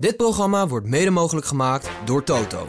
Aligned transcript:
Dit 0.00 0.16
programma 0.16 0.66
wordt 0.66 0.86
mede 0.86 1.10
mogelijk 1.10 1.46
gemaakt 1.46 1.90
door 2.04 2.24
Toto. 2.24 2.68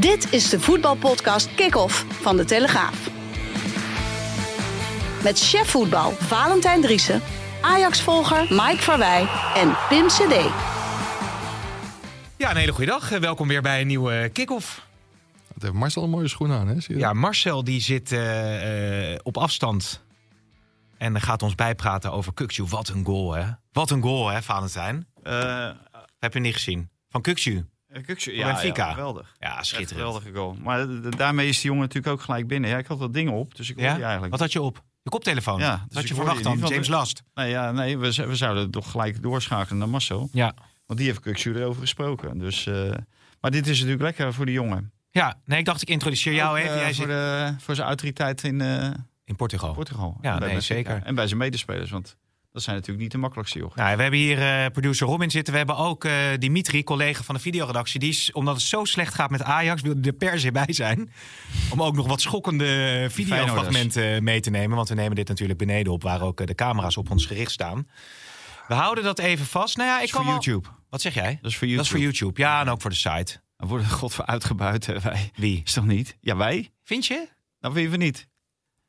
Dit 0.00 0.32
is 0.32 0.48
de 0.50 0.60
voetbalpodcast 0.60 1.54
Kick-Off 1.54 2.04
van 2.10 2.36
De 2.36 2.44
Telegraaf. 2.44 3.08
Met 5.22 5.38
chef 5.38 5.70
voetbal 5.70 6.10
Valentijn 6.10 6.80
Driessen, 6.80 7.22
Ajax-volger 7.60 8.40
Mike 8.50 8.82
Verwij 8.82 9.28
en 9.54 9.76
Pim 9.88 10.06
CD. 10.06 10.34
Ja, 12.36 12.50
een 12.50 12.56
hele 12.56 12.72
goede 12.72 12.90
dag. 12.90 13.12
Eh, 13.12 13.20
Welkom 13.20 13.48
weer 13.48 13.62
bij 13.62 13.80
een 13.80 13.86
nieuwe 13.86 14.30
kick-off. 14.32 14.86
Het 15.54 15.62
heeft 15.62 15.74
Marcel 15.74 16.02
een 16.02 16.10
mooie 16.10 16.28
schoen 16.28 16.52
aan, 16.52 16.68
hè? 16.68 16.80
Zie 16.80 16.94
je 16.94 17.00
Ja? 17.00 17.12
Marcel 17.12 17.64
die 17.64 17.80
zit 17.80 18.12
eh, 18.12 19.12
eh, 19.12 19.18
op 19.22 19.36
afstand 19.36 20.04
en 20.98 21.20
gaat 21.20 21.42
ons 21.42 21.54
bijpraten 21.54 22.12
over 22.12 22.34
Kukju. 22.34 22.64
Wat 22.64 22.88
een 22.88 23.04
goal, 23.04 23.32
hè? 23.34 23.44
Wat 23.72 23.90
een 23.90 24.02
goal, 24.02 24.28
hè, 24.28 24.42
Valentijn? 24.42 25.06
Eh 25.22 25.70
Heb 26.18 26.34
je 26.34 26.40
niet 26.40 26.54
gezien? 26.54 26.90
Van 27.08 27.20
Kukju. 27.20 27.66
Kukje, 28.06 28.34
Voor 28.34 28.44
Benfica. 28.44 28.90
geweldig. 28.90 29.34
Ja, 29.38 29.62
schitterend. 29.62 29.90
geweldige 29.90 30.32
goal. 30.32 30.56
Maar 30.62 30.86
daarmee 31.16 31.48
is 31.48 31.54
die 31.60 31.64
jongen 31.70 31.82
natuurlijk 31.82 32.12
ook 32.12 32.20
gelijk 32.22 32.46
binnen. 32.46 32.70
Ja, 32.70 32.78
ik 32.78 32.86
had 32.86 32.98
wat 32.98 33.12
dingen 33.12 33.32
op, 33.32 33.54
dus 33.54 33.70
ik 33.70 33.76
hoorde 33.76 33.90
Ja? 33.98 34.00
eigenlijk. 34.00 34.30
Wat 34.30 34.40
had 34.40 34.52
je 34.52 34.62
op? 34.62 34.82
Je 35.02 35.10
koptelefoon? 35.10 35.58
Ja, 35.60 35.70
Wat 35.70 35.80
dus 35.88 35.96
had 35.98 36.08
je 36.08 36.14
verwacht 36.14 36.42
dan? 36.42 36.58
James 36.58 36.88
Last. 36.88 37.22
Nee, 37.34 37.50
ja, 37.50 37.72
nee 37.72 37.98
we, 37.98 38.26
we 38.26 38.36
zouden 38.36 38.70
toch 38.70 38.90
gelijk 38.90 39.22
doorschakelen 39.22 39.78
naar 39.78 39.88
Marcel. 39.88 40.28
Ja. 40.32 40.54
Want 40.86 40.98
die 40.98 41.08
heeft 41.08 41.20
Kukje 41.20 41.54
erover 41.54 41.80
gesproken. 41.80 42.38
Dus, 42.38 42.66
eh, 42.66 42.90
maar 43.40 43.50
dit 43.50 43.66
is 43.66 43.76
natuurlijk 43.76 44.02
lekker 44.02 44.34
voor 44.34 44.44
die 44.46 44.54
jongen. 44.54 44.92
Ja, 45.10 45.34
nee, 45.44 45.58
ik 45.58 45.64
dacht 45.64 45.82
ik 45.82 45.88
introduceer 45.90 46.34
jou 46.34 46.58
Ook, 46.58 46.64
even. 46.64 46.74
eh, 46.74 46.80
Jij 46.80 46.94
voor, 46.94 46.94
zit 46.94 47.06
de, 47.06 47.54
voor 47.58 47.74
zijn 47.74 47.86
autoriteit 47.86 48.42
in 48.44 48.60
eh, 48.60 48.90
in 49.26 49.36
Portugal. 49.36 49.72
Portugal. 49.74 50.18
Ja, 50.20 50.38
nee, 50.38 50.60
zeker. 50.60 51.00
En 51.04 51.14
bij 51.14 51.26
zijn 51.26 51.38
medespelers, 51.38 51.90
want 51.90 52.16
dat 52.52 52.62
zijn 52.64 52.76
natuurlijk 52.76 53.02
niet 53.02 53.12
de 53.12 53.18
makkelijkste 53.18 53.58
joh. 53.58 53.74
Nou, 53.76 53.96
we 53.96 54.02
hebben 54.02 54.20
hier 54.20 54.42
eh, 54.64 54.70
producer 54.70 55.06
Robin 55.06 55.30
zitten. 55.30 55.52
We 55.52 55.58
hebben 55.58 55.76
ook 55.76 56.04
eh, 56.04 56.12
Dimitri, 56.38 56.84
collega 56.84 57.22
van 57.22 57.34
de 57.34 57.40
videoredactie. 57.40 58.00
Die 58.00 58.08
is, 58.08 58.32
omdat 58.32 58.54
het 58.54 58.64
zo 58.64 58.84
slecht 58.84 59.14
gaat 59.14 59.30
met 59.30 59.42
Ajax, 59.42 59.82
wilde 59.82 60.08
er 60.08 60.12
per 60.16 60.40
se 60.40 60.52
bij 60.52 60.72
zijn. 60.72 61.10
Om 61.72 61.82
ook 61.82 61.94
nog 61.96 62.06
wat 62.06 62.20
schokkende 62.20 63.06
videofragmenten 63.10 64.24
mee 64.24 64.40
te 64.40 64.50
nemen. 64.50 64.76
Want 64.76 64.88
we 64.88 64.94
nemen 64.94 65.16
dit 65.16 65.28
natuurlijk 65.28 65.58
beneden 65.58 65.92
op, 65.92 66.02
waar 66.02 66.20
ook 66.22 66.40
eh, 66.40 66.46
de 66.46 66.54
camera's 66.54 66.96
op 66.96 67.10
ons 67.10 67.26
gericht 67.26 67.50
staan. 67.52 67.88
We 68.68 68.74
houden 68.74 69.04
dat 69.04 69.18
even 69.18 69.46
vast. 69.46 69.76
Nou 69.76 69.88
ja, 69.88 69.94
ik 69.94 70.00
Dat 70.00 70.08
is 70.08 70.14
voor 70.16 70.24
wel- 70.24 70.32
YouTube. 70.32 70.68
Wat 70.90 71.00
zeg 71.00 71.14
jij? 71.14 71.38
Dat 71.42 71.50
is 71.50 71.56
voor 71.56 71.68
Dat 71.68 71.80
is 71.84 71.88
voor 71.90 71.98
YouTube. 71.98 72.24
YouTube. 72.24 72.40
Ja, 72.40 72.60
en 72.60 72.68
ook 72.68 72.80
voor 72.80 72.90
de 72.90 72.96
site. 72.96 73.40
Dan 73.56 73.68
worden 73.68 73.88
god 74.00 74.14
voor 74.14 74.26
uitgebuit. 74.26 75.02
wij. 75.02 75.30
Wie? 75.34 75.60
Is 75.64 75.72
toch 75.72 75.86
niet? 75.86 76.16
Ja, 76.20 76.36
wij? 76.36 76.70
Vind 76.84 77.06
je? 77.06 77.28
Dat 77.60 77.72
vind 77.72 77.90
je 77.92 77.96
niet. 77.98 78.28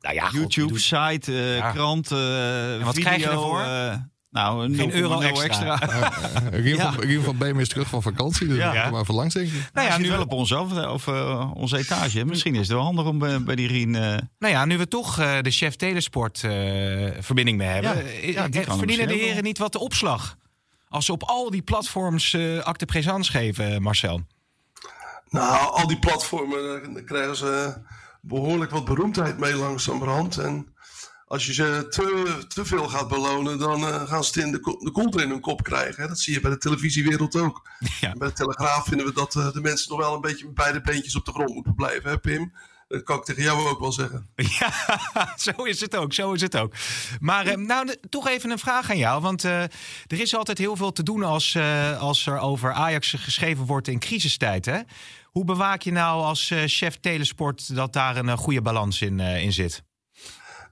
Nou 0.00 0.14
ja, 0.14 0.22
god, 0.24 0.32
je 0.32 0.38
YouTube, 0.38 0.68
doet- 0.68 0.80
site, 0.80 1.32
eh, 1.32 1.56
Ja. 1.56 1.70
krant, 1.70 2.10
eh 2.12 2.18
wat 2.84 2.94
video. 2.94 3.02
krijg 3.10 3.20
je 3.22 3.28
ervoor? 3.28 3.60
eh, 3.60 3.94
nou, 4.30 4.64
een 4.64 4.74
Geen 4.74 4.90
0,0 4.90 4.94
euro 4.94 5.20
extra. 5.40 5.78
Ja. 6.52 6.92
van, 6.92 7.00
Riem 7.04 7.22
van 7.22 7.36
Beem 7.38 7.60
is 7.60 7.68
terug 7.68 7.88
van 7.88 8.02
vakantie, 8.02 8.46
dus 8.46 8.56
Ja. 8.56 8.72
ja. 8.74 8.90
maar 8.90 9.00
even 9.00 9.14
langs, 9.14 9.34
denk 9.34 9.46
ik. 9.48 9.70
Nou 9.72 9.86
ja, 9.88 9.98
nu 9.98 10.08
wel 10.08 10.18
we, 10.18 10.24
op 10.24 10.32
ons 10.32 10.54
af, 10.54 10.72
of 10.86 11.08
onze 11.54 11.76
etage. 11.78 12.24
Misschien 12.24 12.54
is 12.54 12.60
het 12.60 12.68
wel 12.68 12.82
handig 12.82 13.04
om 13.04 13.18
bij, 13.18 13.42
bij 13.42 13.54
die 13.56 13.68
Rien... 13.68 13.94
eh, 13.94 14.02
nou 14.38 14.52
ja, 14.52 14.64
nu 14.64 14.78
we 14.78 14.88
toch 14.88 15.18
eh, 15.18 15.40
de 15.40 15.50
chef 15.50 15.76
Telesport 15.76 16.44
eh, 16.44 16.50
verbinding 17.20 17.56
mee 17.58 17.68
hebben. 17.68 17.90
Ja, 18.32 18.48
verdienen 18.76 19.08
de 19.08 19.14
heren 19.14 19.34
wel. 19.34 19.42
niet 19.42 19.58
wat 19.58 19.72
de 19.72 19.78
opslag? 19.78 20.36
Als 20.88 21.04
ze 21.06 21.12
op 21.12 21.22
al 21.22 21.50
die 21.50 21.62
platforms 21.62 22.34
eh 22.34 22.58
acte 22.58 22.84
présence 22.86 23.30
geven, 23.30 23.82
Marcel. 23.82 24.20
Nou, 25.28 25.70
al 25.72 25.86
die 25.86 25.98
platformen, 25.98 26.92
daar 26.94 27.02
krijgen 27.02 27.36
ze 27.36 27.74
behoorlijk 28.28 28.70
wat 28.70 28.84
beroemdheid 28.84 29.38
mee 29.38 29.54
langzamerhand. 29.54 30.38
En 30.38 30.74
als 31.26 31.46
je 31.46 31.52
ze 31.52 31.86
te, 31.88 32.38
te 32.48 32.64
veel 32.64 32.88
gaat 32.88 33.08
belonen, 33.08 33.58
dan 33.58 33.86
eh, 33.86 34.08
gaan 34.08 34.24
ze 34.24 34.30
het 34.34 34.44
in 34.44 34.52
de, 34.52 34.78
de 34.78 34.90
kont 34.90 35.20
in 35.20 35.28
hun 35.28 35.40
kop 35.40 35.62
krijgen. 35.62 36.02
Hè. 36.02 36.08
Dat 36.08 36.18
zie 36.18 36.34
je 36.34 36.40
bij 36.40 36.50
de 36.50 36.58
televisiewereld 36.58 37.36
ook. 37.36 37.68
Ja. 38.00 38.12
Bij 38.12 38.28
de 38.28 38.34
Telegraaf 38.34 38.84
vinden 38.84 39.06
we 39.06 39.12
dat 39.12 39.36
eh, 39.36 39.52
de 39.52 39.60
mensen 39.60 39.90
nog 39.90 39.98
wel 39.98 40.14
een 40.14 40.20
beetje 40.20 40.44
met 40.44 40.54
beide 40.54 40.80
beentjes 40.80 41.16
op 41.16 41.24
de 41.24 41.32
grond 41.32 41.54
moeten 41.54 41.74
blijven, 41.74 42.10
hè 42.10 42.18
Pim? 42.18 42.52
Dat 42.88 43.02
kan 43.02 43.16
ik 43.16 43.24
tegen 43.24 43.42
jou 43.42 43.68
ook 43.68 43.80
wel 43.80 43.92
zeggen. 43.92 44.28
Ja, 44.58 45.34
zo 45.36 45.50
is 45.64 45.80
het 45.80 45.96
ook. 45.96 46.12
Zo 46.12 46.32
is 46.32 46.40
het 46.40 46.56
ook. 46.56 46.74
Maar 47.20 47.46
eh, 47.46 47.56
nou, 47.56 47.94
toch 48.08 48.28
even 48.28 48.50
een 48.50 48.58
vraag 48.58 48.90
aan 48.90 48.98
jou. 48.98 49.22
Want 49.22 49.44
eh, 49.44 49.62
er 50.06 50.20
is 50.20 50.34
altijd 50.34 50.58
heel 50.58 50.76
veel 50.76 50.92
te 50.92 51.02
doen 51.02 51.22
als, 51.22 51.54
eh, 51.54 52.00
als 52.00 52.26
er 52.26 52.38
over 52.38 52.72
Ajax 52.72 53.14
geschreven 53.18 53.64
wordt 53.64 53.88
in 53.88 53.98
crisistijd. 53.98 54.64
Hè? 54.64 54.80
Hoe 55.30 55.44
bewaak 55.44 55.82
je 55.82 55.92
nou 55.92 56.22
als 56.22 56.50
eh, 56.50 56.62
chef 56.66 56.96
Telesport 57.00 57.74
dat 57.74 57.92
daar 57.92 58.16
een 58.16 58.28
eh, 58.28 58.36
goede 58.36 58.62
balans 58.62 59.00
in, 59.00 59.20
eh, 59.20 59.42
in 59.42 59.52
zit? 59.52 59.82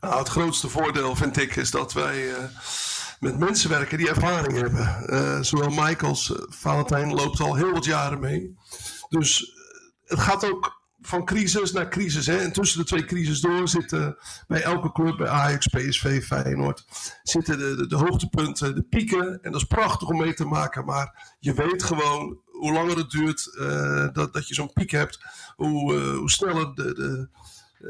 Nou, 0.01 0.19
het 0.19 0.29
grootste 0.29 0.69
voordeel 0.69 1.17
vind 1.17 1.37
ik 1.37 1.57
is 1.57 1.71
dat 1.71 1.93
wij 1.93 2.29
met 3.21 3.39
mensen 3.39 3.71
werken 3.71 3.99
die 3.99 4.09
ervaring 4.09 4.59
hebben. 4.61 5.45
Zowel 5.45 5.71
Mike 5.71 6.07
als 6.07 6.33
Valentijn 6.49 7.15
loopt 7.15 7.41
al 7.41 7.55
heel 7.55 7.73
wat 7.73 7.85
jaren 7.85 8.21
mee. 8.21 8.57
Dus 9.09 9.53
het 10.05 10.19
gaat 10.19 10.45
ook 10.45 10.77
van 11.01 11.25
crisis 11.25 11.73
naar 11.73 11.89
crisis. 11.89 12.27
Hè. 12.27 12.37
En 12.37 12.53
tussen 12.53 12.79
de 12.79 12.85
twee 12.85 13.05
crises 13.05 13.41
door 13.41 13.69
zitten 13.69 14.17
bij 14.47 14.63
elke 14.63 14.93
club, 14.93 15.17
bij 15.17 15.29
Ajax, 15.29 15.67
PSV, 15.67 16.25
Feyenoord, 16.25 16.85
zitten 17.23 17.59
de, 17.59 17.87
de 17.87 17.97
hoogtepunten, 17.97 18.75
de 18.75 18.83
pieken. 18.83 19.43
En 19.43 19.53
dat 19.53 19.61
is 19.61 19.67
prachtig 19.67 20.09
om 20.09 20.17
mee 20.17 20.35
te 20.35 20.45
maken. 20.45 20.85
Maar 20.85 21.35
je 21.39 21.53
weet 21.53 21.83
gewoon, 21.83 22.41
hoe 22.59 22.73
langer 22.73 22.97
het 22.97 23.11
duurt 23.11 23.57
eh, 23.59 24.09
dat, 24.13 24.33
dat 24.33 24.49
je 24.49 24.55
zo'n 24.55 24.73
piek 24.73 24.91
hebt, 24.91 25.21
hoe, 25.57 25.95
eh, 25.95 26.17
hoe 26.17 26.31
sneller 26.31 26.75
de, 26.75 26.95
de, 26.95 27.29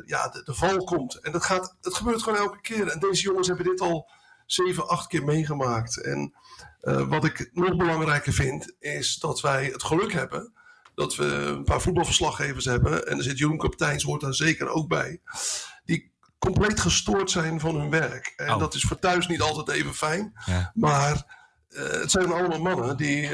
ja, 0.06 0.28
de, 0.28 0.43
de 0.44 0.54
val 0.54 0.84
komt. 0.84 1.15
En 1.15 1.32
dat 1.32 1.44
gaat, 1.44 1.77
het 1.81 1.94
gebeurt 1.94 2.22
gewoon 2.22 2.38
elke 2.38 2.60
keer. 2.60 2.88
En 2.88 2.99
deze 2.99 3.22
jongens 3.22 3.47
hebben 3.49 3.66
dit 3.66 3.81
al 3.81 4.10
zeven, 4.47 4.88
acht 4.88 5.06
keer 5.06 5.25
meegemaakt. 5.25 6.03
En 6.03 6.34
eh, 6.81 7.09
wat 7.09 7.25
ik 7.25 7.50
nog 7.53 7.76
belangrijker 7.76 8.32
vind, 8.32 8.75
is 8.78 9.19
dat 9.19 9.41
wij 9.41 9.65
het 9.65 9.82
geluk 9.82 10.12
hebben 10.12 10.53
dat 10.94 11.16
we 11.16 11.25
een 11.25 11.65
paar 11.65 11.81
voetbalverslaggevers 11.81 12.65
hebben. 12.65 13.06
En 13.06 13.16
er 13.16 13.22
zit 13.22 13.38
Jeroen 13.38 13.59
Kapiteins, 13.59 14.03
hoort 14.03 14.21
daar 14.21 14.34
zeker 14.34 14.69
ook 14.69 14.88
bij. 14.88 15.21
Die 15.84 16.12
compleet 16.38 16.81
gestoord 16.81 17.31
zijn 17.31 17.60
van 17.60 17.76
hun 17.76 17.91
werk. 17.91 18.32
En 18.37 18.53
Oh. 18.53 18.59
dat 18.59 18.75
is 18.75 18.82
voor 18.82 18.99
thuis 18.99 19.26
niet 19.26 19.41
altijd 19.41 19.69
even 19.69 19.94
fijn. 19.94 20.32
Ja. 20.47 20.71
Maar 20.75 21.44
het 21.69 22.10
zijn 22.10 22.32
allemaal 22.32 22.60
mannen 22.60 22.97
die. 22.97 23.28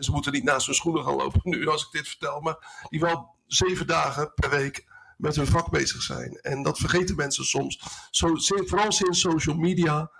Ze 0.00 0.10
moeten 0.10 0.32
niet 0.32 0.44
naast 0.44 0.66
hun 0.66 0.74
schoenen 0.74 1.04
gaan 1.04 1.16
lopen 1.16 1.40
nu 1.42 1.68
als 1.68 1.84
ik 1.84 1.92
dit 1.92 2.08
vertel. 2.08 2.40
Maar 2.40 2.84
die 2.88 3.00
wel 3.00 3.34
zeven 3.46 3.86
dagen 3.86 4.32
per 4.34 4.50
week 4.50 4.88
met 5.16 5.36
hun 5.36 5.46
vak 5.46 5.70
bezig 5.70 6.02
zijn. 6.02 6.38
En 6.40 6.62
dat 6.62 6.78
vergeten 6.78 7.16
mensen 7.16 7.44
soms. 7.44 7.82
Zo, 8.10 8.34
vooral 8.44 8.92
sinds 8.92 9.20
social 9.20 9.56
media 9.56 10.10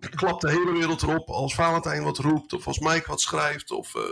eh, 0.00 0.10
klapt 0.10 0.40
de 0.40 0.50
hele 0.50 0.72
wereld 0.72 1.02
erop 1.02 1.28
als 1.28 1.54
Valentijn 1.54 2.02
wat 2.02 2.18
roept, 2.18 2.52
of 2.52 2.66
als 2.66 2.78
Mike 2.78 3.04
wat 3.06 3.20
schrijft, 3.20 3.70
of 3.70 3.94
eh, 3.94 4.02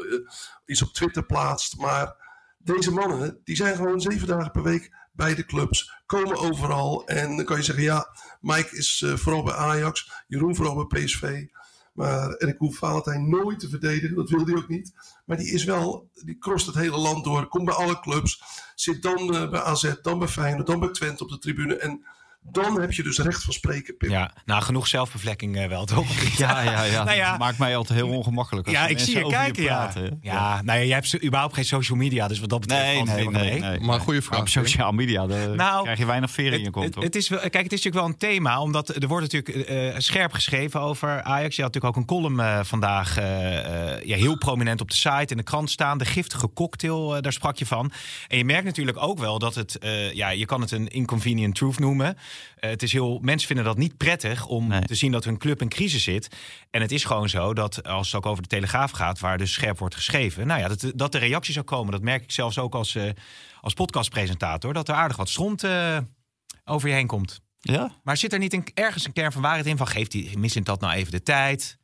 iets 0.67 0.83
op 0.83 0.93
Twitter 0.93 1.27
plaatst. 1.27 1.77
Maar 1.77 2.17
deze 2.59 2.93
mannen, 2.93 3.41
die 3.45 3.57
zijn 3.57 3.77
gewoon 3.77 4.01
zeven 4.01 4.27
dagen 4.27 4.51
per 4.51 4.63
week 4.63 4.95
bij 5.13 5.35
de 5.35 5.45
clubs, 5.45 5.93
komen 6.07 6.37
overal. 6.37 7.07
En 7.07 7.37
dan 7.37 7.45
kan 7.45 7.57
je 7.57 7.63
zeggen, 7.63 7.85
ja, 7.85 8.07
Mike 8.41 8.77
is 8.77 9.03
eh, 9.03 9.17
vooral 9.17 9.43
bij 9.43 9.55
Ajax, 9.55 10.13
Jeroen 10.27 10.57
vooral 10.57 10.87
bij 10.87 11.05
PSV. 11.05 11.45
Maar, 11.93 12.31
en 12.31 12.49
ik 12.49 12.59
hoef 12.59 12.77
Valentijn 12.77 13.29
nooit 13.29 13.61
te 13.61 13.69
verdedigen, 13.69 14.17
dat 14.17 14.31
wil 14.31 14.45
hij 14.45 14.55
ook 14.55 14.69
niet. 14.69 14.93
Maar 15.25 15.37
die 15.37 15.53
is 15.53 15.65
wel, 15.65 16.11
die 16.13 16.39
crost 16.39 16.67
het 16.67 16.75
hele 16.75 16.99
land 16.99 17.25
door, 17.25 17.47
komt 17.47 17.65
bij 17.65 17.75
alle 17.75 18.01
clubs. 18.01 18.43
Zit 18.75 19.03
dan 19.03 19.35
eh, 19.35 19.51
bij 19.51 19.61
AZ, 19.61 19.95
dan 20.03 20.19
bij 20.19 20.29
Feyenoord, 20.29 20.67
dan 20.67 20.81
bij 20.81 20.91
Twente 20.91 21.23
op 21.23 21.31
de 21.31 21.39
tribune. 21.39 21.77
En 21.77 22.05
dan 22.43 22.81
heb 22.81 22.93
je 22.93 23.03
dus 23.03 23.19
recht 23.19 23.43
van 23.43 23.53
spreken, 23.53 23.97
Pim. 23.97 24.11
Ja, 24.11 24.33
nou, 24.45 24.63
genoeg 24.63 24.87
zelfbevlekking 24.87 25.57
eh, 25.57 25.69
wel, 25.69 25.85
toch? 25.85 26.07
Ja, 26.39 26.63
ja, 26.63 26.83
ja. 26.83 27.05
Nou 27.05 27.17
ja. 27.17 27.37
Maakt 27.37 27.59
mij 27.59 27.77
altijd 27.77 27.99
heel 27.99 28.09
ongemakkelijk. 28.09 28.67
Als 28.67 28.77
Ja, 28.77 28.83
ik 28.83 28.89
mensen 28.89 29.07
zie 29.07 29.19
je 29.19 29.25
over 29.25 29.39
kijken, 29.39 29.63
ja. 29.63 29.77
praten, 29.77 30.03
hè. 30.03 30.09
Ja, 30.21 30.63
nou 30.63 30.79
ja, 30.79 30.85
jij 30.85 30.95
hebt 30.95 31.09
zo- 31.09 31.19
überhaupt 31.25 31.55
geen 31.55 31.65
social 31.65 31.99
media, 31.99 32.29
dus 32.29 32.41
wat 32.41 32.49
dat 32.49 32.61
betreft 32.61 32.83
Nee, 32.85 32.95
valt 32.97 33.09
het 33.09 33.17
nee, 33.17 33.27
helemaal 33.27 33.49
nee, 33.51 33.61
mee. 33.61 33.71
nee. 33.71 33.81
Maar 33.81 34.01
goede 34.01 34.23
vraag, 34.23 34.41
op 34.41 34.49
sociale 34.49 34.93
media 34.93 35.27
daar 35.27 35.55
Nou, 35.57 35.83
krijg 35.83 35.99
je 35.99 36.07
weinig 36.07 36.31
veren 36.31 36.53
in 36.53 36.59
je 36.59 36.65
Het, 36.65 36.73
kont, 36.73 36.85
het, 36.85 36.95
toch? 36.95 37.05
het 37.05 37.17
is 37.17 37.29
wel, 37.29 37.39
kijk, 37.39 37.53
het 37.63 37.73
is 37.73 37.83
natuurlijk 37.85 37.95
wel 38.05 38.07
een 38.07 38.17
thema, 38.37 38.61
omdat 38.61 38.89
er 39.03 39.09
wordt 39.09 39.33
natuurlijk 39.33 39.69
eh, 39.69 39.95
scherp 39.99 40.33
geschreven 40.33 40.81
over 40.81 41.23
Ajax. 41.23 41.57
Je 41.57 41.63
had 41.63 41.75
natuurlijk 41.75 41.97
ook 41.97 41.97
een 41.97 42.17
column 42.17 42.41
eh, 42.41 42.61
vandaag, 42.65 43.17
eh, 43.19 43.95
eh, 43.95 44.05
ja, 44.05 44.17
heel 44.17 44.37
prominent 44.39 44.81
op 44.81 44.91
de 44.91 44.97
site 44.97 45.27
in 45.27 45.37
de 45.37 45.43
krant 45.43 45.71
staan. 45.71 45.99
De 45.99 46.05
giftige 46.05 46.53
cocktail, 46.53 47.17
eh, 47.17 47.23
daar 47.23 47.33
sprak 47.33 47.57
je 47.57 47.67
van. 47.67 47.93
En 48.29 48.39
je 48.39 48.45
merkt 48.45 48.65
natuurlijk 48.65 49.03
ook 49.03 49.19
wel 49.19 49.39
dat 49.39 49.55
het, 49.55 49.79
eh, 49.79 50.13
ja, 50.13 50.29
je 50.29 50.47
kan 50.47 50.61
het 50.61 50.71
een 50.71 50.89
inconvenient 50.89 51.55
truth 51.55 51.79
noemen. 51.79 52.17
Eh, 52.57 52.71
het 52.71 52.83
is 52.83 52.93
heel, 52.93 53.19
mensen 53.23 53.47
vinden 53.47 53.65
dat 53.65 53.77
niet 53.77 53.97
prettig 53.97 54.47
om 54.47 54.67
Nee. 54.67 54.81
te 54.81 54.95
zien 54.95 55.13
dat 55.13 55.25
hun 55.25 55.39
club 55.39 55.61
in 55.61 55.69
crisis 55.69 56.03
zit. 56.03 56.37
En 56.71 56.81
het 56.81 56.93
is 56.93 57.05
gewoon 57.05 57.29
zo 57.29 57.55
dat 57.55 57.85
als 57.85 58.07
het 58.07 58.17
ook 58.17 58.27
over 58.27 58.43
de 58.43 58.49
Telegraaf 58.49 58.91
gaat, 58.91 59.19
waar 59.21 59.39
dus 59.39 59.53
scherp 59.53 59.79
wordt 59.79 59.95
geschreven, 59.95 60.47
nou 60.47 60.61
ja, 60.61 60.69
dat, 60.69 60.93
dat 60.95 61.13
de 61.13 61.19
reacties 61.19 61.55
zou 61.55 61.67
komen. 61.67 61.93
Dat 61.93 62.03
merk 62.03 62.23
ik 62.23 62.31
zelfs 62.33 62.59
ook 62.59 62.75
als, 62.75 62.95
eh, 62.95 63.11
als 63.61 63.73
podcastpresentator, 63.75 64.73
dat 64.73 64.89
er 64.89 64.95
aardig 64.95 65.17
wat 65.17 65.29
stront 65.29 65.65
eh, 65.65 65.99
over 66.65 66.89
je 66.89 66.95
heen 66.95 67.07
komt. 67.07 67.41
Ja? 67.61 67.91
Maar 68.03 68.17
zit 68.17 68.33
er 68.33 68.39
niet 68.39 68.53
een, 68.53 68.67
ergens 68.75 69.05
een 69.05 69.13
kern 69.13 69.33
van 69.33 69.43
waarheid 69.43 69.67
in 69.67 69.77
van 69.77 69.87
geeft 69.89 70.11
die 70.11 70.39
Missint 70.39 70.67
dat 70.67 70.81
nou 70.81 70.93
even 70.93 71.13
de 71.13 71.23
tijd? 71.23 71.79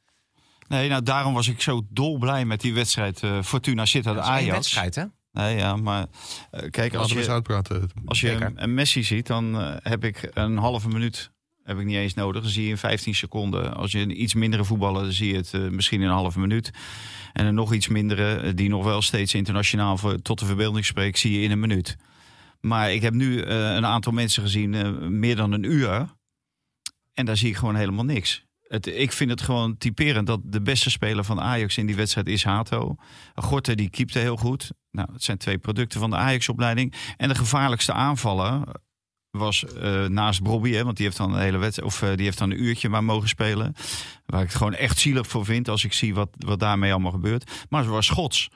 Nee, 0.69 0.89
nou 0.89 1.03
daarom 1.03 1.35
was 1.35 1.49
ik 1.49 1.61
zo 1.62 1.83
dolblij 1.91 2.45
met 2.45 2.61
die 2.61 2.75
wedstrijd 2.75 3.23
eh, 3.23 3.43
Fortuna 3.43 3.85
Sittard 3.87 4.19
Ajax. 4.19 4.50
wedstrijd, 4.50 4.95
hè? 4.95 5.05
Nee, 5.38 5.56
ja, 5.56 5.76
maar 5.76 6.06
eh, 6.50 6.70
kijk, 6.70 6.94
als 6.94 7.12
je, 7.12 7.31
uitpraten. 7.31 7.90
als 8.05 8.20
je 8.20 8.31
een, 8.31 8.62
een 8.62 8.75
Messi 8.75 9.02
ziet, 9.02 9.26
dan 9.26 9.61
eh, 9.61 9.75
heb 9.82 10.05
ik 10.05 10.31
een 10.35 10.56
halve 10.56 10.88
minuut 10.88 11.31
heb 11.62 11.79
ik 11.79 11.85
niet 11.85 11.96
eens 11.96 12.14
nodig. 12.14 12.43
Dan 12.43 12.50
zie 12.50 12.64
je 12.64 12.69
in 12.69 12.79
15 12.79 13.14
seconden. 13.14 13.75
Als 13.75 13.93
je 13.93 13.99
een 13.99 14.23
iets 14.23 14.35
mindere 14.35 14.64
voetballer, 14.64 15.02
dan 15.02 15.12
zie 15.12 15.31
je 15.31 15.37
het 15.37 15.55
eh, 15.55 15.61
misschien 15.61 16.00
in 16.00 16.06
een 16.06 16.12
halve 16.12 16.40
minuut. 16.40 16.70
En 17.32 17.46
een 17.46 17.55
nog 17.55 17.73
iets 17.73 17.88
mindere, 17.88 18.55
die 18.55 18.69
nog 18.69 18.85
wel 18.85 19.02
steeds 19.02 19.35
internationaal 19.35 19.96
voor, 19.96 20.23
tot 20.23 20.38
de 20.38 20.46
verbeelding 20.46 20.85
spreekt, 20.85 21.19
zie 21.19 21.32
je 21.32 21.43
in 21.43 21.50
een 21.50 21.61
minuut. 21.61 21.96
Maar 22.61 22.93
ik 22.93 23.02
heb 23.02 23.14
nu 23.14 23.43
een 23.43 23.87
aantal 23.87 24.12
mensen 24.12 24.43
gezien, 24.43 25.19
meer 25.19 25.37
dan 25.37 25.52
een 25.52 25.62
uur. 25.62 26.14
En 27.14 27.26
daar 27.26 27.37
zie 27.37 27.49
ik 27.49 27.56
gewoon 27.56 27.75
helemaal 27.75 28.05
niks. 28.05 28.44
Het, 28.69 28.87
ik 28.87 29.12
vind 29.12 29.31
het 29.31 29.40
gewoon 29.40 29.76
typerend 29.76 30.26
dat 30.26 30.40
de 30.44 30.62
beste 30.62 30.90
speler 30.90 31.25
van 31.25 31.40
Ajax 31.40 31.76
in 31.79 31.87
die 31.87 31.96
wedstrijd 31.96 32.26
is 32.26 32.44
Hato. 32.44 32.96
Gorter 33.35 33.76
die 33.76 33.90
keepte 33.90 34.19
heel 34.19 34.37
goed. 34.37 34.70
Nou, 34.99 35.12
het 35.12 35.25
zijn 35.25 35.39
twee 35.39 35.59
producten 35.59 36.00
van 36.00 36.11
de 36.11 36.17
Ajax-opleiding. 36.17 36.95
En 37.17 37.29
de 37.29 37.35
gevaarlijkste 37.35 37.93
aanvaller 37.93 38.62
was 39.31 39.65
eh, 39.65 40.05
naast 40.05 40.43
Bobby, 40.43 40.73
hè, 40.73 40.85
want 40.85 40.97
die 40.97 41.06
heeft 41.06 41.19
dan 41.19 41.35
een 41.35 41.41
hele 41.41 41.59
wedstrijd, 41.59 41.89
of 41.89 42.03
eh, 42.03 42.09
die 42.17 42.25
heeft 42.25 42.39
dan 42.39 42.50
een 42.50 42.62
uurtje 42.62 42.89
maar 42.89 43.05
mogen 43.05 43.29
spelen. 43.29 43.75
Waar 44.27 44.41
ik 44.41 44.47
het 44.47 44.56
gewoon 44.56 44.75
echt 44.75 44.99
zielig 44.99 45.27
voor 45.27 45.45
vind 45.45 45.69
als 45.69 45.85
ik 45.85 45.93
zie 45.93 46.15
wat, 46.15 46.29
wat 46.39 46.61
daarmee 46.61 46.93
allemaal 46.93 47.12
gebeurt. 47.12 47.67
Maar 47.69 47.83
ze 47.83 47.89
was 47.89 48.06
Schots. 48.06 48.50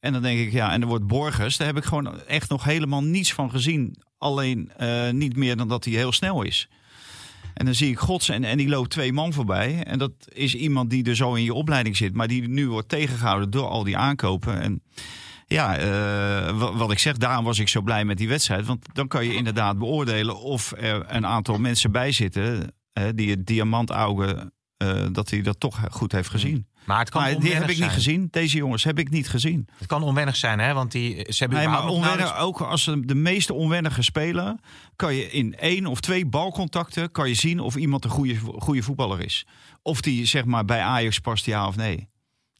En 0.00 0.12
dan 0.12 0.22
denk 0.22 0.40
ik, 0.40 0.52
ja, 0.52 0.72
en 0.72 0.80
er 0.80 0.86
wordt 0.86 1.06
Borgers. 1.06 1.56
Daar 1.56 1.66
heb 1.66 1.76
ik 1.76 1.84
gewoon 1.84 2.20
echt 2.20 2.48
nog 2.48 2.64
helemaal 2.64 3.02
niets 3.02 3.32
van 3.32 3.50
gezien. 3.50 3.96
Alleen 4.18 4.72
eh, 4.76 5.10
niet 5.10 5.36
meer 5.36 5.56
dan 5.56 5.68
dat 5.68 5.84
hij 5.84 5.94
heel 5.94 6.12
snel 6.12 6.42
is. 6.42 6.68
En 7.54 7.64
dan 7.64 7.74
zie 7.74 7.90
ik 7.90 7.98
Gods 7.98 8.28
en, 8.28 8.44
en 8.44 8.56
die 8.56 8.68
loopt 8.68 8.90
twee 8.90 9.12
man 9.12 9.32
voorbij. 9.32 9.82
En 9.84 9.98
dat 9.98 10.12
is 10.28 10.54
iemand 10.54 10.90
die 10.90 11.04
er 11.04 11.16
zo 11.16 11.34
in 11.34 11.44
je 11.44 11.54
opleiding 11.54 11.96
zit. 11.96 12.14
Maar 12.14 12.28
die 12.28 12.48
nu 12.48 12.68
wordt 12.68 12.88
tegengehouden 12.88 13.50
door 13.50 13.66
al 13.66 13.84
die 13.84 13.96
aankopen. 13.96 14.60
En 14.60 14.82
ja, 15.52 15.76
eh, 15.76 16.58
wa- 16.58 16.72
wat 16.76 16.90
ik 16.90 16.98
zeg, 16.98 17.16
daarom 17.16 17.44
was 17.44 17.58
ik 17.58 17.68
zo 17.68 17.80
blij 17.80 18.04
met 18.04 18.16
die 18.18 18.28
wedstrijd. 18.28 18.66
Want 18.66 18.86
dan 18.92 19.08
kan 19.08 19.24
je 19.24 19.34
inderdaad 19.34 19.78
beoordelen 19.78 20.40
of 20.40 20.72
er 20.76 21.04
een 21.08 21.26
aantal 21.26 21.58
mensen 21.58 21.92
bij 21.92 22.12
zitten. 22.12 22.74
die 23.14 23.30
het 23.30 23.46
diamantauge, 23.46 24.52
eh 24.76 25.06
dat 25.12 25.30
hij 25.30 25.42
dat 25.42 25.60
toch 25.60 25.80
goed 25.90 26.12
heeft 26.12 26.28
gezien. 26.28 26.66
Maar 26.84 26.98
het 26.98 27.10
kan 27.10 27.20
Maar 27.22 27.38
die 27.40 27.54
heb 27.54 27.68
ik 27.70 27.78
niet 27.78 27.90
gezien. 27.90 28.28
Deze 28.30 28.56
jongens 28.56 28.84
heb 28.84 28.98
ik 28.98 29.10
niet 29.10 29.28
gezien. 29.28 29.68
Het 29.78 29.86
kan 29.86 30.02
onwennig 30.02 30.36
zijn, 30.36 30.58
hè? 30.58 30.72
Want 30.72 30.92
die, 30.92 31.26
ze 31.32 31.38
hebben 31.38 31.58
Nee, 31.58 31.68
maar 31.68 31.86
onwennig, 31.88 32.38
ook 32.38 32.60
als 32.60 32.82
ze 32.82 33.00
de 33.04 33.14
meeste 33.14 33.54
onwennige 33.54 34.02
spelen, 34.02 34.60
kan 34.96 35.14
je 35.14 35.30
in 35.30 35.54
één 35.56 35.86
of 35.86 36.00
twee 36.00 36.26
balcontacten 36.26 37.10
kan 37.10 37.28
je 37.28 37.34
zien 37.34 37.60
of 37.60 37.76
iemand 37.76 38.04
een 38.04 38.10
goede, 38.10 38.36
goede 38.58 38.82
voetballer 38.82 39.20
is. 39.20 39.46
Of 39.82 40.00
die 40.00 40.24
zeg 40.26 40.44
maar 40.44 40.64
bij 40.64 40.80
Ajax 40.80 41.18
past, 41.18 41.46
ja 41.46 41.66
of 41.66 41.76
nee. 41.76 42.08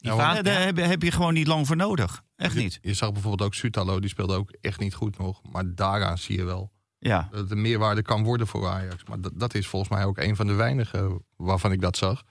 Ja, 0.01 0.41
daar 0.41 0.61
heb, 0.61 0.77
je- 0.77 0.83
heb 0.83 1.01
je 1.01 1.11
gewoon 1.11 1.33
niet 1.33 1.47
lang 1.47 1.67
voor 1.67 1.75
nodig. 1.75 2.21
Echt 2.35 2.55
niet. 2.55 2.79
Je 2.81 2.93
zag 2.93 3.11
bijvoorbeeld 3.11 3.47
ook 3.49 3.53
Sutalo, 3.53 3.99
die 3.99 4.09
speelde 4.09 4.35
ook 4.35 4.51
echt 4.61 4.79
niet 4.79 4.93
goed 4.93 5.17
nog. 5.17 5.41
Maar 5.51 5.75
daaraan 5.75 6.17
zie 6.17 6.37
je 6.37 6.43
wel 6.43 6.71
Ja. 6.99 7.27
dat 7.31 7.39
het 7.39 7.51
een 7.51 7.61
meerwaarde 7.61 8.01
kan 8.01 8.23
worden 8.23 8.47
voor 8.47 8.67
Ajax. 8.67 9.03
Maar 9.05 9.21
dat, 9.21 9.31
dat 9.35 9.53
is 9.53 9.67
volgens 9.67 9.91
mij 9.91 10.05
ook 10.05 10.17
een 10.17 10.35
van 10.35 10.47
de 10.47 10.53
weinigen 10.53 11.23
waarvan 11.35 11.71
ik 11.71 11.81
dat 11.81 11.97
zag. 11.97 12.23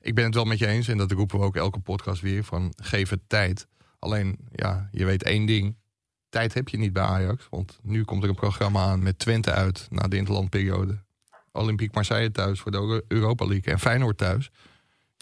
Ik 0.00 0.14
ben 0.14 0.24
het 0.24 0.34
wel 0.34 0.44
met 0.44 0.58
je 0.58 0.66
eens 0.66 0.88
en 0.88 0.98
dat 0.98 1.10
roepen 1.12 1.38
we 1.38 1.44
ook 1.44 1.56
elke 1.56 1.78
podcast 1.80 2.20
weer 2.22 2.44
van 2.44 2.72
geef 2.82 3.10
het 3.10 3.20
tijd. 3.26 3.66
Alleen, 3.98 4.38
ja, 4.52 4.88
je 4.92 5.04
weet 5.04 5.22
één 5.22 5.46
ding. 5.46 5.76
Tijd 6.28 6.54
heb 6.54 6.68
je 6.68 6.78
niet 6.78 6.92
bij 6.92 7.02
Ajax. 7.02 7.46
Want 7.50 7.78
nu 7.82 8.04
komt 8.04 8.22
er 8.22 8.28
een 8.28 8.34
programma 8.34 8.82
aan 8.84 9.02
met 9.02 9.18
Twente 9.18 9.50
uit 9.52 9.86
na 9.90 10.08
de 10.08 10.16
interlandperiode. 10.16 11.02
Olympique 11.52 11.94
Marseille 11.94 12.30
thuis 12.30 12.60
voor 12.60 12.70
de 12.70 12.78
Euro- 12.78 13.00
Europa 13.08 13.46
League 13.46 13.72
en 13.72 13.78
Feyenoord 13.78 14.18
thuis. 14.18 14.50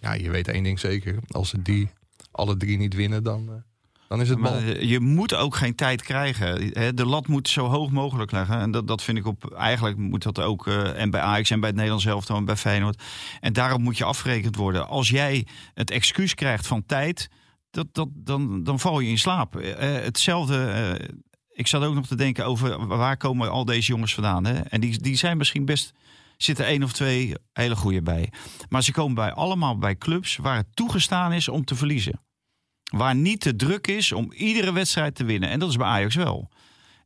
Ja, 0.00 0.12
je 0.12 0.30
weet 0.30 0.48
één 0.48 0.62
ding 0.62 0.80
zeker. 0.80 1.18
Als 1.28 1.48
ze 1.48 1.62
die 1.62 1.88
alle 2.30 2.56
drie 2.56 2.76
niet 2.76 2.94
winnen, 2.94 3.22
dan, 3.22 3.48
eh, 3.48 3.54
dan 4.08 4.20
is 4.20 4.28
het 4.28 4.38
Maar 4.38 4.52
bal. 4.64 4.76
je 4.80 5.00
moet 5.00 5.34
ook 5.34 5.56
geen 5.56 5.74
tijd 5.74 6.02
krijgen. 6.02 6.72
De 6.96 7.06
lat 7.06 7.26
moet 7.26 7.48
zo 7.48 7.66
hoog 7.66 7.90
mogelijk 7.90 8.30
leggen. 8.32 8.58
En 8.60 8.70
dat, 8.70 8.86
dat 8.88 9.02
vind 9.02 9.18
ik 9.18 9.26
op. 9.26 9.52
Eigenlijk 9.54 9.96
moet 9.96 10.22
dat 10.22 10.40
ook. 10.40 10.66
eh, 10.66 11.00
en 11.00 11.10
bij 11.10 11.20
Ajax 11.20 11.50
en 11.50 11.58
bij 11.58 11.68
het 11.68 11.76
Nederlands 11.76 12.06
elftal 12.06 12.36
en 12.36 12.44
bij 12.44 12.56
Feyenoord. 12.56 13.02
En 13.40 13.52
daarop 13.52 13.80
moet 13.80 13.98
je 13.98 14.04
afgerekend 14.04 14.56
worden. 14.56 14.88
Als 14.88 15.08
jij 15.08 15.46
het 15.74 15.90
excuus 15.90 16.34
krijgt 16.34 16.66
van 16.66 16.86
tijd. 16.86 17.28
Dat, 17.70 17.86
dat, 17.92 18.08
dan, 18.14 18.62
dan 18.64 18.78
val 18.80 19.00
je 19.00 19.10
in 19.10 19.18
slaap. 19.18 19.56
Eh, 19.56 19.92
hetzelfde. 20.02 21.10
ik 21.52 21.66
zat 21.66 21.82
ook 21.82 21.94
nog 21.94 22.06
te 22.06 22.14
denken 22.16 22.44
over 22.46 22.86
waar 22.86 23.16
komen 23.16 23.50
al 23.50 23.64
deze 23.64 23.90
jongens 23.92 24.14
vandaan. 24.14 24.44
Hè? 24.46 24.54
En 24.54 24.80
die, 24.80 24.98
die 24.98 25.16
zijn 25.16 25.36
misschien 25.36 25.64
best. 25.64 25.92
Zitten 26.38 26.66
één 26.66 26.82
of 26.82 26.92
twee 26.92 27.34
hele 27.52 27.76
goede 27.76 28.02
bij. 28.02 28.32
Maar 28.68 28.82
ze 28.82 28.92
komen 28.92 29.14
bij 29.14 29.32
allemaal 29.32 29.78
bij 29.78 29.96
clubs 29.96 30.36
waar 30.36 30.56
het 30.56 30.76
toegestaan 30.76 31.32
is 31.32 31.48
om 31.48 31.64
te 31.64 31.74
verliezen. 31.74 32.20
Waar 32.84 33.14
niet 33.14 33.42
de 33.42 33.56
druk 33.56 33.86
is 33.86 34.12
om 34.12 34.32
iedere 34.32 34.72
wedstrijd 34.72 35.14
te 35.14 35.24
winnen. 35.24 35.48
En 35.48 35.58
dat 35.58 35.68
is 35.68 35.76
bij 35.76 35.86
Ajax 35.86 36.14
wel. 36.14 36.50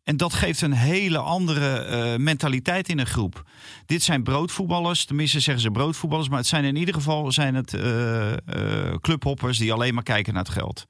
En 0.04 0.16
dat 0.16 0.32
geeft 0.32 0.60
een 0.60 0.72
hele 0.72 1.18
andere 1.18 1.74
eh, 1.74 2.16
mentaliteit 2.16 2.88
in 2.88 2.98
een 2.98 3.06
groep. 3.06 3.42
Dit 3.86 4.02
zijn 4.02 4.22
broodvoetballers, 4.22 5.04
tenminste 5.04 5.40
zeggen 5.40 5.62
ze 5.62 5.70
broodvoetballers, 5.70 6.28
maar 6.28 6.38
het 6.38 6.46
zijn 6.46 6.64
in 6.64 6.76
ieder 6.76 6.94
geval 6.94 7.32
zijn 7.32 7.54
het 7.54 7.74
eh, 7.74 8.32
eh, 8.32 8.94
clubhoppers 9.00 9.58
die 9.58 9.72
alleen 9.72 9.94
maar 9.94 10.02
kijken 10.02 10.34
naar 10.34 10.42
het 10.42 10.52
geld. 10.52 10.86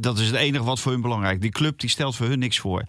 Dat 0.00 0.18
is 0.18 0.26
het 0.26 0.36
enige 0.36 0.64
wat 0.64 0.80
voor 0.80 0.92
hun 0.92 1.00
belangrijk. 1.00 1.34
is. 1.34 1.40
Die 1.40 1.50
club 1.50 1.78
die 1.80 1.90
stelt 1.90 2.16
voor 2.16 2.26
hun 2.26 2.38
niks 2.38 2.58
voor. 2.58 2.82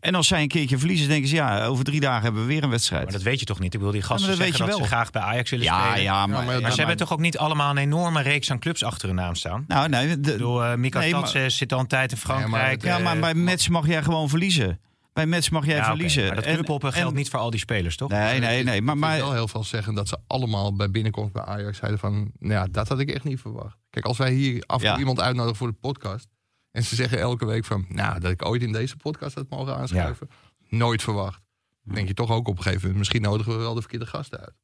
En 0.00 0.14
als 0.14 0.26
zij 0.26 0.42
een 0.42 0.48
keertje 0.48 0.78
verliezen, 0.78 1.08
denken 1.08 1.28
ze 1.28 1.34
ja, 1.34 1.64
over 1.64 1.84
drie 1.84 2.00
dagen 2.00 2.22
hebben 2.22 2.40
we 2.40 2.46
weer 2.48 2.62
een 2.62 2.70
wedstrijd. 2.70 3.02
Maar 3.04 3.12
dat 3.12 3.22
weet 3.22 3.38
je 3.40 3.44
toch 3.46 3.58
niet? 3.60 3.74
Ik 3.74 3.80
wil 3.80 3.90
die 3.90 4.02
gasten 4.02 4.28
maar 4.28 4.36
dat 4.38 4.46
zeggen 4.46 4.64
dat 4.66 4.74
ze 4.74 4.80
wel. 4.80 4.88
graag 4.90 5.10
bij 5.10 5.22
Ajax 5.22 5.50
willen 5.50 5.64
ja, 5.64 5.84
spelen. 5.84 6.02
ja, 6.02 6.26
maar, 6.26 6.28
maar- 6.28 6.44
Maar 6.44 6.60
ja, 6.60 6.70
ze 6.70 6.78
hebben 6.78 6.96
toch 6.96 7.12
ook 7.12 7.20
niet 7.20 7.38
allemaal 7.38 7.70
een 7.70 7.76
enorme 7.78 8.22
reeks 8.22 8.50
aan 8.50 8.58
clubs 8.58 8.84
achter 8.84 9.06
hun 9.08 9.16
naam 9.16 9.34
staan? 9.34 9.64
Nou, 9.68 9.88
nee, 9.88 10.06
de- 10.06 10.12
Ik 10.14 10.22
bedoel, 10.22 10.64
eh, 10.64 10.74
Mika 10.74 10.98
Nee, 10.98 11.10
maar- 11.12 11.20
Tatsen 11.20 11.52
zit 11.52 11.72
al 11.72 11.80
een 11.80 11.86
tijd 11.86 12.10
in 12.10 12.16
Frankrijk. 12.16 12.82
ja, 12.84 12.98
maar 12.98 13.14
eh, 13.14 13.20
bij 13.20 13.34
Mets 13.34 13.68
mag 13.68 13.86
jij 13.86 14.02
gewoon 14.02 14.28
verliezen. 14.28 14.80
Bij 15.12 15.26
Mets 15.26 15.48
mag 15.50 15.66
jij 15.66 15.76
ja, 15.76 15.84
verliezen. 15.84 16.26
Maar 16.26 16.34
dat 16.34 16.44
En- 16.44 16.54
clubhoppen 16.54 16.88
en- 16.92 16.94
geldt 16.94 17.16
niet 17.16 17.28
voor 17.30 17.40
al 17.40 17.50
die 17.50 17.60
spelers, 17.60 17.96
toch? 17.96 18.10
Nee, 18.10 18.40
nee, 18.40 18.62
nee. 18.64 18.64
Maar, 18.64 18.94
Ik 18.94 19.00
wil 19.00 19.08
maar 19.08 19.18
wel 19.18 19.32
heel 19.32 19.48
veel 19.48 19.64
zeggen 19.64 19.94
dat 19.94 20.08
ze 20.08 20.18
allemaal 20.26 20.76
bij 20.76 20.90
binnenkomst 20.90 21.32
bij 21.32 21.44
Ajax 21.44 21.78
zeiden 21.78 22.00
van... 22.00 22.30
Nou 22.38 22.52
ja, 22.52 22.66
dat 22.70 22.88
had 22.88 22.98
ik 23.00 23.10
echt 23.10 23.24
niet 23.24 23.40
verwacht. 23.40 23.76
Kijk, 23.90 24.04
als 24.06 24.18
wij 24.18 24.32
hier 24.32 24.62
af 24.66 24.78
en 24.80 24.84
Ja. 24.84 24.90
toe 24.90 24.98
iemand 25.00 25.20
uitnodigen 25.20 25.56
voor 25.56 25.66
de 25.68 25.76
podcast... 25.80 26.28
en 26.74 26.82
ze 26.84 26.94
zeggen 26.94 27.18
elke 27.18 27.46
week 27.46 27.64
van... 27.64 27.84
Nou, 27.88 28.20
dat 28.20 28.30
ik 28.30 28.44
ooit 28.44 28.62
in 28.62 28.72
deze 28.72 28.96
podcast 28.96 29.34
had 29.34 29.48
mogen 29.48 29.76
aanschuiven. 29.76 30.28
Nooit 30.68 31.02
verwacht. 31.02 31.42
Dan 31.84 31.94
denk 31.94 32.08
je 32.08 32.14
toch 32.14 32.30
ook 32.30 32.48
op 32.48 32.56
een 32.56 32.62
gegeven 32.62 32.80
moment... 32.80 32.98
misschien 32.98 33.22
nodigen 33.22 33.52
we 33.52 33.58
wel 33.58 33.74
de 33.74 33.80
verkeerde 33.80 34.06
gasten 34.06 34.40
uit. 34.40 34.54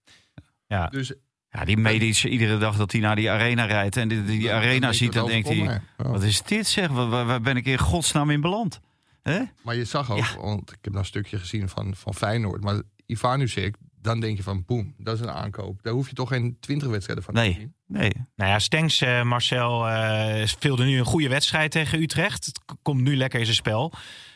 Ja. 0.66 0.86
Dus 0.86 1.12
ja, 1.50 1.64
die 1.64 1.76
medisch 1.76 2.24
iedere 2.24 2.58
dag 2.58 2.76
dat 2.76 2.92
hij 2.92 3.00
naar 3.00 3.16
die 3.16 3.30
arena 3.30 3.64
rijdt 3.64 3.96
en 3.96 4.08
die, 4.08 4.24
die 4.24 4.52
arena 4.52 4.92
ziet, 4.92 5.12
dan 5.12 5.22
dat 5.22 5.30
denkt 5.32 5.48
hij. 5.48 5.56
Ja. 5.56 5.82
wat 5.96 6.22
is 6.22 6.42
dit 6.42 6.66
zeg? 6.66 6.88
Waar, 6.88 7.08
waar- 7.08 7.26
waar 7.26 7.40
ben 7.40 7.56
ik 7.56 7.66
in 7.66 7.78
godsnaam 7.78 8.30
in 8.30 8.40
beland? 8.40 8.80
Hè? 9.22 9.42
Maar 9.62 9.76
je 9.76 9.84
zag 9.84 10.10
ook, 10.10 10.26
want 10.40 10.70
ik 10.70 10.78
heb 10.80 10.92
nou 10.92 10.98
een 10.98 11.04
stukje 11.04 11.38
gezien 11.38 11.68
van, 11.68 11.94
van 11.94 12.14
Feyenoord... 12.14 12.62
maar 12.62 12.82
Ivanusek, 13.06 13.76
dan 14.02 14.20
denk 14.20 14.36
je 14.36 14.42
van 14.42 14.64
boem, 14.66 14.94
dat 14.98 15.14
is 15.14 15.20
een 15.20 15.30
aankoop. 15.30 15.82
Daar 15.82 15.92
hoef 15.92 16.08
je 16.08 16.14
toch 16.14 16.28
geen 16.28 16.56
twintig 16.60 16.88
wedstrijden 16.88 17.24
van 17.24 17.34
te 17.34 17.40
Nee, 17.40 17.52
zien. 17.52 17.74
nee. 17.86 18.10
Nou 18.36 18.50
ja, 18.50 18.58
Stenks, 18.58 19.00
eh, 19.00 19.22
Marcel, 19.22 19.88
eh 19.88 20.46
speelde 20.46 20.84
nu 20.84 20.98
een 20.98 21.04
goede 21.04 21.28
wedstrijd 21.28 21.70
tegen 21.70 22.00
Utrecht. 22.02 22.46
Het 22.46 22.60
komt 22.82 23.00
nu 23.00 23.16
lekker 23.16 23.38
in 23.38 23.44
zijn 23.44 23.56
spel. 23.56 23.92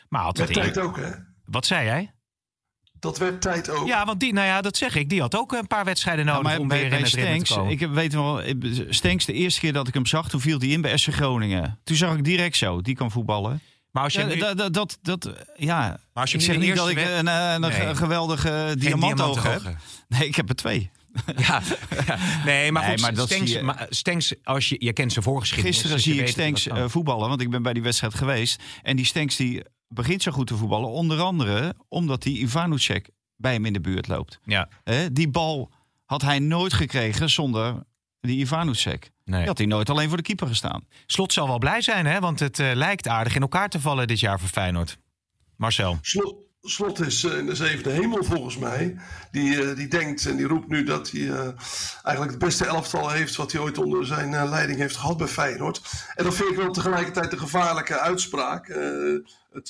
Maar 0.09 0.25
het 0.27 0.53
tijd 0.53 0.79
ook, 0.79 0.97
hè? 0.97 1.09
Wat 1.45 1.65
zei 1.65 1.85
jij? 1.85 2.09
Dat 2.99 3.17
werd 3.17 3.41
tijd 3.41 3.69
ook. 3.69 3.87
Ja, 3.87 4.05
want 4.05 4.19
die, 4.19 4.33
nou 4.33 4.47
ja, 4.47 4.61
dat 4.61 4.77
zeg 4.77 4.95
ik. 4.95 5.09
Die 5.09 5.21
had 5.21 5.35
ook 5.37 5.51
een 5.51 5.67
paar 5.67 5.85
wedstrijden 5.85 6.25
nodig 6.25 6.41
maar 6.43 6.59
om 6.59 6.67
bij, 6.67 6.79
weer 6.79 6.89
bij 6.89 6.97
in 6.97 7.03
het 7.03 7.13
ritme 7.13 7.29
te 7.29 7.33
Stenks, 7.45 7.55
komen. 7.55 7.71
ik 7.71 7.79
weet 7.79 8.13
wel, 8.13 8.41
Stenks, 8.89 9.25
de 9.25 9.33
eerste 9.33 9.59
keer 9.59 9.73
dat 9.73 9.87
ik 9.87 9.93
hem 9.93 10.05
zag, 10.05 10.29
toen 10.29 10.39
viel 10.41 10.59
hij 10.59 10.67
in 10.67 10.81
bij 10.81 10.97
SC 10.97 11.13
Groningen. 11.13 11.79
Toen 11.83 11.95
zag 11.95 12.15
ik 12.17 12.23
direct 12.23 12.57
zo, 12.57 12.81
die 12.81 12.95
kan 12.95 13.11
voetballen. 13.11 13.61
Maar 13.95 14.03
als 14.03 14.13
je 14.13 14.19
Ja, 14.19 14.25
nu, 14.25 14.55
dat, 14.55 14.73
dat, 14.73 14.97
dat, 15.01 15.29
ja. 15.55 15.79
maar 16.13 16.23
als 16.23 16.31
je 16.31 16.37
Ik 16.37 16.43
zeg 16.43 16.57
niet 16.57 16.75
dat 16.75 16.89
ik 16.89 16.97
een, 16.97 17.27
een, 17.27 17.27
een, 17.27 17.61
Nee. 17.61 17.95
geweldige 17.95 18.75
diamantoog 18.77 19.43
heb. 19.43 19.61
Nee, 20.07 20.27
ik 20.27 20.35
heb 20.35 20.49
er 20.49 20.55
twee. 20.55 20.91
Ja, 21.37 21.61
ja. 22.07 22.17
nee, 22.45 22.71
maar 22.71 22.83
Nee, 22.83 22.97
goed, 23.17 23.61
maar 23.61 23.63
maar 23.63 23.85
Stenks, 23.89 24.33
als 24.43 24.69
je, 24.69 24.75
je 24.79 24.93
kent 24.93 25.11
zijn 25.11 25.23
voorgeschiedenis. 25.25 25.73
Gisteren 25.75 25.95
dus 25.95 26.05
zie 26.05 26.21
ik 26.21 26.27
Stenks 26.27 26.67
eh, 26.67 26.83
voetballen, 26.87 27.29
want 27.29 27.41
ik 27.41 27.49
ben 27.49 27.63
bij 27.63 27.73
die 27.73 27.83
wedstrijd 27.83 28.13
geweest. 28.13 28.63
En 28.81 28.95
die 28.95 29.05
Stenks 29.05 29.35
die 29.35 29.63
begint 29.87 30.21
zo 30.21 30.31
goed 30.31 30.47
te 30.47 30.55
voetballen, 30.55 30.89
onder 30.89 31.19
andere 31.19 31.73
omdat 31.87 32.21
die 32.23 32.39
Ivanucek 32.39 33.09
bij 33.35 33.53
hem 33.53 33.65
in 33.65 33.73
de 33.73 33.81
buurt 33.81 34.07
loopt. 34.07 34.39
ja, 34.43 34.69
Hè, 34.83 35.11
die 35.11 35.29
bal 35.29 35.71
had 36.05 36.21
hij 36.21 36.39
nooit 36.39 36.73
gekregen 36.73 37.29
zonder 37.29 37.83
die 38.25 38.39
Ivanucek. 38.39 39.11
nee. 39.23 39.37
Die 39.39 39.47
had 39.47 39.57
hij 39.57 39.67
nooit 39.67 39.89
alleen 39.89 40.07
voor 40.07 40.17
de 40.17 40.23
keeper 40.23 40.47
gestaan. 40.47 40.87
Slot 41.05 41.33
zal 41.33 41.47
wel 41.47 41.57
blij 41.57 41.81
zijn, 41.81 42.05
hè? 42.05 42.19
Want 42.19 42.39
het 42.39 42.59
eh, 42.59 42.71
lijkt 42.73 43.07
aardig 43.07 43.35
in 43.35 43.41
elkaar 43.41 43.69
te 43.69 43.79
vallen 43.79 44.07
dit 44.07 44.19
jaar 44.19 44.39
voor 44.39 44.49
Feyenoord. 44.49 44.97
Marcel. 45.55 45.97
Slot, 46.01 46.35
Slot 46.67 46.99
is 46.99 47.23
in 47.23 47.45
de 47.45 47.55
zevende 47.55 47.89
hemel 47.89 48.23
volgens 48.23 48.57
mij. 48.57 48.95
Die, 49.31 49.73
die 49.73 49.87
denkt 49.87 50.25
en 50.25 50.37
die 50.37 50.47
roept 50.47 50.67
nu 50.67 50.83
dat 50.83 51.11
hij 51.11 51.53
eigenlijk 52.03 52.31
het 52.31 52.39
beste 52.39 52.65
elftal 52.65 53.09
heeft 53.09 53.35
wat 53.35 53.51
hij 53.51 53.61
ooit 53.61 53.77
onder 53.77 54.05
zijn 54.05 54.49
leiding 54.49 54.79
heeft 54.79 54.95
gehad 54.95 55.17
bij 55.17 55.27
Feyenoord. 55.27 55.81
En 56.15 56.23
dat 56.23 56.35
vind 56.35 56.49
ik 56.49 56.57
wel 56.57 56.71
tegelijkertijd 56.71 57.31
een 57.31 57.39
gevaarlijke 57.39 57.99
uitspraak. 57.99 58.67
Het, 58.67 59.69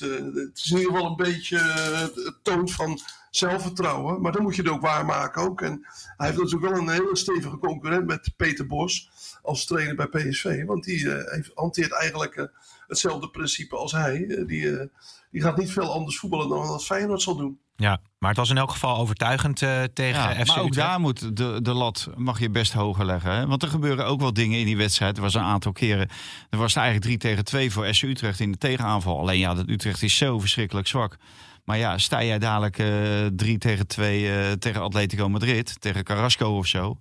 is 0.54 0.70
in 0.70 0.78
ieder 0.78 0.92
geval 0.92 1.10
een 1.10 1.16
beetje 1.16 1.58
het 1.58 2.38
toont 2.42 2.72
van 2.72 3.00
zelfvertrouwen. 3.30 4.20
Maar 4.20 4.32
dan 4.32 4.42
moet 4.42 4.56
je 4.56 4.62
het 4.62 4.70
ook 4.70 4.80
waarmaken 4.80 5.42
ook. 5.42 5.60
En 5.60 5.86
hij 6.16 6.26
heeft 6.26 6.38
natuurlijk 6.38 6.72
wel 6.72 6.80
een 6.80 6.88
hele 6.88 7.16
stevige 7.16 7.58
concurrent 7.58 8.06
met 8.06 8.30
Peter 8.36 8.66
Bos 8.66 9.10
als 9.42 9.66
trainer 9.66 9.94
bij 9.94 10.06
PSV. 10.06 10.64
Want 10.64 10.84
die 10.84 11.10
heeft, 11.10 11.50
hanteert 11.54 11.92
eigenlijk 11.92 12.50
hetzelfde 12.86 13.28
principe 13.30 13.76
als 13.76 13.92
hij. 13.92 14.44
die, 14.46 14.90
die 15.30 15.42
gaat 15.42 15.56
niet 15.56 15.72
veel 15.72 15.92
anders 15.92 16.18
voetballen 16.18 16.48
dan 16.48 16.66
wat 16.66 16.84
Feyenoord 16.84 17.22
zal 17.22 17.36
doen. 17.36 17.58
Ja, 17.76 18.00
maar 18.18 18.28
het 18.28 18.38
was 18.38 18.50
in 18.50 18.56
elk 18.56 18.70
geval 18.70 18.96
overtuigend 18.96 19.60
uh, 19.60 19.82
tegen 19.82 20.20
ja, 20.20 20.44
FC 20.44 20.46
Maar 20.46 20.60
ook 20.60 20.74
daar 20.74 21.00
moet 21.00 21.36
de, 21.36 21.58
de 21.62 21.72
lat 21.72 22.08
mag 22.16 22.40
je 22.40 22.50
best 22.50 22.72
hoger 22.72 23.04
leggen. 23.04 23.32
Hè? 23.32 23.46
Want 23.46 23.62
er 23.62 23.68
gebeuren 23.68 24.06
ook 24.06 24.20
wel 24.20 24.32
dingen 24.32 24.58
in 24.58 24.64
die 24.64 24.76
wedstrijd. 24.76 25.16
Er 25.16 25.22
was 25.22 25.34
een 25.34 25.42
aantal 25.42 25.72
keren. 25.72 26.08
Er 26.50 26.58
was 26.58 26.74
eigenlijk 26.74 27.06
3 27.06 27.18
tegen 27.18 27.44
2 27.44 27.70
voor 27.70 27.94
SC 27.94 28.02
Utrecht 28.02 28.40
in 28.40 28.52
de 28.52 28.58
tegenaanval. 28.58 29.18
Alleen 29.18 29.38
ja, 29.38 29.54
dat 29.54 29.68
Utrecht 29.68 30.02
is 30.02 30.16
zo 30.16 30.38
verschrikkelijk 30.38 30.86
zwak. 30.86 31.16
Maar 31.64 31.78
ja, 31.78 31.98
sta 31.98 32.24
jij 32.24 32.38
dadelijk 32.38 32.78
uh, 32.78 33.26
eh, 33.26 33.32
3 33.36 33.58
tegen 33.58 33.86
2 33.86 34.20
uh, 34.20 34.50
eh, 34.50 34.58
tegen 34.58 34.82
Atletico 34.82 35.28
Madrid, 35.28 35.80
tegen 35.80 36.04
Carrasco 36.04 36.56
of 36.56 36.66
zo, 36.66 36.98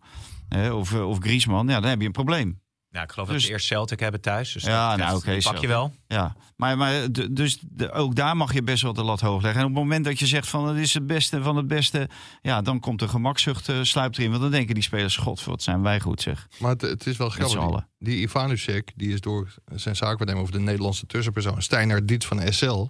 of, 0.71 0.93
of 0.93 1.17
Griezmann, 1.19 1.69
ja, 1.69 1.79
dan 1.79 1.89
heb 1.89 1.99
je 1.99 2.05
een 2.05 2.11
probleem. 2.11 2.59
Ja, 2.95 3.01
ik 3.01 3.11
geloof 3.11 3.27
dat 3.27 3.35
ze 3.35 3.41
dus- 3.41 3.51
eerst 3.51 3.65
Celtic 3.65 3.99
hebben 3.99 4.21
thuis. 4.21 4.53
Dus 4.53 4.63
ja, 4.63 4.95
nou 4.95 5.15
oké. 5.15 5.37
pak 5.43 5.57
je 5.57 5.67
wel. 5.67 5.93
Ja, 6.07 6.35
maar, 6.55 6.77
maar 6.77 7.11
dus 7.31 7.59
de, 7.61 7.91
ook 7.91 8.15
daar 8.15 8.37
mag 8.37 8.53
je 8.53 8.63
best 8.63 8.83
wel 8.83 8.93
de 8.93 9.03
lat 9.03 9.21
hoog 9.21 9.41
leggen. 9.41 9.61
En 9.61 9.67
op 9.67 9.73
het 9.73 9.83
moment 9.83 10.05
dat 10.05 10.19
je 10.19 10.27
zegt 10.27 10.47
van 10.47 10.67
het 10.67 10.77
is 10.77 10.93
het 10.93 11.07
beste 11.07 11.43
van 11.43 11.55
het 11.55 11.67
beste, 11.67 12.09
ja, 12.41 12.61
dan 12.61 12.79
komt 12.79 12.99
de 12.99 13.07
gemakzucht 13.07 13.69
uh, 13.69 13.83
sluipt 13.83 14.17
erin. 14.17 14.29
Want 14.29 14.41
dan 14.41 14.51
denken 14.51 14.73
die 14.73 14.83
spelers, 14.83 15.17
god, 15.17 15.43
wat 15.43 15.61
zijn 15.61 15.81
wij 15.81 15.99
goed 15.99 16.21
zeg. 16.21 16.47
Maar 16.59 16.71
het, 16.71 16.81
het 16.81 17.07
is 17.07 17.17
wel 17.17 17.29
grappig. 17.29 17.69
Die, 17.69 17.83
die 17.97 18.21
Ivanusek, 18.21 18.91
die 18.95 19.13
is 19.13 19.21
door 19.21 19.53
zijn 19.73 19.95
zaakwaarnemer 19.95 20.41
over 20.41 20.53
de 20.53 20.59
Nederlandse 20.59 21.05
tussenpersoon, 21.05 21.61
Steiner 21.61 22.05
Dietz 22.05 22.25
van 22.25 22.53
SL, 22.53 22.87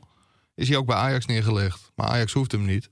is 0.56 0.68
hij 0.68 0.78
ook 0.78 0.86
bij 0.86 0.96
Ajax 0.96 1.26
neergelegd. 1.26 1.92
Maar 1.96 2.08
Ajax 2.08 2.34
hoeft 2.34 2.52
hem 2.52 2.66
niet, 2.66 2.90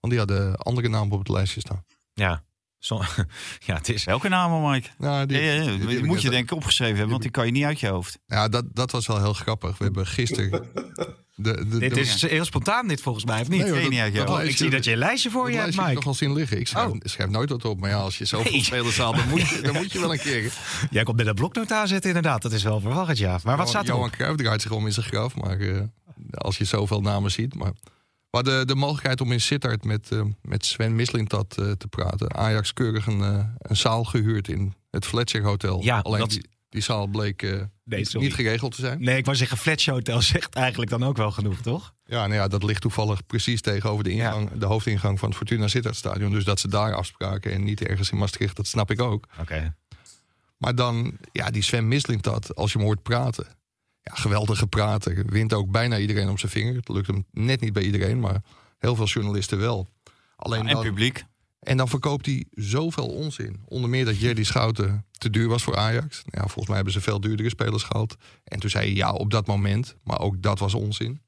want 0.00 0.12
die 0.12 0.18
had 0.18 0.28
de 0.28 0.56
andere 0.56 0.88
naam 0.88 1.12
op 1.12 1.18
het 1.18 1.28
lijstje 1.28 1.60
staan. 1.60 1.84
Ja, 2.12 2.42
ja, 3.66 3.74
het 3.74 3.88
is... 3.88 4.04
Welke 4.04 4.28
namen, 4.28 4.70
Mike? 4.70 4.88
Nou, 4.98 5.26
die, 5.26 5.40
ja, 5.40 5.52
ja, 5.52 5.86
die, 5.86 6.04
moet 6.04 6.22
je 6.22 6.30
denk 6.30 6.50
ik 6.50 6.56
opgeschreven 6.56 6.94
hebben, 6.94 7.10
want 7.10 7.22
die 7.22 7.30
kan 7.30 7.46
je 7.46 7.52
niet 7.52 7.64
uit 7.64 7.80
je 7.80 7.88
hoofd. 7.88 8.18
Ja, 8.26 8.48
dat, 8.48 8.64
dat 8.72 8.90
was 8.90 9.06
wel 9.06 9.18
heel 9.18 9.32
grappig. 9.32 9.78
We 9.78 9.84
hebben 9.84 10.06
gisteren... 10.06 10.62
De, 11.38 11.68
de, 11.68 11.78
dit 11.78 11.96
is 11.96 12.22
heel 12.22 12.44
spontaan 12.44 12.88
dit 12.88 13.00
volgens 13.00 13.24
mij, 13.24 13.40
of 13.40 13.48
niet? 13.48 13.66
Nee, 13.90 14.48
ik 14.48 14.56
zie 14.56 14.70
dat 14.70 14.84
je 14.84 14.92
een 14.92 14.98
lijstje 14.98 15.30
voor 15.30 15.50
je 15.50 15.56
hebt, 15.56 15.76
Mike. 15.76 15.88
Ik 15.88 15.94
nog 15.94 16.06
al 16.06 16.14
zien 16.14 16.32
liggen. 16.32 16.58
Ik 16.58 16.68
schrijf, 16.68 16.90
oh. 16.90 16.96
schrijf, 17.02 17.30
nooit 17.30 17.50
wat 17.50 17.64
op. 17.64 17.80
Maar 17.80 17.90
ja, 17.90 17.96
als 17.96 18.18
je 18.18 18.24
zoveel 18.24 18.52
nee. 18.52 18.64
spelers 18.64 18.98
haalt, 18.98 19.16
dan 19.16 19.28
moet, 19.28 19.48
je, 19.48 19.60
dan 19.60 19.74
moet 19.80 19.92
je 19.92 20.00
wel 20.00 20.12
een 20.12 20.18
keer. 20.18 20.52
Jij 20.90 21.02
komt 21.02 21.16
met 21.16 21.26
een 21.26 21.34
bloknoot 21.34 21.72
aanzetten, 21.72 22.08
inderdaad. 22.08 22.42
Dat 22.42 22.52
is 22.52 22.62
wel 22.62 22.80
verwacht, 22.80 23.18
ja. 23.18 23.38
Maar 23.44 23.56
wat 23.56 23.68
staat 23.68 23.88
er 23.88 23.94
Johan 23.94 24.10
Cruijff 24.10 24.36
draait 24.36 24.62
zich 24.62 24.70
om 24.70 24.86
in 24.86 24.92
zijn 24.92 25.06
graf. 25.06 25.36
Maar 25.36 25.58
uh, 25.58 25.80
als 26.30 26.58
je 26.58 26.64
zoveel 26.64 27.00
namen 27.00 27.30
ziet... 27.30 27.54
Maar 27.54 27.72
maar 28.36 28.44
de, 28.44 28.64
de 28.64 28.74
mogelijkheid 28.74 29.20
om 29.20 29.32
in 29.32 29.40
Sittard 29.40 29.84
met, 29.84 30.10
uh, 30.12 30.22
met 30.42 30.64
Sven 30.64 30.94
Mislintat 30.94 31.56
uh, 31.60 31.72
te 31.72 31.88
praten. 31.88 32.34
Ajax 32.34 32.72
keurig 32.72 33.06
een, 33.06 33.18
uh, 33.18 33.44
een 33.58 33.76
zaal 33.76 34.04
gehuurd 34.04 34.48
in 34.48 34.74
het 34.90 35.06
Fletcher 35.06 35.42
Hotel. 35.42 35.82
Ja, 35.82 35.98
Alleen 35.98 36.20
dat... 36.20 36.30
die, 36.30 36.48
die 36.68 36.82
zaal 36.82 37.06
bleek 37.06 37.42
nee, 37.84 38.06
niet 38.12 38.34
geregeld 38.34 38.74
te 38.74 38.80
zijn. 38.80 39.02
Nee, 39.02 39.16
ik 39.16 39.24
wou 39.24 39.36
zeggen, 39.36 39.56
Fletcher 39.56 39.92
Hotel 39.92 40.22
zegt 40.34 40.54
eigenlijk 40.54 40.90
dan 40.90 41.04
ook 41.04 41.16
wel 41.16 41.30
genoeg, 41.30 41.60
toch? 41.60 41.94
Ja, 42.04 42.20
nou 42.20 42.34
ja, 42.34 42.48
dat 42.48 42.62
ligt 42.62 42.80
toevallig 42.80 43.26
precies 43.26 43.60
tegenover 43.60 44.04
de, 44.04 44.10
ingang, 44.10 44.50
de 44.58 44.66
hoofdingang 44.66 45.18
van 45.18 45.28
het 45.28 45.36
Fortuna 45.36 45.68
Sittard 45.68 45.96
Stadion. 45.96 46.30
Dus 46.30 46.44
dat 46.44 46.60
ze 46.60 46.68
daar 46.68 46.94
afspraken 46.94 47.52
en 47.52 47.64
niet 47.64 47.82
ergens 47.82 48.10
in 48.10 48.18
Maastricht, 48.18 48.56
dat 48.56 48.66
snap 48.66 48.90
ik 48.90 49.00
ook. 49.00 49.26
Oké. 49.40 49.74
Maar 50.56 50.74
dan, 50.74 51.16
ja, 51.32 51.50
die 51.50 51.62
Sven 51.62 51.88
Mislintat, 51.88 52.54
als 52.54 52.72
je 52.72 52.78
hem 52.78 52.86
hoort 52.86 53.02
praten 53.02 53.55
ja, 54.06 54.14
geweldige 54.14 54.66
prater. 54.66 55.24
Wint 55.26 55.52
ook 55.52 55.70
bijna 55.70 55.98
iedereen 55.98 56.28
om 56.28 56.38
zijn 56.38 56.52
vinger. 56.52 56.76
Het 56.76 56.88
lukt 56.88 57.06
hem 57.06 57.24
net 57.30 57.60
niet 57.60 57.72
bij 57.72 57.82
iedereen, 57.82 58.20
maar 58.20 58.42
heel 58.78 58.96
veel 58.96 59.06
journalisten 59.06 59.58
wel. 59.58 59.88
Alleen 60.36 60.68
en 60.68 60.80
publiek. 60.80 61.24
En 61.60 61.76
dan 61.76 61.88
verkoopt 61.88 62.26
hij 62.26 62.44
zoveel 62.50 63.08
onzin. 63.08 63.62
Onder 63.64 63.90
meer 63.90 64.04
dat 64.04 64.20
Jerry 64.20 64.44
Schouten 64.44 65.06
te 65.18 65.30
duur 65.30 65.48
was 65.48 65.62
voor 65.62 65.76
Ajax. 65.76 66.22
Nou 66.24 66.30
ja, 66.30 66.40
volgens 66.40 66.66
mij 66.66 66.74
hebben 66.74 66.92
ze 66.92 67.00
veel 67.00 67.20
duurdere 67.20 67.48
spelers 67.48 67.82
gehad. 67.82 68.16
En 68.44 68.60
toen 68.60 68.70
zei 68.70 68.84
hij 68.84 68.94
ja, 68.94 69.12
op 69.12 69.30
dat 69.30 69.46
moment. 69.46 69.96
Maar 70.02 70.20
ook 70.20 70.42
dat 70.42 70.58
was 70.58 70.74
onzin. 70.74 71.20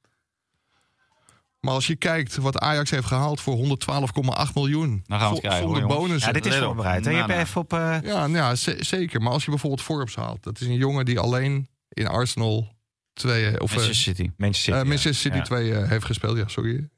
Maar 1.61 1.75
als 1.75 1.87
je 1.87 1.97
kijkt 1.97 2.37
wat 2.37 2.59
Ajax 2.59 2.91
heeft 2.91 3.07
gehaald 3.07 3.41
voor 3.41 3.57
112,8 3.57 4.53
miljoen. 4.55 5.03
Dan 5.07 5.19
gaan 5.19 5.29
we 5.29 5.35
het 5.35 5.45
krijgen. 5.45 5.63
Zonder 5.63 5.87
bonus. 5.87 6.25
Ja, 6.25 6.33
dit 6.33 6.47
is 6.47 6.57
voorbereid. 6.57 7.05
Hè? 7.05 7.11
Je 7.11 7.17
hebt 7.17 7.31
even 7.31 7.61
op. 7.61 7.73
Uh... 7.73 7.97
Ja, 8.03 8.27
nou 8.27 8.33
ja 8.33 8.55
zeker. 8.85 9.23
Maar 9.23 9.33
als 9.33 9.45
je 9.45 9.51
bijvoorbeeld 9.51 9.83
Forbes 9.83 10.15
haalt. 10.15 10.43
Dat 10.43 10.61
is 10.61 10.67
een 10.67 10.75
jongen 10.75 11.05
die 11.05 11.21
alleen 11.21 11.69
in 11.89 12.07
Arsenal 12.07 12.77
twee... 13.13 13.47
Eh, 13.47 13.63
of, 13.63 13.75
Manchester 13.75 13.91
eh, 13.91 14.17
City. 14.17 14.31
Manchester 14.37 14.75
City, 14.75 14.89
Manchester 14.89 15.15
City 15.15 15.41
2 15.41 15.87
heeft 15.87 16.05
gespeeld. 16.05 16.37
Ja, 16.37 16.49
sorry. 16.49 16.89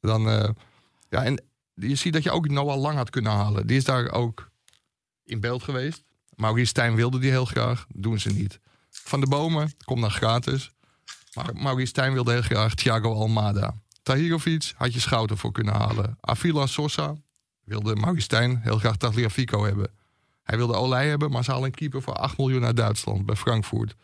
Dan, 0.00 0.22
ja, 1.08 1.24
en 1.24 1.44
je 1.74 1.94
ziet 1.94 2.12
dat 2.12 2.22
je 2.22 2.30
ook 2.30 2.48
Noah 2.48 2.80
Lang 2.80 2.96
had 2.96 3.10
kunnen 3.10 3.32
halen. 3.32 3.66
Die 3.66 3.76
is 3.76 3.84
daar 3.84 4.10
ook 4.10 4.50
in 5.24 5.40
beeld 5.40 5.62
geweest. 5.62 6.04
Maurice 6.36 6.66
Stijn 6.66 6.94
wilde 6.94 7.18
die 7.18 7.30
heel 7.30 7.44
graag. 7.44 7.86
Doen 7.94 8.18
ze 8.18 8.30
niet. 8.30 8.60
Van 8.90 9.20
de 9.20 9.26
Bomen 9.26 9.72
komt 9.84 10.00
dan 10.00 10.10
gratis. 10.10 10.70
Maar 11.34 11.54
Maurice 11.54 11.86
Stijn 11.86 12.12
wilde 12.12 12.32
heel 12.32 12.42
graag 12.42 12.74
Thiago 12.74 13.14
Almada. 13.14 13.74
Tahirovic 14.02 14.72
had 14.76 14.94
je 14.94 15.00
Schouten 15.00 15.38
voor 15.38 15.52
kunnen 15.52 15.74
halen. 15.74 16.18
Avila 16.20 16.66
Sosa 16.66 17.16
wilde 17.64 17.96
Maurice 17.96 18.24
Stijn 18.24 18.60
heel 18.62 18.78
graag 18.78 18.96
Tagliafico 18.96 19.64
hebben. 19.64 19.90
Hij 20.52 20.60
wilde 20.60 20.76
Olij 20.76 21.08
hebben, 21.08 21.30
maar 21.30 21.44
ze 21.44 21.50
halen 21.50 21.66
een 21.66 21.74
keeper 21.74 22.02
voor 22.02 22.14
8 22.14 22.38
miljoen 22.38 22.64
uit 22.64 22.76
Duitsland 22.76 23.26
bij 23.26 23.36
Frankfurt. 23.36 23.94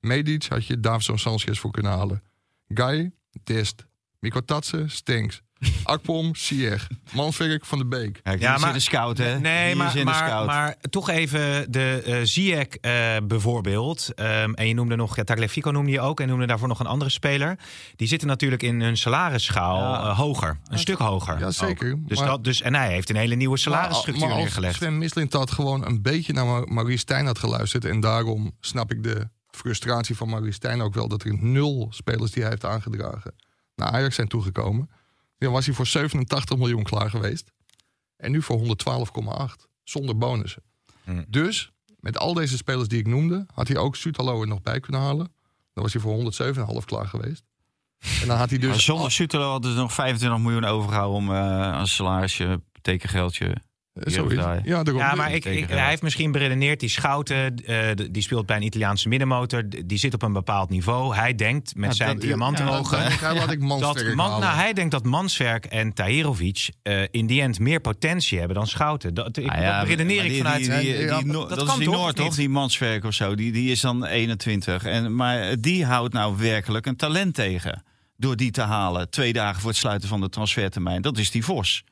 Medic 0.00 0.44
had 0.44 0.66
je 0.66 0.80
Davison 0.80 1.18
Sanchez 1.18 1.58
voor 1.58 1.70
kunnen 1.70 1.92
halen. 1.92 2.22
Guy, 2.68 3.12
Dest. 3.44 3.86
Mikotadze, 4.18 4.84
Stenks. 4.88 5.42
Akpom, 5.84 6.34
Sier. 6.34 6.86
Manswerk 7.12 7.64
van 7.64 7.78
de 7.78 7.86
Beek. 7.86 8.20
Ja, 8.38 8.58
maar 8.58 8.72
de 8.72 8.80
scout, 8.80 9.18
hè? 9.18 9.38
Nee, 9.40 9.74
maar, 9.74 10.04
maar, 10.04 10.44
maar, 10.44 10.76
toch 10.90 11.08
even 11.08 11.72
de 11.72 12.02
uh, 12.06 12.16
Ziyech 12.22 12.66
uh, 12.80 13.26
bijvoorbeeld. 13.26 14.08
Um, 14.16 14.54
en 14.54 14.68
je 14.68 14.74
noemde 14.74 14.96
nog, 14.96 15.16
ja, 15.16 15.24
Tagliafico 15.24 15.70
noemde 15.70 15.90
je 15.90 16.00
ook. 16.00 16.20
En 16.20 16.28
noemde 16.28 16.46
daarvoor 16.46 16.68
nog 16.68 16.80
een 16.80 16.86
andere 16.86 17.10
speler. 17.10 17.58
Die 17.96 18.08
zitten 18.08 18.28
natuurlijk 18.28 18.62
in 18.62 18.80
hun 18.80 18.96
salarisschaal 18.96 19.78
ja. 19.78 20.04
uh, 20.04 20.18
hoger. 20.18 20.58
Een 20.64 20.78
stuk 20.78 20.98
hoger. 20.98 21.38
Ja, 21.38 21.50
zeker. 21.50 21.98
Dus 22.06 22.18
dat, 22.18 22.44
dus, 22.44 22.62
en 22.62 22.74
hij 22.74 22.88
heeft 22.88 23.10
een 23.10 23.16
hele 23.16 23.34
nieuwe 23.34 23.56
salarisstructuur 23.56 24.26
maar, 24.26 24.28
maar 24.28 24.38
neergelegd. 24.38 24.74
Sven 24.74 24.98
Mislint 24.98 25.32
had 25.32 25.50
gewoon 25.50 25.86
een 25.86 26.02
beetje 26.02 26.32
naar 26.32 26.68
Maurice 26.68 26.98
Stijn 26.98 27.26
had 27.26 27.38
geluisterd. 27.38 27.84
En 27.84 28.00
daarom 28.00 28.52
snap 28.60 28.90
ik 28.90 29.02
de 29.02 29.28
frustratie 29.50 30.16
van 30.16 30.28
Maurice 30.28 30.52
Stijn 30.52 30.80
ook 30.80 30.94
wel... 30.94 31.08
dat 31.08 31.22
er 31.22 31.42
nul 31.42 31.86
spelers 31.90 32.30
die 32.30 32.42
hij 32.42 32.50
heeft 32.50 32.64
aangedragen 32.64 33.34
naar 33.74 33.88
Ajax 33.88 34.14
zijn 34.14 34.28
toegekomen. 34.28 34.90
Dan 35.38 35.52
was 35.52 35.66
hij 35.66 35.74
voor 35.74 35.86
87 35.86 36.56
miljoen 36.56 36.82
klaar 36.82 37.10
geweest. 37.10 37.52
En 38.16 38.30
nu 38.30 38.42
voor 38.42 38.58
112,8. 38.58 38.64
Zonder 39.82 40.18
bonussen. 40.18 40.62
Hmm. 41.04 41.24
Dus 41.28 41.72
met 42.00 42.18
al 42.18 42.34
deze 42.34 42.56
spelers 42.56 42.88
die 42.88 42.98
ik 42.98 43.06
noemde... 43.06 43.46
had 43.54 43.68
hij 43.68 43.76
ook 43.76 43.96
Sutalo 43.96 44.40
er 44.40 44.46
nog 44.46 44.62
bij 44.62 44.80
kunnen 44.80 45.00
halen. 45.00 45.32
Dan 45.72 45.82
was 45.82 45.92
hij 45.92 46.02
voor 46.02 46.32
107,5 46.80 46.84
klaar 46.84 47.06
geweest. 47.06 47.44
En 48.20 48.26
dan 48.26 48.36
had 48.36 48.50
hij 48.50 48.58
dus... 48.58 48.68
Maar 48.68 48.80
zonder 48.80 49.12
Sutalo 49.12 49.50
hadden 49.50 49.72
ze 49.72 49.76
nog 49.78 49.92
25 49.92 50.38
miljoen 50.38 50.64
overgehouden... 50.64 51.16
om 51.16 51.30
uh, 51.30 51.76
een 51.78 51.86
salarisje, 51.86 52.62
tekengeldje 52.80 53.56
ja, 53.94 54.82
ja, 54.84 55.14
maar 55.14 55.32
ik, 55.32 55.44
ik, 55.44 55.68
hij 55.68 55.88
heeft 55.88 56.02
misschien 56.02 56.32
beredeneerd, 56.32 56.80
die 56.80 56.88
Schouten, 56.88 57.62
uh, 57.66 57.90
die 58.10 58.22
speelt 58.22 58.46
bij 58.46 58.56
een 58.56 58.62
Italiaanse 58.62 59.08
middenmotor, 59.08 59.62
die 59.86 59.98
zit 59.98 60.14
op 60.14 60.22
een 60.22 60.32
bepaald 60.32 60.70
niveau. 60.70 61.14
Hij 61.14 61.34
denkt 61.34 61.76
met 61.76 61.96
zijn 61.96 62.18
diamantenogen... 62.18 62.98
Ja, 62.98 63.34
dat, 63.34 63.48
dat 63.80 64.14
man, 64.14 64.40
nou, 64.40 64.56
hij 64.56 64.72
denkt 64.72 64.90
dat 64.90 65.04
Manswerk 65.04 65.64
en 65.64 65.92
Tahirovic 65.92 66.68
uh, 66.82 67.02
in 67.10 67.26
die 67.26 67.40
end 67.40 67.58
meer 67.58 67.80
potentie 67.80 68.38
hebben 68.38 68.56
dan 68.56 68.66
Schouten. 68.66 69.14
Dat, 69.14 69.36
ik, 69.36 69.50
ah, 69.50 69.78
dat 69.78 69.88
redeneer 69.88 70.24
ik 70.24 70.36
vanuit... 70.36 70.64
Die, 70.64 70.80
die, 70.80 70.96
die, 70.96 71.32
dat, 71.32 71.48
dat 71.48 71.68
is 71.68 71.74
die 71.74 71.90
Noord, 71.90 72.16
toch? 72.16 72.34
Die 72.34 72.48
Manswerk 72.48 73.04
of 73.04 73.14
zo, 73.14 73.34
die, 73.34 73.52
die 73.52 73.70
is 73.70 73.80
dan 73.80 74.04
21. 74.04 74.84
En, 74.84 75.14
maar 75.14 75.60
die 75.60 75.84
houdt 75.84 76.12
nou 76.12 76.36
werkelijk 76.36 76.86
een 76.86 76.96
talent 76.96 77.34
tegen. 77.34 77.82
Door 78.16 78.36
die 78.36 78.50
te 78.50 78.62
halen, 78.62 79.10
twee 79.10 79.32
dagen 79.32 79.60
voor 79.60 79.70
het 79.70 79.78
sluiten 79.78 80.08
van 80.08 80.20
de 80.20 80.28
transfertermijn. 80.28 81.02
Dat 81.02 81.18
is 81.18 81.30
die 81.30 81.44
Vos. 81.44 81.84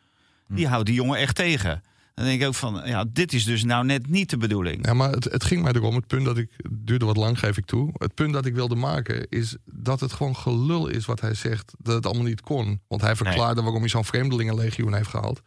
Die 0.48 0.64
hm. 0.64 0.70
houdt 0.70 0.86
die 0.86 0.94
jongen 0.94 1.18
echt 1.18 1.34
tegen. 1.34 1.82
Dan 2.14 2.24
denk 2.24 2.40
ik 2.40 2.46
ook 2.46 2.54
van, 2.54 2.82
ja, 2.84 3.04
dit 3.12 3.32
is 3.32 3.44
dus 3.44 3.64
nou 3.64 3.84
net 3.84 4.08
niet 4.08 4.30
de 4.30 4.36
bedoeling. 4.36 4.86
Ja, 4.86 4.94
maar 4.94 5.10
het, 5.10 5.24
het 5.24 5.44
ging 5.44 5.62
mij 5.62 5.72
erom, 5.72 5.94
het 5.94 6.06
punt 6.06 6.24
dat 6.24 6.38
ik, 6.38 6.50
duurde 6.70 7.04
wat 7.04 7.16
lang, 7.16 7.38
geef 7.38 7.56
ik 7.56 7.64
toe. 7.64 7.90
Het 7.92 8.14
punt 8.14 8.32
dat 8.32 8.46
ik 8.46 8.54
wilde 8.54 8.74
maken 8.74 9.28
is 9.28 9.56
dat 9.64 10.00
het 10.00 10.12
gewoon 10.12 10.36
gelul 10.36 10.88
is 10.88 11.04
wat 11.04 11.20
hij 11.20 11.34
zegt. 11.34 11.72
Dat 11.78 11.94
het 11.94 12.06
allemaal 12.06 12.24
niet 12.24 12.40
kon. 12.40 12.80
Want 12.88 13.00
hij 13.00 13.16
verklaarde 13.16 13.62
waarom 13.62 13.80
hij 13.80 13.88
zo'n 13.88 14.04
vreemdelingenlegioen 14.04 14.94
heeft 14.94 15.08
gehaald. 15.08 15.40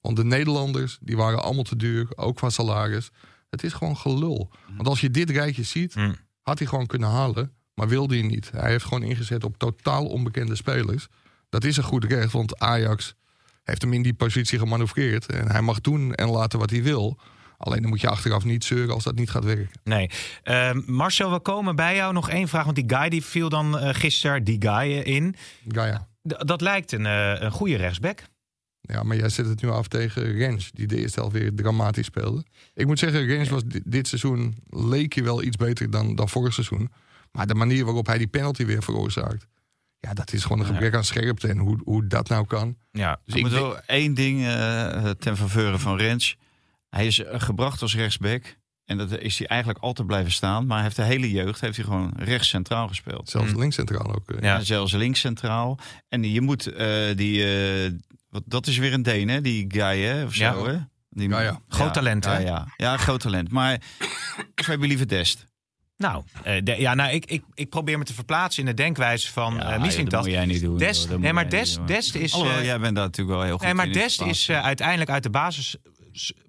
Want 0.00 0.16
de 0.16 0.24
Nederlanders, 0.24 0.98
die 1.00 1.16
waren 1.16 1.42
allemaal 1.42 1.64
te 1.64 1.76
duur, 1.76 2.08
ook 2.14 2.36
qua 2.36 2.50
salaris. 2.50 3.10
Het 3.50 3.64
is 3.64 3.72
gewoon 3.72 3.96
gelul. 3.96 4.50
Want 4.76 4.88
als 4.88 5.00
je 5.00 5.10
dit 5.10 5.30
rijtje 5.30 5.62
ziet, 5.62 5.94
hm. 5.94 6.12
had 6.42 6.58
hij 6.58 6.68
gewoon 6.68 6.86
kunnen 6.86 7.08
halen. 7.08 7.52
Maar 7.74 7.88
wilde 7.88 8.14
hij 8.14 8.26
niet. 8.26 8.50
Hij 8.50 8.70
heeft 8.70 8.84
gewoon 8.84 9.02
ingezet 9.02 9.44
op 9.44 9.56
totaal 9.56 10.06
onbekende 10.06 10.56
spelers. 10.56 11.08
dat 11.48 11.64
is 11.64 11.76
een 11.76 11.82
goed 11.82 12.04
recht, 12.04 12.32
want 12.32 12.58
Ajax 12.58 13.14
heeft 13.70 13.82
hem 13.82 13.92
in 13.92 14.02
die 14.02 14.14
positie 14.14 14.58
gemanoeuvreerd. 14.58 15.26
En 15.26 15.50
hij 15.50 15.62
mag 15.62 15.80
doen 15.80 16.14
en 16.14 16.28
laten 16.28 16.58
wat 16.58 16.70
hij 16.70 16.82
wil. 16.82 17.18
Alleen 17.56 17.80
dan 17.80 17.90
moet 17.90 18.00
je 18.00 18.08
achteraf 18.08 18.44
niet 18.44 18.64
zeuren 18.64 18.94
als 18.94 19.04
dat 19.04 19.14
niet 19.14 19.30
gaat 19.30 19.44
werken. 19.44 19.80
Nee. 19.84 20.10
Uh, 20.44 20.70
Marcel, 20.86 21.30
we 21.30 21.40
komen 21.40 21.76
bij 21.76 21.96
jou. 21.96 22.12
Nog 22.12 22.30
één 22.30 22.48
vraag, 22.48 22.64
want 22.64 22.76
die 22.76 22.96
guy 22.96 23.08
die 23.08 23.24
viel 23.24 23.48
dan 23.48 23.76
uh, 23.76 23.88
gisteren, 23.92 24.44
die 24.44 24.56
guy 24.62 24.90
uh, 24.90 25.06
in. 25.06 25.34
Gaia. 25.68 26.08
D 26.28 26.46
dat 26.46 26.60
lijkt 26.60 26.92
een, 26.92 27.04
uh, 27.04 27.40
een 27.40 27.50
goede 27.50 27.76
rechtsback. 27.76 28.22
Ja, 28.80 29.02
maar 29.02 29.16
jij 29.16 29.28
zet 29.28 29.46
het 29.46 29.62
nu 29.62 29.70
af 29.70 29.88
tegen 29.88 30.32
Rens, 30.32 30.70
die 30.70 30.86
de 30.86 30.96
eerste 30.96 31.20
helft 31.20 31.34
weer 31.34 31.54
dramatisch 31.54 32.06
speelde. 32.06 32.44
Ik 32.74 32.86
moet 32.86 32.98
zeggen, 32.98 33.26
Rens 33.26 33.48
was 33.48 33.64
dit, 33.64 33.82
dit 33.84 34.08
seizoen 34.08 34.54
leek 34.68 35.12
je 35.12 35.22
wel 35.22 35.42
iets 35.42 35.56
beter 35.56 35.90
dan, 35.90 36.14
dan 36.14 36.28
vorig 36.28 36.52
seizoen. 36.52 36.90
Maar 37.32 37.46
de 37.46 37.54
manier 37.54 37.84
waarop 37.84 38.06
hij 38.06 38.18
die 38.18 38.26
penalty 38.26 38.64
weer 38.64 38.82
veroorzaakt. 38.82 39.46
Ja, 40.00 40.14
dat 40.14 40.32
is 40.32 40.42
gewoon 40.42 40.60
een 40.60 40.66
gebrek 40.66 40.94
aan 40.94 41.04
scherpte 41.04 41.48
en 41.48 41.58
hoe, 41.58 41.80
hoe 41.84 42.06
dat 42.06 42.28
nou 42.28 42.46
kan. 42.46 42.76
Ja, 42.90 43.20
dus 43.24 43.34
ik 43.34 43.42
moet 43.42 43.50
wel 43.50 43.80
één 43.80 44.14
ding 44.14 44.40
uh, 44.40 45.10
ten 45.10 45.36
faveur 45.36 45.78
van 45.78 45.96
Rens. 45.96 46.36
Hij 46.88 47.06
is 47.06 47.22
gebracht 47.26 47.82
als 47.82 47.96
rechtsback. 47.96 48.58
En 48.84 48.98
dat 48.98 49.18
is 49.18 49.38
hij 49.38 49.46
eigenlijk 49.46 49.82
altijd 49.82 50.06
blijven 50.06 50.32
staan. 50.32 50.66
Maar 50.66 50.76
hij 50.76 50.84
heeft 50.84 50.96
de 50.96 51.02
hele 51.02 51.30
jeugd 51.30 51.60
heeft 51.60 51.76
hij 51.76 51.84
gewoon 51.84 52.12
rechts 52.16 52.48
centraal 52.48 52.88
gespeeld. 52.88 53.30
Zelfs 53.30 53.54
links 53.54 53.74
centraal 53.74 54.14
ook. 54.14 54.30
Uh, 54.30 54.40
ja, 54.40 54.60
zelfs 54.60 54.92
links 54.92 55.20
centraal. 55.20 55.78
En 56.08 56.32
je 56.32 56.40
moet 56.40 56.68
uh, 56.68 57.16
die... 57.16 57.44
wat, 58.28 58.42
dat 58.46 58.66
is 58.66 58.78
weer 58.78 58.92
een 58.92 59.02
Deen, 59.02 59.28
hè? 59.28 59.40
Die 59.40 59.64
guy, 59.68 60.00
hè? 60.00 60.24
Of 60.24 60.34
zo, 60.34 60.42
ja. 60.42 60.72
hè? 60.72 60.78
Die, 61.10 61.28
ja, 61.28 61.40
ja. 61.40 61.60
Groot 61.68 61.94
talent, 61.94 62.24
ja, 62.24 62.32
hè? 62.32 62.38
Ja, 62.38 62.72
ja, 62.76 62.96
groot 62.96 63.20
talent. 63.20 63.50
Maar 63.50 63.82
of 64.60 64.66
heb 64.66 64.80
je 64.80 64.86
liever 64.86 65.08
Dest? 65.08 65.46
Nou, 66.00 66.22
uh, 66.46 66.54
de, 66.64 66.80
ja, 66.80 66.94
nou 66.94 67.12
ik, 67.12 67.24
ik, 67.26 67.42
ik 67.54 67.68
probeer 67.68 67.98
me 67.98 68.04
te 68.04 68.14
verplaatsen 68.14 68.62
in 68.62 68.68
de 68.68 68.82
denkwijze 68.82 69.32
van 69.32 69.54
ja, 69.54 69.76
uh. 69.76 70.08
Dat 70.08 70.22
moet 70.22 70.30
jij 70.30 70.46
niet 70.46 70.60
doen. 70.60 70.78
Dest, 70.78 71.08
nee, 71.18 71.32
maar 71.32 71.50
Dest, 71.50 71.80
Dest 71.86 72.14
is... 72.14 72.32
Alhoewel, 72.32 72.62
jij 72.62 72.80
bent 72.80 72.94
daar 72.94 73.04
natuurlijk 73.04 73.36
wel 73.36 73.46
heel 73.46 73.56
goed 73.56 73.64
Nee, 73.64 73.74
maar 73.74 73.86
in 73.86 73.92
Dest 73.92 74.20
is 74.22 74.48
uh, 74.48 74.64
uiteindelijk 74.64 75.10
uit 75.10 75.22
de 75.22 75.30
basis... 75.30 75.76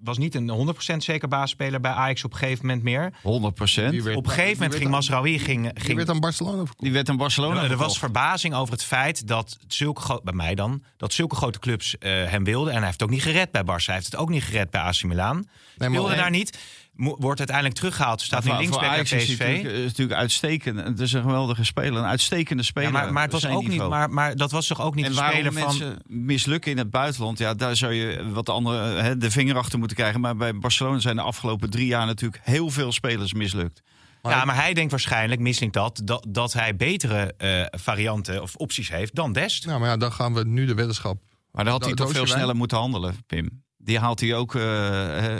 was 0.00 0.18
niet 0.18 0.34
een 0.34 0.74
100% 0.92 0.96
zeker 0.96 1.28
basisspeler 1.28 1.80
bij 1.80 1.90
Ajax 1.90 2.24
op 2.24 2.32
een 2.32 2.38
gegeven 2.38 2.66
moment 2.66 2.82
meer. 2.82 3.12
100%. 3.12 3.22
op 3.24 4.26
een 4.26 4.30
gegeven 4.30 4.62
moment 4.62 4.74
ging 4.74 4.90
Masraoui... 4.90 5.38
Ging, 5.38 5.70
ging, 5.74 5.86
die 5.86 5.96
werd 5.96 6.08
aan 6.08 6.20
Barcelona 6.20 6.56
verkocht. 6.56 6.80
Die 6.80 6.92
werd 6.92 7.08
aan 7.08 7.16
Barcelona 7.16 7.62
Er, 7.62 7.70
er 7.70 7.76
was 7.76 7.98
verbazing 7.98 8.54
over 8.54 8.72
het 8.72 8.84
feit 8.84 9.26
dat 9.28 9.58
zulke 9.68 10.20
bij 10.24 10.34
mij 10.34 10.54
dan... 10.54 10.82
dat 10.96 11.12
zulke 11.12 11.36
grote 11.36 11.58
clubs 11.58 11.96
hem 12.00 12.44
wilden. 12.44 12.72
En 12.72 12.76
hij 12.76 12.86
heeft 12.86 13.00
het 13.00 13.08
ook 13.08 13.14
niet 13.14 13.22
gered 13.22 13.50
bij 13.50 13.62
Barça. 13.62 13.84
Hij 13.84 13.94
heeft 13.94 14.06
het 14.06 14.16
ook 14.16 14.28
niet 14.28 14.44
gered 14.44 14.70
bij 14.70 14.80
AC 14.80 15.02
Milan. 15.02 15.46
Nee, 15.76 15.88
nee. 15.88 16.16
daar 16.16 16.30
niet 16.30 16.58
wordt 16.94 17.38
uiteindelijk 17.38 17.76
teruggehaald. 17.76 18.20
Staat 18.20 18.44
nu 18.44 18.52
linksback 18.52 18.80
bij 18.80 19.02
PSV. 19.02 19.14
Is 19.14 19.28
natuurlijk, 19.28 19.64
is 19.64 19.84
natuurlijk 19.84 20.20
uitstekend. 20.20 20.80
Het 20.80 21.00
is 21.00 21.12
een 21.12 21.22
geweldige 21.22 21.64
speler, 21.64 22.02
een 22.02 22.08
uitstekende 22.08 22.62
speler. 22.62 22.92
Ja, 22.92 23.00
maar, 23.00 23.12
maar, 23.12 23.22
het 23.22 23.32
was 23.32 23.46
ook 23.46 23.68
niet, 23.68 23.88
maar, 23.88 24.10
maar 24.10 24.36
dat 24.36 24.50
was 24.50 24.66
toch 24.66 24.80
ook 24.80 24.94
niet 24.94 25.04
en 25.04 25.10
een 25.10 25.16
speler 25.16 25.52
van. 25.52 25.62
mensen 25.62 25.98
mislukken 26.06 26.70
in 26.70 26.78
het 26.78 26.90
buitenland, 26.90 27.38
ja, 27.38 27.54
daar 27.54 27.76
zou 27.76 27.92
je 27.92 28.30
wat 28.32 28.46
de 28.46 28.52
andere 28.52 28.78
hè, 28.78 29.16
de 29.16 29.30
vinger 29.30 29.56
achter 29.56 29.78
moeten 29.78 29.96
krijgen. 29.96 30.20
Maar 30.20 30.36
bij 30.36 30.58
Barcelona 30.58 30.98
zijn 30.98 31.16
de 31.16 31.22
afgelopen 31.22 31.70
drie 31.70 31.86
jaar 31.86 32.06
natuurlijk 32.06 32.42
heel 32.44 32.70
veel 32.70 32.92
spelers 32.92 33.32
mislukt. 33.32 33.82
Maar 34.22 34.32
ja, 34.32 34.44
maar 34.44 34.54
hij 34.54 34.74
denkt 34.74 34.90
waarschijnlijk, 34.90 35.40
missing 35.40 35.72
dat, 35.72 36.00
dat, 36.04 36.26
dat 36.28 36.52
hij 36.52 36.76
betere 36.76 37.34
uh, 37.38 37.64
varianten 37.80 38.42
of 38.42 38.56
opties 38.56 38.88
heeft 38.88 39.14
dan 39.14 39.32
Dest. 39.32 39.66
Nou, 39.66 39.80
maar 39.80 39.88
ja, 39.88 39.96
dan 39.96 40.12
gaan 40.12 40.34
we 40.34 40.44
nu 40.44 40.66
de 40.66 40.74
weddenschap. 40.74 41.22
Maar 41.50 41.64
dan 41.64 41.72
had 41.72 41.84
hij 41.84 41.94
toch 41.94 42.10
veel 42.10 42.26
sneller 42.26 42.56
moeten 42.56 42.78
handelen, 42.78 43.14
Pim. 43.26 43.64
Die 43.76 43.98
haalt 43.98 44.20
hij 44.20 44.34
ook. 44.34 44.54
Uh, 44.54 45.38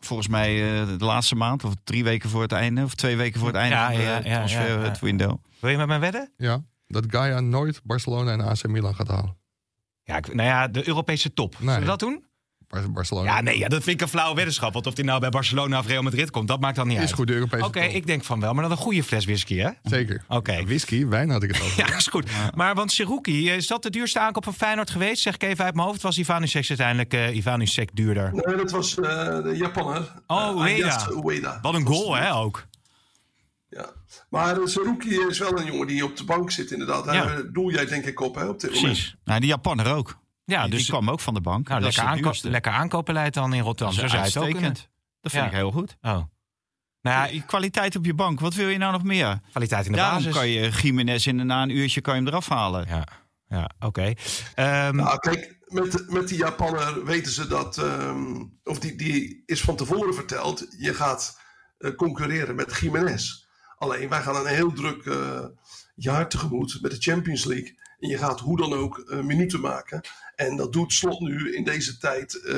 volgens 0.00 0.28
mij 0.28 0.80
uh, 0.80 0.98
de 0.98 1.04
laatste 1.04 1.34
maand, 1.34 1.64
of 1.64 1.72
drie 1.84 2.04
weken 2.04 2.30
voor 2.30 2.42
het 2.42 2.52
einde, 2.52 2.82
of 2.82 2.94
twee 2.94 3.16
weken 3.16 3.40
voor 3.40 3.48
het 3.48 3.56
einde 3.56 3.76
ja, 3.76 3.86
van 3.86 3.96
de 3.96 4.02
ja, 4.02 4.16
ja, 4.16 4.22
transfer 4.22 4.68
ja, 4.68 4.84
ja. 4.84 4.96
window. 5.00 5.36
Wil 5.60 5.70
je 5.70 5.76
met 5.76 5.86
mij 5.86 6.00
wedden? 6.00 6.32
Ja, 6.36 6.62
dat 6.86 7.04
Gaia 7.08 7.40
nooit 7.40 7.80
Barcelona 7.84 8.32
en 8.32 8.40
AC 8.40 8.66
Milan 8.66 8.94
gaat 8.94 9.08
halen. 9.08 9.36
Ja, 10.02 10.16
ik, 10.16 10.34
nou 10.34 10.48
ja, 10.48 10.68
de 10.68 10.88
Europese 10.88 11.32
top. 11.32 11.52
Nee. 11.52 11.68
Zullen 11.68 11.80
we 11.80 11.86
dat 11.86 11.98
doen? 11.98 12.24
Barcelona. 12.68 13.34
Ja, 13.34 13.40
nee, 13.40 13.58
ja, 13.58 13.68
dat 13.68 13.82
vind 13.82 13.96
ik 13.96 14.00
een 14.00 14.08
flauwe 14.08 14.34
weddenschap. 14.34 14.72
Want 14.72 14.86
of 14.86 14.96
hij 14.96 15.04
nou 15.04 15.20
bij 15.20 15.30
Barcelona 15.30 15.78
of 15.78 15.86
Real 15.86 16.02
Madrid 16.02 16.30
komt, 16.30 16.48
dat 16.48 16.60
maakt 16.60 16.76
dan 16.76 16.86
niet 16.86 16.96
is 16.96 17.00
uit. 17.00 17.10
Is 17.10 17.16
goed, 17.16 17.26
de 17.26 17.32
Europese 17.32 17.64
Oké, 17.64 17.78
okay, 17.78 17.90
ik 17.90 18.06
denk 18.06 18.24
van 18.24 18.40
wel, 18.40 18.52
maar 18.52 18.62
dan 18.62 18.72
een 18.72 18.78
goede 18.78 19.02
fles 19.02 19.24
whisky, 19.24 19.56
hè? 19.56 19.70
Zeker. 19.82 20.22
Oké. 20.28 20.36
Okay. 20.36 20.64
Whisky, 20.64 21.06
wijn 21.06 21.30
had 21.30 21.42
ik 21.42 21.52
het 21.52 21.62
over. 21.62 21.78
ja, 21.86 21.96
is 21.96 22.06
goed. 22.06 22.30
Ja. 22.30 22.52
Maar 22.54 22.74
want 22.74 22.92
Seruki, 22.92 23.50
is 23.50 23.66
dat 23.66 23.82
de 23.82 23.90
duurste 23.90 24.20
aankoop 24.20 24.44
van 24.44 24.54
Feyenoord 24.54 24.90
geweest? 24.90 25.22
Zeg 25.22 25.34
ik 25.34 25.42
even 25.42 25.64
uit 25.64 25.74
mijn 25.74 25.86
hoofd. 25.86 26.02
Was 26.02 26.18
Ivanusek 26.18 26.68
uiteindelijk 26.68 27.14
uh, 27.14 27.36
Ivanusek 27.36 27.96
duurder? 27.96 28.30
Nee, 28.32 28.56
dat 28.56 28.70
was 28.70 28.96
uh, 28.96 29.06
de 29.42 29.54
Japaner. 29.56 30.12
Oh, 30.26 30.60
Ueda. 30.60 31.06
Uh, 31.10 31.24
Ueda. 31.24 31.58
Wat 31.62 31.74
een 31.74 31.86
goal, 31.86 32.14
hè, 32.14 32.34
ook. 32.34 32.66
Ja, 33.70 33.90
maar 34.28 34.56
Saruki 34.64 35.26
is 35.28 35.38
wel 35.38 35.58
een 35.58 35.66
jongen 35.66 35.86
die 35.86 36.04
op 36.04 36.16
de 36.16 36.24
bank 36.24 36.50
zit, 36.50 36.70
inderdaad. 36.70 37.04
Daar 37.04 37.14
ja. 37.14 37.42
doel 37.52 37.70
jij 37.70 37.86
denk 37.86 38.04
ik 38.04 38.20
op, 38.20 38.34
hè, 38.34 38.44
op 38.44 38.60
dit 38.60 38.70
Precies. 38.70 38.82
moment. 38.82 39.16
Nou, 39.24 39.40
die 39.40 39.48
Japaner 39.48 39.94
ook. 39.94 40.18
Ja, 40.48 40.62
die, 40.62 40.70
dus 40.70 40.80
die 40.80 40.90
kwam 40.90 41.10
ook 41.10 41.20
van 41.20 41.34
de 41.34 41.40
bank. 41.40 41.68
Nou, 41.68 41.80
lekker, 41.80 42.02
aanko 42.02 42.32
lekker 42.42 42.72
aankoopbeleid 42.72 43.34
dan 43.34 43.54
in 43.54 43.62
Rotterdam. 43.62 43.96
Dat 43.96 44.04
is 44.04 44.14
uitstekend. 44.14 44.88
Dat 45.20 45.32
vind 45.32 45.44
ja. 45.44 45.50
ik 45.50 45.56
heel 45.56 45.70
goed. 45.70 45.96
Oh. 46.02 46.22
Nou 47.00 47.32
ja, 47.32 47.42
kwaliteit 47.42 47.96
op 47.96 48.04
je 48.04 48.14
bank. 48.14 48.40
Wat 48.40 48.54
wil 48.54 48.68
je 48.68 48.78
nou 48.78 48.92
nog 48.92 49.02
meer? 49.02 49.40
Kwaliteit 49.50 49.86
in 49.86 49.92
de 49.92 49.98
Daarom 49.98 50.18
basis. 50.18 50.34
kan 50.34 50.48
je 50.48 50.70
Jiménez 50.70 51.26
in 51.26 51.46
na 51.46 51.62
een 51.62 51.70
uurtje 51.70 52.00
kan 52.00 52.14
je 52.14 52.20
hem 52.20 52.28
eraf 52.28 52.48
halen. 52.48 52.86
Ja, 52.88 53.06
ja 53.48 53.70
oké. 53.80 54.16
Okay. 54.54 54.88
Um, 54.88 54.96
nou, 54.96 55.18
kijk, 55.18 55.58
met, 55.66 56.10
met 56.10 56.28
die 56.28 56.38
Japaner 56.38 57.04
weten 57.04 57.32
ze 57.32 57.46
dat... 57.46 57.76
Um, 57.76 58.58
of 58.64 58.78
die, 58.78 58.96
die 58.96 59.42
is 59.46 59.60
van 59.60 59.76
tevoren 59.76 60.14
verteld... 60.14 60.66
je 60.78 60.94
gaat 60.94 61.40
uh, 61.78 61.94
concurreren 61.94 62.54
met 62.54 62.76
Jiménez. 62.76 63.46
Alleen, 63.76 64.08
wij 64.08 64.22
gaan 64.22 64.36
een 64.36 64.54
heel 64.54 64.72
druk 64.72 65.04
uh, 65.04 65.44
jaar 65.94 66.28
tegemoet 66.28 66.78
met 66.80 66.90
de 66.90 67.00
Champions 67.00 67.44
League... 67.44 67.77
En 68.00 68.08
je 68.08 68.18
gaat 68.18 68.40
hoe 68.40 68.56
dan 68.56 68.72
ook 68.72 68.98
uh, 69.06 69.20
minuten 69.20 69.60
maken. 69.60 70.00
En 70.36 70.56
dat 70.56 70.72
doet 70.72 70.92
Slot 70.92 71.20
nu 71.20 71.54
in 71.54 71.64
deze 71.64 71.98
tijd 71.98 72.40
uh, 72.44 72.54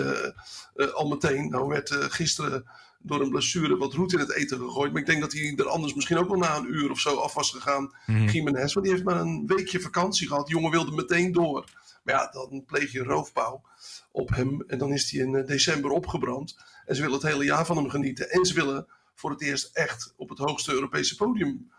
uh, 0.76 0.92
al 0.92 1.08
meteen. 1.08 1.50
Nou 1.50 1.68
werd 1.68 1.90
gisteren 1.92 2.64
door 3.02 3.20
een 3.20 3.30
blessure 3.30 3.76
wat 3.76 3.92
roet 3.92 4.12
in 4.12 4.18
het 4.18 4.32
eten 4.32 4.58
gegooid. 4.58 4.92
Maar 4.92 5.00
ik 5.00 5.06
denk 5.06 5.20
dat 5.20 5.32
hij 5.32 5.54
er 5.56 5.68
anders 5.68 5.94
misschien 5.94 6.18
ook 6.18 6.28
wel 6.28 6.38
na 6.38 6.56
een 6.56 6.74
uur 6.74 6.90
of 6.90 7.00
zo 7.00 7.16
af 7.16 7.34
was 7.34 7.50
gegaan. 7.50 7.94
Mm-hmm. 8.06 8.28
Jiménez, 8.28 8.72
want 8.72 8.86
die 8.86 8.94
heeft 8.94 9.06
maar 9.06 9.20
een 9.20 9.46
weekje 9.46 9.80
vakantie 9.80 10.28
gehad. 10.28 10.46
De 10.46 10.52
jongen 10.52 10.70
wilde 10.70 10.92
meteen 10.92 11.32
door. 11.32 11.64
Maar 12.02 12.14
ja, 12.14 12.30
dan 12.30 12.64
pleeg 12.66 12.92
je 12.92 13.02
roofbouw 13.02 13.62
op 14.10 14.28
hem. 14.34 14.64
En 14.66 14.78
dan 14.78 14.92
is 14.92 15.10
hij 15.10 15.20
in 15.20 15.44
december 15.46 15.90
opgebrand. 15.90 16.56
En 16.86 16.94
ze 16.94 17.02
willen 17.02 17.16
het 17.16 17.26
hele 17.26 17.44
jaar 17.44 17.66
van 17.66 17.76
hem 17.76 17.90
genieten. 17.90 18.30
En 18.30 18.44
ze 18.44 18.54
willen 18.54 18.86
voor 19.14 19.30
het 19.30 19.42
eerst 19.42 19.70
echt 19.72 20.14
op 20.16 20.28
het 20.28 20.38
hoogste 20.38 20.72
Europese 20.72 21.16
podium 21.16 21.70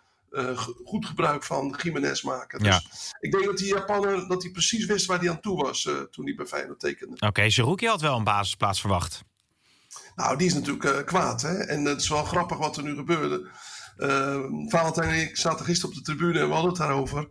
goed 0.83 1.05
gebruik 1.05 1.43
van 1.43 1.75
Jiménez 1.83 2.21
maken. 2.21 2.59
Dus 2.59 2.67
ja. 2.67 2.81
ik 3.19 3.31
denk 3.31 3.45
dat 3.45 3.57
die 3.57 3.73
Japaner 3.73 4.27
dat 4.27 4.41
hij 4.41 4.51
precies 4.51 4.85
wist 4.85 5.05
waar 5.05 5.19
hij 5.19 5.29
aan 5.29 5.39
toe 5.39 5.63
was 5.63 5.85
uh, 5.85 5.99
toen 5.99 6.25
hij 6.25 6.35
bij 6.35 6.45
Feyenoord 6.45 6.79
tekende. 6.79 7.13
Oké, 7.13 7.25
okay, 7.25 7.49
Zerouki 7.49 7.87
had 7.87 8.01
wel 8.01 8.17
een 8.17 8.23
basisplaats 8.23 8.79
verwacht. 8.79 9.23
Nou, 10.15 10.37
die 10.37 10.47
is 10.47 10.53
natuurlijk 10.53 10.83
uh, 10.83 11.05
kwaad. 11.05 11.41
Hè? 11.41 11.57
En 11.57 11.85
het 11.85 12.01
is 12.01 12.09
wel 12.09 12.23
grappig 12.23 12.57
wat 12.57 12.77
er 12.77 12.83
nu 12.83 12.95
gebeurde. 12.95 13.49
Valentijn 14.67 15.09
en 15.09 15.21
ik 15.21 15.37
zaten 15.37 15.65
gisteren 15.65 15.89
op 15.89 15.95
de 15.95 16.03
tribune 16.03 16.39
en 16.39 16.47
we 16.47 16.53
hadden 16.53 16.71
het 16.71 16.79
daarover. 16.79 17.27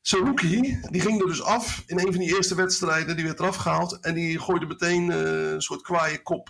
Saruki, 0.00 0.80
die 0.90 1.00
ging 1.00 1.20
er 1.20 1.26
dus 1.26 1.42
af 1.42 1.82
in 1.86 1.98
een 1.98 2.12
van 2.12 2.20
die 2.20 2.36
eerste 2.36 2.54
wedstrijden. 2.54 3.16
Die 3.16 3.24
werd 3.24 3.40
eraf 3.40 3.56
gehaald. 3.56 4.00
En 4.00 4.14
die 4.14 4.40
gooide 4.40 4.66
meteen 4.66 5.08
een 5.10 5.62
soort 5.62 5.82
kwaaie 5.82 6.22
kop 6.22 6.48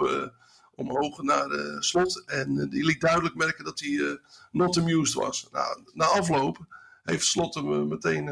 omhoog 0.77 1.23
naar 1.23 1.51
uh, 1.51 1.81
slot. 1.81 2.23
En 2.27 2.57
uh, 2.57 2.71
die 2.71 2.85
liet 2.85 3.01
duidelijk 3.01 3.35
merken 3.35 3.65
dat 3.65 3.81
hij 3.81 3.89
uh, 3.89 4.13
not 4.51 4.79
amused 4.79 5.15
was. 5.15 5.49
Nou, 5.53 5.83
na 5.93 6.05
afloop 6.05 6.59
heeft 7.03 7.25
slot 7.25 7.55
hem 7.55 7.89
meteen 7.89 8.27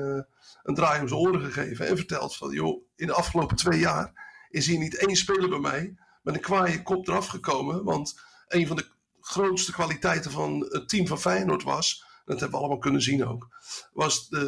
een 0.63 0.75
draai 0.75 1.01
om 1.01 1.09
zijn 1.09 1.21
oren 1.21 1.41
gegeven. 1.41 1.87
En 1.87 1.97
verteld 1.97 2.37
van, 2.37 2.51
joh, 2.51 2.83
in 2.97 3.07
de 3.07 3.13
afgelopen 3.13 3.57
twee 3.57 3.79
jaar 3.79 4.13
is 4.51 4.67
hier 4.67 4.79
niet 4.79 4.97
één 4.97 5.17
speler 5.17 5.49
bij 5.49 5.59
mij 5.59 5.95
met 6.23 6.35
een 6.35 6.41
kwaaie 6.41 6.83
kop 6.83 7.09
eraf 7.09 7.27
gekomen. 7.27 7.85
Want 7.85 8.21
een 8.49 8.67
van 8.67 8.77
de 8.77 8.87
grootste 9.21 9.73
kwaliteiten 9.73 10.31
van 10.31 10.67
het 10.69 10.89
team 10.89 11.07
van 11.07 11.21
Feyenoord 11.21 11.63
was, 11.63 12.05
dat 12.25 12.41
hebben 12.41 12.59
we 12.59 12.65
allemaal 12.65 12.83
kunnen 12.83 13.03
zien 13.03 13.27
ook, 13.27 13.49
was 13.93 14.29
de, 14.29 14.45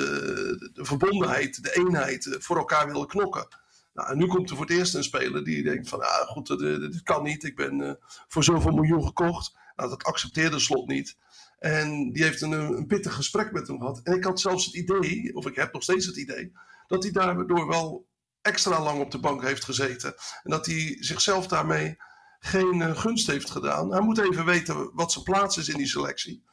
de 0.73 0.85
verbondenheid, 0.85 1.63
de 1.63 1.77
eenheid, 1.77 2.37
voor 2.39 2.57
elkaar 2.57 2.87
willen 2.87 3.07
knokken. 3.07 3.47
Nou, 3.95 4.11
en 4.11 4.19
nu 4.19 4.27
komt 4.27 4.51
er 4.51 4.57
voor 4.57 4.67
het 4.67 4.75
eerst 4.75 4.95
een 4.95 5.05
speler 5.05 5.45
die 5.45 5.63
denkt 5.63 5.89
van, 5.89 6.01
ah, 6.01 6.29
goed, 6.29 6.47
dit, 6.47 6.59
dit 6.59 7.03
kan 7.03 7.23
niet. 7.23 7.45
Ik 7.45 7.57
ben 7.57 7.81
uh, 7.81 7.93
voor 8.29 8.45
zoveel 8.45 8.73
miljoen 8.73 9.05
gekocht. 9.05 9.57
Nou, 9.77 9.91
dat 9.91 10.05
accepteerde 10.05 10.59
Slot 10.59 10.89
niet. 10.89 11.17
En 11.59 12.13
die 12.13 12.23
heeft 12.23 12.43
een, 12.43 12.53
een 12.53 12.87
pittig 12.87 13.15
gesprek 13.15 13.53
met 13.53 13.69
hem 13.69 13.79
gehad. 13.79 14.01
En 14.03 14.17
ik 14.17 14.25
had 14.25 14.41
zelfs 14.41 14.65
het 14.65 14.75
idee, 14.75 15.37
of 15.37 15.47
ik 15.47 15.57
heb 15.57 15.73
nog 15.73 15.83
steeds 15.83 16.07
het 16.07 16.17
idee, 16.17 16.53
dat 16.87 17.03
hij 17.03 17.13
daardoor 17.13 17.69
wel 17.69 18.07
extra 18.43 18.83
lang 18.83 19.01
op 19.01 19.11
de 19.11 19.21
bank 19.21 19.43
heeft 19.43 19.65
gezeten. 19.65 20.15
En 20.43 20.51
dat 20.51 20.67
hij 20.67 20.97
zichzelf 21.01 21.47
daarmee 21.47 21.97
geen 22.39 22.97
gunst 22.97 23.27
heeft 23.27 23.51
gedaan. 23.51 23.91
Hij 23.91 24.01
moet 24.01 24.19
even 24.19 24.45
weten 24.45 24.91
wat 24.95 25.13
zijn 25.13 25.25
plaats 25.25 25.57
is 25.57 25.69
in 25.69 25.77
die 25.77 25.87
selectie. 25.87 26.45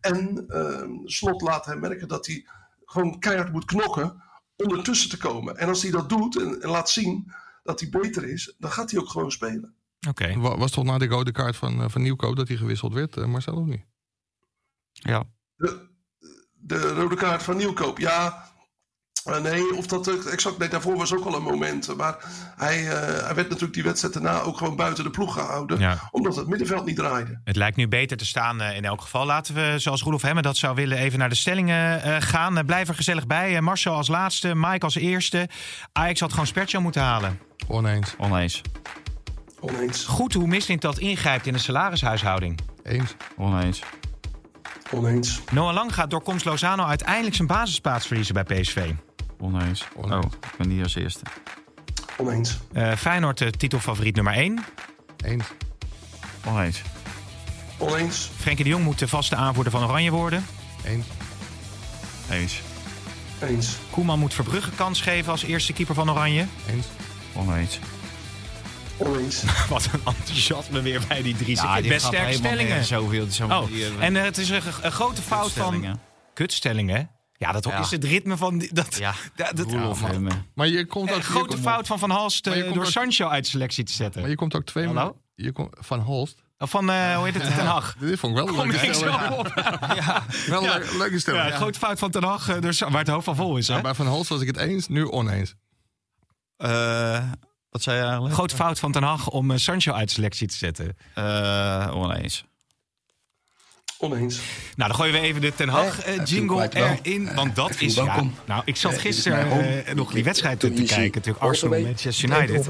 En 0.00 0.44
uh, 0.48 1.04
Slot 1.04 1.40
laat 1.42 1.66
hem 1.66 1.80
merken 1.80 2.08
dat 2.08 2.26
hij 2.26 2.46
gewoon 2.84 3.18
keihard 3.18 3.52
moet 3.52 3.64
knokken 3.64 4.22
om 4.66 4.76
ertussen 4.76 5.10
te 5.10 5.16
komen. 5.16 5.56
En 5.56 5.68
als 5.68 5.82
hij 5.82 5.90
dat 5.90 6.08
doet 6.08 6.40
en, 6.40 6.62
en, 6.62 6.68
laat 6.68 6.90
zien 6.90 7.32
dat 7.62 7.80
hij 7.80 7.88
beter 7.88 8.24
is, 8.24 8.54
dan 8.58 8.70
gaat 8.70 8.90
hij 8.90 9.00
ook 9.00 9.08
gewoon 9.08 9.30
spelen. 9.30 9.74
Oké. 10.08 10.24
Okay. 10.24 10.56
Was 10.58 10.70
toch 10.70 10.84
na 10.84 10.98
de 10.98 11.06
rode 11.06 11.32
kaart 11.32 11.56
van, 11.56 11.80
uh, 11.80 11.88
van 11.88 12.02
Nieuwkoop 12.02 12.36
dat 12.36 12.48
hij 12.48 12.56
gewisseld 12.56 12.92
werd, 12.92 13.16
uh, 13.16 13.24
Marcel 13.24 13.56
of 13.56 13.66
niet? 13.66 13.84
Ja. 14.92 15.24
De, 15.56 15.88
de 16.52 16.94
rode 16.94 17.16
kaart 17.16 17.42
van 17.42 17.56
Nieuwkoop, 17.56 17.98
ja. 17.98 18.52
Uh, 19.28 19.40
nee, 19.40 19.76
of 19.76 19.86
dat 19.86 20.26
exact. 20.26 20.58
Nee, 20.58 20.68
daarvoor 20.68 20.96
was 20.96 21.14
ook 21.14 21.24
al 21.24 21.34
een 21.34 21.42
moment. 21.42 21.96
Maar 21.96 22.16
hij, 22.56 22.82
uh, 22.82 22.90
hij 22.90 23.34
werd 23.34 23.48
natuurlijk 23.48 23.74
die 23.74 23.82
wedstrijd 23.82 24.14
daarna 24.14 24.40
ook 24.40 24.56
gewoon 24.56 24.76
buiten 24.76 25.04
de 25.04 25.10
ploeg 25.10 25.32
gehouden. 25.32 25.78
Ja. 25.78 25.98
Omdat 26.10 26.36
het 26.36 26.46
middenveld 26.46 26.84
niet 26.84 26.96
draaide. 26.96 27.40
Het 27.44 27.56
lijkt 27.56 27.76
nu 27.76 27.88
beter 27.88 28.16
te 28.16 28.26
staan 28.26 28.60
uh, 28.60 28.76
in 28.76 28.84
elk 28.84 29.00
geval. 29.00 29.26
Laten 29.26 29.54
we, 29.54 29.74
zoals 29.76 30.02
Roelof 30.02 30.22
Hemmen 30.22 30.42
dat 30.42 30.56
zou 30.56 30.74
willen, 30.74 30.98
even 30.98 31.18
naar 31.18 31.28
de 31.28 31.34
stellingen 31.34 32.22
gaan. 32.22 32.64
blijf 32.66 32.88
er 32.88 32.94
gezellig 32.94 33.26
bij. 33.26 33.60
Marcel 33.60 33.94
als 33.94 34.08
laatste, 34.08 34.54
Mike 34.54 34.84
als 34.84 34.94
eerste. 34.94 35.48
Ajax 35.92 36.20
had 36.20 36.30
gewoon 36.30 36.46
Spertje 36.46 36.78
moeten 36.78 37.02
halen. 37.02 37.38
Oneens. 37.66 38.14
Oneens. 38.18 38.62
Oneens. 39.60 40.04
Goed 40.04 40.32
hoe 40.32 40.46
Mislint 40.46 40.80
dat 40.82 40.98
ingrijpt 40.98 41.46
in 41.46 41.52
de 41.52 41.58
salarishuishouding. 41.58 42.58
Eens. 42.82 43.14
Oneens. 43.36 43.82
Oneens. 44.90 45.40
Noah 45.50 45.74
Lang 45.74 45.94
gaat 45.94 46.10
door 46.10 46.22
komst 46.22 46.44
Lozano 46.44 46.84
uiteindelijk 46.84 47.34
zijn 47.34 47.48
basisplaats 47.48 48.06
verliezen 48.06 48.34
bij 48.34 48.42
PSV. 48.42 48.90
Oneens. 49.38 49.84
Oneens. 49.94 50.24
Oh, 50.24 50.32
ik 50.32 50.56
ben 50.56 50.70
hier 50.70 50.82
als 50.82 50.94
eerste. 50.94 51.22
Oneens. 52.16 52.58
Uh, 52.72 52.92
Feyenoord 52.92 53.38
de 53.38 53.50
titelfavoriet 53.50 54.14
nummer 54.14 54.32
1. 54.32 54.64
Eens. 55.24 55.44
Oneens. 56.44 56.82
Oneens. 57.78 58.30
Frenkie 58.36 58.64
de 58.64 58.70
Jong 58.70 58.84
moet 58.84 58.98
de 58.98 59.08
vaste 59.08 59.36
aanvoerder 59.36 59.72
van 59.72 59.84
Oranje 59.84 60.10
worden. 60.10 60.46
Eens. 60.84 61.06
Eens. 62.30 62.60
Eens. 63.40 63.76
Koeman 63.90 64.18
moet 64.18 64.34
Verbrugge 64.34 64.70
kans 64.70 65.00
geven 65.00 65.32
als 65.32 65.42
eerste 65.42 65.72
keeper 65.72 65.94
van 65.94 66.10
Oranje. 66.10 66.46
Eens. 66.70 66.86
Oneens. 67.34 67.78
Oneens. 68.96 69.42
Wat 69.68 69.88
een 69.92 70.00
enthousiasme 70.04 70.82
weer 70.82 71.02
bij 71.08 71.22
die 71.22 71.36
drie. 71.36 71.56
Ja, 71.56 71.80
die 71.80 71.90
best 71.90 72.06
sterke 72.06 72.32
stellingen. 72.32 72.84
Zoveel, 72.84 73.26
zo 73.30 73.46
oh, 73.46 73.68
en 73.98 74.14
uh, 74.14 74.22
het 74.22 74.38
is 74.38 74.48
een, 74.48 74.62
een 74.82 74.92
grote 74.92 75.22
fout 75.22 75.52
van... 75.52 75.98
Kutstellingen. 76.34 77.10
Ja, 77.38 77.52
dat 77.52 77.64
ja. 77.64 77.78
is 77.78 77.90
het 77.90 78.04
ritme 78.04 78.36
van... 78.36 78.58
Die, 78.58 78.74
dat, 78.74 78.96
ja, 78.96 79.14
dat, 79.36 79.56
dat, 79.56 79.70
ja, 79.70 79.94
maar, 80.18 80.44
maar, 80.54 80.68
je 80.68 80.86
komt 80.86 81.10
ook... 81.10 81.16
Een 81.16 81.22
grote 81.22 81.48
komt 81.48 81.60
fout 81.60 81.86
van 81.86 81.98
Van 81.98 82.10
Halst 82.10 82.46
uh, 82.46 82.72
door 82.72 82.84
ook, 82.84 82.90
Sancho 82.90 83.28
uit 83.28 83.44
de 83.44 83.50
selectie 83.50 83.84
te 83.84 83.92
zetten. 83.92 84.20
Maar 84.20 84.30
je 84.30 84.36
komt 84.36 84.54
ook 84.54 84.64
twee... 84.64 84.86
Hallo? 84.86 85.16
Je 85.34 85.52
komt, 85.52 85.76
van 85.78 86.00
Holst? 86.00 86.42
Van, 86.58 86.90
uh, 86.90 87.16
hoe 87.16 87.24
heet 87.24 87.34
het, 87.34 87.54
Ten 87.54 87.66
Hag. 87.66 87.96
Dit 87.98 88.18
vond 88.18 88.38
ik 88.38 88.44
wel 88.44 88.62
een 88.62 88.68
leuke 88.68 88.94
stelling. 88.94 89.52
ja. 89.94 90.22
Wel 90.46 90.64
een 90.64 90.98
leuke 90.98 91.18
stelling. 91.18 91.48
Ja, 91.48 91.56
grote 91.56 91.78
fout 91.78 91.98
van 91.98 92.10
Ten 92.10 92.22
Hag, 92.22 92.48
uh, 92.48 92.60
dus, 92.60 92.80
waar 92.80 92.98
het 92.98 93.08
hoofd 93.08 93.24
van 93.24 93.36
vol 93.36 93.56
is. 93.56 93.68
Hè? 93.68 93.80
bij 93.80 93.94
Van 93.94 94.06
Holst 94.06 94.28
was 94.28 94.40
ik 94.40 94.46
het 94.46 94.56
eens, 94.56 94.88
nu 94.88 95.04
oneens. 95.04 95.54
wat 97.68 97.82
zei 97.82 97.96
je 97.96 98.02
eigenlijk? 98.02 98.34
Grote 98.34 98.54
fout 98.54 98.78
van 98.78 98.92
Ten 98.92 99.02
Hag 99.02 99.28
om 99.28 99.58
Sancho 99.58 99.92
uit 99.92 100.08
de 100.08 100.14
selectie 100.14 100.48
te 100.48 100.56
zetten. 100.56 100.96
oneens. 101.94 102.44
Oneens. 104.00 104.40
Nou, 104.76 104.90
dan 104.90 104.94
gooien 104.94 105.12
we 105.12 105.20
even 105.20 105.40
de 105.40 105.54
Ten 105.54 105.68
Hag 105.68 106.08
uh, 106.08 106.24
jingle 106.24 106.68
erin. 106.72 107.34
Want 107.34 107.56
dat 107.56 107.80
is 107.80 107.94
ja. 107.94 108.24
Nou, 108.44 108.62
ik 108.64 108.76
zat 108.76 108.98
gisteren 108.98 109.86
uh, 109.88 109.94
nog 109.94 110.12
die 110.12 110.24
wedstrijd 110.24 110.60
te 110.60 110.70
kijken. 110.70 111.10
Natuurlijk 111.14 111.44
Arsenal, 111.44 111.80
Manchester 111.80 112.30
United. 112.30 112.68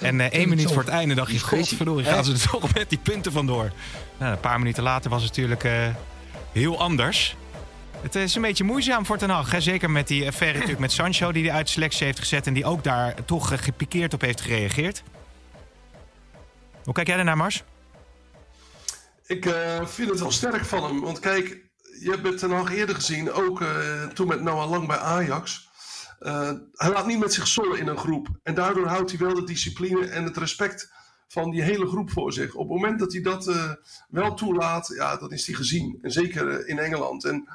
En 0.00 0.18
uh, 0.18 0.24
één 0.24 0.48
minuut 0.48 0.72
voor 0.72 0.82
het 0.82 0.90
einde 0.90 1.14
dacht 1.14 1.32
je, 1.32 1.38
godverdorie, 1.38 2.04
gaan 2.04 2.24
ze 2.24 2.32
er 2.32 2.50
toch 2.50 2.74
met 2.74 2.88
die 2.88 2.98
punten 2.98 3.32
vandoor. 3.32 3.72
Nou, 4.18 4.32
een 4.32 4.40
paar 4.40 4.58
minuten 4.58 4.82
later 4.82 5.10
was 5.10 5.22
het 5.22 5.36
natuurlijk 5.36 5.94
heel 6.52 6.78
anders. 6.78 7.36
Het 8.02 8.14
is 8.14 8.34
een 8.34 8.42
beetje 8.42 8.64
moeizaam 8.64 9.06
voor 9.06 9.18
Ten 9.18 9.30
Hag. 9.30 9.50
Hè? 9.50 9.60
Zeker 9.60 9.90
met 9.90 10.08
die 10.08 10.26
affaire 10.26 10.56
natuurlijk 10.58 10.80
met 10.80 10.92
Sancho 10.92 11.32
die 11.32 11.44
hij 11.44 11.52
uit 11.52 11.68
selectie 11.68 12.06
heeft 12.06 12.18
gezet. 12.18 12.46
En 12.46 12.54
die 12.54 12.64
ook 12.64 12.84
daar 12.84 13.14
toch 13.24 13.64
gepikeerd 13.64 14.14
op 14.14 14.20
heeft 14.20 14.40
gereageerd. 14.40 15.02
Hoe 16.84 16.94
kijk 16.94 17.06
jij 17.06 17.18
ernaar, 17.18 17.36
Mars? 17.36 17.62
Ik 19.30 19.46
uh, 19.46 19.86
vind 19.86 20.10
het 20.10 20.20
wel 20.20 20.30
sterk 20.30 20.64
van 20.64 20.84
hem. 20.84 21.00
Want 21.00 21.18
kijk, 21.18 21.70
je 22.00 22.10
hebt 22.10 22.40
het 22.40 22.50
nog 22.50 22.70
eerder 22.70 22.94
gezien, 22.94 23.32
ook 23.32 23.60
uh, 23.60 24.04
toen 24.04 24.28
met 24.28 24.42
Noah 24.42 24.70
Lang 24.70 24.86
bij 24.86 24.96
Ajax. 24.96 25.68
Uh, 26.20 26.50
hij 26.72 26.90
laat 26.90 27.06
niet 27.06 27.18
met 27.18 27.32
zich 27.32 27.46
zollen 27.46 27.78
in 27.78 27.86
een 27.86 27.98
groep. 27.98 28.28
En 28.42 28.54
daardoor 28.54 28.86
houdt 28.86 29.10
hij 29.10 29.20
wel 29.20 29.34
de 29.34 29.44
discipline 29.44 30.06
en 30.06 30.24
het 30.24 30.36
respect 30.36 30.92
van 31.28 31.50
die 31.50 31.62
hele 31.62 31.86
groep 31.86 32.10
voor 32.10 32.32
zich. 32.32 32.54
Op 32.54 32.68
het 32.68 32.76
moment 32.76 32.98
dat 32.98 33.12
hij 33.12 33.22
dat 33.22 33.70
wel 34.08 34.34
toelaat, 34.34 34.92
ja, 34.94 35.16
dan 35.16 35.32
is 35.32 35.46
hij 35.46 35.54
gezien. 35.54 35.98
En 36.02 36.10
zeker 36.10 36.68
in 36.68 36.78
Engeland. 36.78 37.24
En 37.24 37.48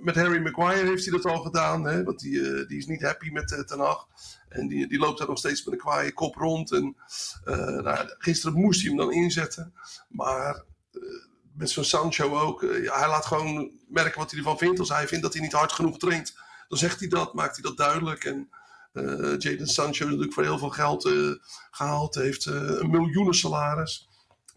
met 0.00 0.14
Harry 0.14 0.42
Maguire 0.42 0.88
heeft 0.88 1.04
hij 1.04 1.12
dat 1.12 1.32
al 1.32 1.42
gedaan. 1.42 1.84
Hè, 1.84 2.04
want 2.04 2.20
die, 2.20 2.66
die 2.66 2.78
is 2.78 2.86
niet 2.86 3.02
happy 3.02 3.30
met 3.30 3.64
Ten 3.66 3.80
Hag. 3.80 4.06
En 4.48 4.68
die, 4.68 4.88
die 4.88 4.98
loopt 4.98 5.18
daar 5.18 5.28
nog 5.28 5.38
steeds 5.38 5.64
met 5.64 5.74
een 5.74 5.80
kwaaie 5.80 6.12
kop 6.12 6.34
rond. 6.34 6.72
En 6.72 6.96
nou, 7.82 8.14
gisteren 8.18 8.60
moest 8.60 8.80
hij 8.80 8.88
hem 8.88 8.98
dan 8.98 9.12
inzetten. 9.12 9.74
Maar 10.08 10.64
met 11.54 11.70
zo'n 11.70 11.84
Sancho 11.84 12.38
ook. 12.38 12.62
Uh, 12.62 12.84
ja, 12.84 12.98
hij 12.98 13.08
laat 13.08 13.26
gewoon 13.26 13.70
merken 13.88 14.18
wat 14.18 14.30
hij 14.30 14.38
ervan 14.38 14.58
vindt. 14.58 14.78
Als 14.78 14.88
hij 14.88 15.08
vindt 15.08 15.24
dat 15.24 15.32
hij 15.32 15.42
niet 15.42 15.52
hard 15.52 15.72
genoeg 15.72 15.98
traint, 15.98 16.34
dan 16.68 16.78
zegt 16.78 16.98
hij 16.98 17.08
dat, 17.08 17.34
maakt 17.34 17.54
hij 17.54 17.62
dat 17.62 17.76
duidelijk. 17.76 18.24
En 18.24 18.48
uh, 18.92 19.38
Jadon 19.38 19.66
Sancho 19.66 20.04
is 20.04 20.10
natuurlijk 20.10 20.32
voor 20.32 20.42
heel 20.42 20.58
veel 20.58 20.70
geld 20.70 21.06
uh, 21.06 21.34
gehaald, 21.70 22.14
heeft 22.14 22.44
een 22.46 22.90
miljoenen 22.90 23.34
salaris. 23.34 24.08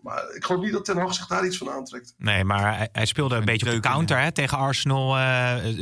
Maar 0.02 0.36
ik 0.36 0.46
geloof 0.46 0.64
niet 0.64 0.74
dat 0.74 0.86
Ten 0.86 0.98
Hag 0.98 1.14
zich 1.14 1.28
daar 1.28 1.46
iets 1.46 1.58
van 1.58 1.70
aantrekt. 1.70 2.14
Nee, 2.18 2.44
maar 2.44 2.78
hij, 2.78 2.90
hij 2.92 3.06
speelde 3.06 3.34
een, 3.34 3.40
een 3.40 3.46
beetje 3.46 3.66
op 3.66 3.72
de 3.72 3.80
counter 3.80 4.20
hè, 4.20 4.32
tegen 4.32 4.58
Arsenal. 4.58 5.16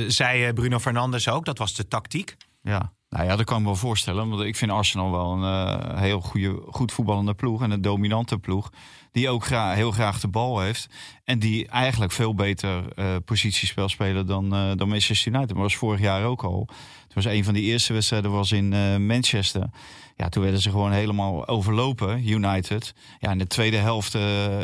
zei 0.08 0.54
Bruno 0.54 0.80
Fernandes 0.80 1.30
ook, 1.30 1.45
dat 1.45 1.58
was 1.58 1.76
de 1.76 1.88
tactiek. 1.88 2.36
Ja, 2.62 2.93
nou 3.13 3.26
ja, 3.26 3.36
dat 3.36 3.45
kan 3.45 3.56
ik 3.56 3.62
me 3.62 3.69
wel 3.69 3.80
voorstellen. 3.80 4.30
Want 4.30 4.41
ik 4.41 4.56
vind 4.56 4.71
Arsenal 4.71 5.12
wel 5.12 5.32
een 5.32 5.97
heel 5.97 6.21
goede, 6.21 6.62
goed 6.67 6.91
voetballende 6.91 7.34
ploeg 7.34 7.62
en 7.62 7.71
een 7.71 7.82
dominante 7.82 8.38
ploeg 8.38 8.71
die 9.12 9.30
ook 9.30 9.45
graag, 9.45 9.76
heel 9.76 9.91
graag 9.91 10.19
de 10.19 10.28
bal 10.28 10.60
heeft. 10.60 10.89
En 11.23 11.39
die 11.39 11.67
eigenlijk 11.67 12.12
veel 12.12 12.36
beter 12.36 12.84
uh, 12.95 13.06
positiespel 13.26 13.89
spelen 13.89 14.26
dan, 14.28 14.54
uh, 14.54 14.71
dan 14.76 14.89
Manchester 14.89 15.34
United. 15.34 15.54
Maar 15.54 15.63
was 15.63 15.76
vorig 15.76 15.99
jaar 15.99 16.26
ook 16.26 16.43
al. 16.43 16.67
Het 17.04 17.13
was 17.13 17.26
een 17.26 17.43
van 17.43 17.54
die 17.54 17.63
eerste 17.63 17.93
wedstrijden 17.93 18.32
was 18.32 18.52
in 18.52 18.69
Manchester. 19.06 19.69
Ja, 20.17 20.30
toen 20.30 20.43
werden 20.43 20.62
ze 20.62 20.69
gewoon 20.69 20.91
helemaal 20.91 21.47
overlopen, 21.47 22.30
United. 22.30 22.93
Ja, 23.19 23.32
in 23.32 23.38
de 23.38 23.47
tweede 23.47 23.78
helft 23.78 24.12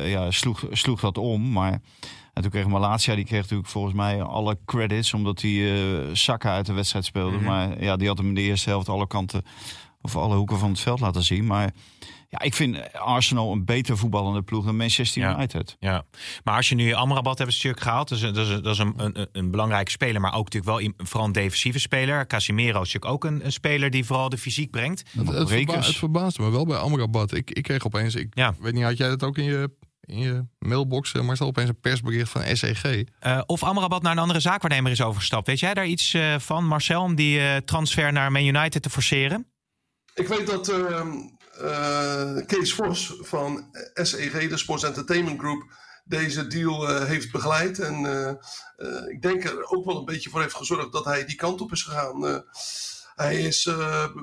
ja, 0.04 0.32
sloeg, 0.32 0.64
sloeg 0.72 1.00
dat 1.00 1.18
om. 1.18 1.52
Maar 1.52 1.82
en 2.40 2.46
toen 2.46 2.54
kreeg 2.54 2.68
Malatia, 2.68 3.16
die 3.16 3.26
kreeg 3.26 3.42
natuurlijk 3.42 3.70
volgens 3.70 3.94
mij 3.94 4.22
alle 4.22 4.58
credits... 4.66 5.14
omdat 5.14 5.42
hij 5.42 5.52
uh, 5.52 6.00
Saka 6.14 6.54
uit 6.54 6.66
de 6.66 6.74
wedstrijd 6.74 7.06
speelde. 7.06 7.38
Mm 7.38 7.38
-hmm. 7.38 7.46
Maar 7.46 7.84
ja, 7.84 7.96
die 7.96 8.08
had 8.08 8.18
hem 8.18 8.28
in 8.28 8.36
de 8.36 8.42
eerste 8.42 8.70
helft 8.70 8.90
alle 8.90 9.08
kanten... 9.08 9.44
of 10.02 10.16
alle 10.16 10.36
hoeken 10.36 10.58
van 10.58 10.70
het 10.70 10.80
veld 10.80 11.00
laten 11.00 11.24
zien. 11.24 11.46
Maar 11.46 11.72
ja, 12.30 12.42
ik 12.42 12.54
vind 12.54 12.94
Arsenal 12.94 13.52
een 13.52 13.66
beter 13.66 13.98
voetballende 13.98 14.42
ploeg 14.42 14.66
dan 14.66 14.78
Manchester 14.78 15.34
United. 15.34 15.76
Ja, 15.80 15.92
ja. 15.92 16.04
maar 16.44 16.56
als 16.56 16.70
je 16.70 16.76
nu 16.76 16.94
Amrabat 16.94 17.38
hebt 17.38 17.50
een 17.50 17.56
stuk 17.56 17.80
gehaald, 17.80 18.10
dat 18.10 18.18
is, 18.18 18.24
dat 18.24 18.48
is, 18.48 18.62
dat 18.62 18.74
is 18.74 18.78
een, 18.78 18.94
een, 18.96 19.28
een, 19.32 19.52
belangrijke 19.52 19.92
speler, 19.92 20.22
maar 20.22 20.36
ook 20.36 20.54
natuurlijk 20.54 20.82
wel 20.82 21.06
vooral 21.08 21.28
een 21.28 21.34
defensieve 21.34 21.80
speler. 21.80 22.28
Casimiro 22.28 22.82
is 22.82 22.94
natuurlijk 22.94 23.12
ook 23.12 23.24
een, 23.24 23.46
een 23.46 23.52
speler 23.52 23.90
die 23.90 24.06
vooral 24.06 24.30
de 24.30 24.38
fysiek 24.38 24.72
brengt. 24.72 25.04
Het, 25.12 25.28
het, 25.28 25.50
verba 25.50 25.74
het 25.76 25.96
verbaasde 25.96 26.42
me 26.42 26.50
wel 26.50 26.66
bij 26.66 26.78
Amrabat. 26.78 27.34
Ik, 27.34 27.52
ik 27.52 27.64
kreeg 27.64 27.86
opeens, 27.86 28.16
ik 28.16 28.28
ja. 28.34 28.56
weet 28.60 28.74
niet, 28.74 28.84
had 28.84 28.98
jij 28.98 29.10
dat 29.10 29.24
ook 29.24 29.38
in 29.38 29.44
je 29.44 29.70
in 30.10 30.20
je 30.20 30.46
mailbox, 30.60 31.14
maar 31.14 31.38
zal 31.38 31.48
opeens 31.48 31.70
een 31.70 31.80
persbericht 31.80 32.30
van 32.30 32.56
SEG. 32.58 32.84
Uh, 32.86 33.04
eh, 33.20 33.42
of 33.46 33.64
Amrabat 33.64 34.02
naar 34.02 34.12
een 34.12 34.18
andere 34.18 34.40
zaakwaarnemer 34.40 34.92
is 34.92 35.02
overgestapt. 35.02 35.48
Weet 35.48 35.60
jij 35.60 35.74
daar 35.74 35.86
iets 35.86 36.14
uh, 36.14 36.40
van, 36.40 36.66
Marcel, 36.66 37.02
om 37.02 37.16
die 37.16 37.40
uh, 37.40 37.56
transfer 37.56 38.12
naar 38.12 38.32
Man 38.32 38.46
United 38.46 38.82
te 38.82 38.90
forceren? 38.90 39.48
Ik 40.14 40.28
weet 40.28 40.48
dat 40.48 40.68
ehm, 40.68 41.12
uh, 41.62 42.46
Kees 42.46 42.74
Vos 42.74 43.14
van 43.20 43.66
SEG, 43.94 44.50
de 44.50 44.58
Sports 44.58 44.84
Entertainment 44.84 45.40
Group, 45.40 45.64
deze 46.06 46.48
deal 46.48 46.90
uh, 46.90 47.04
heeft 47.04 47.32
begeleid. 47.32 47.80
En 47.80 48.02
uh, 48.02 49.08
ik 49.08 49.22
denk 49.22 49.44
er 49.44 49.70
ook 49.70 49.86
wel 49.86 49.98
een 49.98 50.06
beetje 50.06 50.30
voor 50.30 50.42
heeft 50.42 50.56
gezorgd 50.56 50.92
dat 50.92 51.06
hij 51.06 51.26
die 51.26 51.36
kant 51.36 51.62
op 51.62 51.72
is 51.72 51.84
gegaan. 51.84 52.44
Hij 53.20 53.42
is 53.42 53.70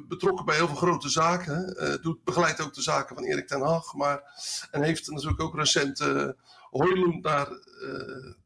betrokken 0.09 0.45
bij 0.45 0.55
heel 0.57 0.67
veel 0.67 0.77
grote 0.77 1.09
zaken. 1.09 1.77
doet, 2.03 2.25
begeleidt 2.25 2.61
ook 2.61 2.75
de 2.75 2.83
zaken 2.83 3.15
van 3.15 3.25
Erik 3.25 3.47
ten 3.47 3.61
Hag. 3.61 3.95
Maar, 3.95 4.23
en 4.71 4.83
heeft 4.83 5.11
natuurlijk 5.11 5.41
ook 5.41 5.57
recent 5.57 5.99
Hoylund 6.71 7.23
naar 7.23 7.49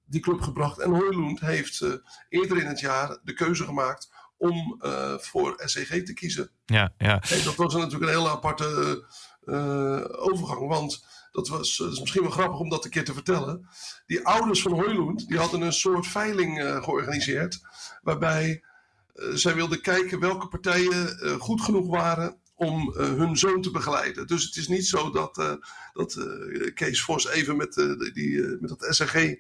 die 0.05 0.21
club 0.21 0.41
gebracht. 0.41 0.79
En 0.79 0.91
Hoylund 0.91 1.41
heeft 1.41 1.85
eerder 2.29 2.59
in 2.59 2.67
het 2.67 2.81
jaar 2.81 3.19
de 3.23 3.33
keuze 3.33 3.65
gemaakt 3.65 4.09
om 4.41 4.81
uh, 4.81 5.19
voor 5.19 5.55
SEG 5.65 6.03
te 6.03 6.13
kiezen. 6.13 6.51
Ja, 6.67 6.93
ja. 6.99 7.23
En 7.23 7.45
dat 7.45 7.55
was 7.55 7.75
natuurlijk 7.75 8.03
een 8.03 8.19
hele 8.19 8.31
aparte 8.31 9.05
uh, 9.45 10.05
overgang, 10.11 10.69
want 10.69 11.05
dat 11.33 11.49
was 11.49 11.77
dat 11.77 11.93
is 11.93 12.01
misschien 12.01 12.23
wel 12.23 12.31
grappig 12.31 12.59
om 12.59 12.69
dat 12.69 12.85
een 12.85 12.91
keer 12.91 13.05
te 13.05 13.13
vertellen. 13.13 13.69
Die 14.07 14.27
ouders 14.27 14.63
van 14.63 14.73
Hoylund, 14.73 15.29
die 15.29 15.39
hadden 15.39 15.61
een 15.61 15.73
soort 15.73 16.07
veiling 16.07 16.63
uh, 16.63 16.83
georganiseerd, 16.83 17.61
waarbij 18.03 18.65
zij 19.14 19.55
wilden 19.55 19.81
kijken 19.81 20.20
welke 20.20 20.49
partijen 20.49 21.18
goed 21.38 21.61
genoeg 21.61 21.88
waren 21.88 22.38
om 22.55 22.94
uh, 22.96 22.96
hun 22.96 23.37
zoon 23.37 23.62
te 23.62 23.70
begeleiden. 23.70 24.27
Dus 24.27 24.44
het 24.44 24.57
is 24.57 24.68
niet 24.68 24.87
zo 24.87 25.11
dat, 25.11 25.59
dat 25.92 26.18
Kees 26.75 27.03
Vos 27.03 27.29
even 27.29 27.57
met, 27.57 27.75
die, 28.14 28.57
met 28.61 28.68
dat 28.68 28.87
SRG 28.88 29.35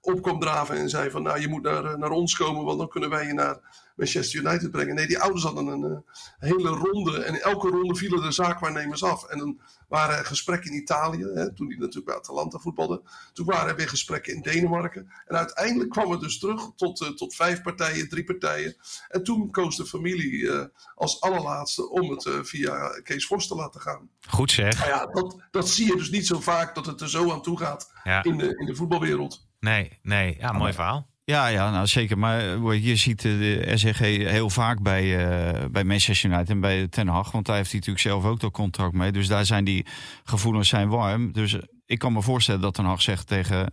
op 0.00 0.22
kwam 0.22 0.40
draven 0.40 0.76
en 0.76 0.88
zei 0.88 1.10
van 1.10 1.22
nou 1.22 1.40
je 1.40 1.48
moet 1.48 1.62
naar, 1.62 1.98
naar 1.98 2.10
ons 2.10 2.36
komen, 2.36 2.64
want 2.64 2.78
dan 2.78 2.88
kunnen 2.88 3.10
wij 3.10 3.26
je 3.26 3.32
naar 3.32 3.60
Manchester 3.96 4.40
United 4.40 4.70
brengen. 4.70 4.94
Nee, 4.94 5.06
die 5.06 5.18
ouders 5.18 5.44
hadden 5.44 5.66
een, 5.66 5.82
een 5.82 6.04
hele 6.38 6.68
ronde. 6.68 7.24
En 7.24 7.42
elke 7.42 7.68
ronde 7.68 7.96
vielen 7.96 8.22
de 8.22 8.32
zaakwaarnemers 8.32 9.04
af. 9.04 9.24
En 9.24 9.38
dan 9.38 9.60
waren 9.88 10.18
er 10.18 10.24
gesprekken 10.24 10.70
in 10.70 10.76
Italië, 10.76 11.24
hè, 11.24 11.54
toen 11.54 11.66
hij 11.66 11.76
natuurlijk 11.76 12.06
bij 12.06 12.14
Atalanta 12.14 12.58
voetbalde. 12.58 13.02
Toen 13.32 13.46
waren 13.46 13.68
er 13.68 13.76
weer 13.76 13.88
gesprekken 13.88 14.34
in 14.34 14.42
Denemarken. 14.42 15.12
En 15.26 15.36
uiteindelijk 15.36 15.90
kwam 15.90 16.10
het 16.10 16.20
dus 16.20 16.38
terug 16.38 16.70
tot, 16.76 17.00
uh, 17.00 17.08
tot 17.08 17.34
vijf 17.34 17.62
partijen, 17.62 18.08
drie 18.08 18.24
partijen. 18.24 18.76
En 19.08 19.22
toen 19.22 19.50
koos 19.50 19.76
de 19.76 19.86
familie 19.86 20.32
uh, 20.32 20.64
als 20.94 21.20
allerlaatste 21.20 21.90
om 21.90 22.10
het 22.10 22.28
via 22.42 23.00
Kees 23.02 23.26
Vos 23.26 23.46
te 23.46 23.54
laten 23.54 23.80
gaan. 23.80 24.08
Goed 24.28 24.50
zeg. 24.50 24.78
Nou 24.78 24.90
ja, 24.90 25.06
dat, 25.06 25.40
dat 25.50 25.68
zie 25.68 25.86
je 25.86 25.96
dus 25.96 26.10
niet 26.10 26.26
zo 26.26 26.40
vaak 26.40 26.74
dat 26.74 26.86
het 26.86 27.00
er 27.00 27.10
zo 27.10 27.32
aan 27.32 27.42
toe 27.42 27.58
gaat 27.58 27.92
ja. 28.04 28.22
in, 28.22 28.38
de, 28.38 28.56
in 28.58 28.66
de 28.66 28.74
voetbalwereld. 28.74 29.46
Nee, 29.60 29.98
nee. 30.02 30.36
Ja, 30.38 30.52
mooi 30.52 30.72
verhaal. 30.72 31.10
Ja, 31.24 31.46
ja 31.46 31.70
nou 31.70 31.86
zeker. 31.86 32.18
Maar 32.18 32.74
je 32.74 32.96
ziet 32.96 33.22
de 33.22 33.72
SRG 33.74 33.98
heel 33.98 34.50
vaak 34.50 34.82
bij, 34.82 35.04
uh, 35.04 35.64
bij 35.70 35.84
Manchester 35.84 36.30
United 36.30 36.50
en 36.50 36.60
bij 36.60 36.88
Ten 36.88 37.08
Hag. 37.08 37.30
Want 37.30 37.46
daar 37.46 37.56
heeft 37.56 37.70
hij 37.70 37.78
natuurlijk 37.78 38.06
zelf 38.06 38.24
ook 38.24 38.40
dat 38.40 38.52
contract 38.52 38.92
mee. 38.92 39.12
Dus 39.12 39.26
daar 39.26 39.46
zijn 39.46 39.64
die 39.64 39.86
gevoelens 40.24 40.68
zijn 40.68 40.88
warm. 40.88 41.32
Dus 41.32 41.56
ik 41.86 41.98
kan 41.98 42.12
me 42.12 42.22
voorstellen 42.22 42.60
dat 42.60 42.74
Ten 42.74 42.84
Hag 42.84 43.02
zegt 43.02 43.26
tegen 43.26 43.72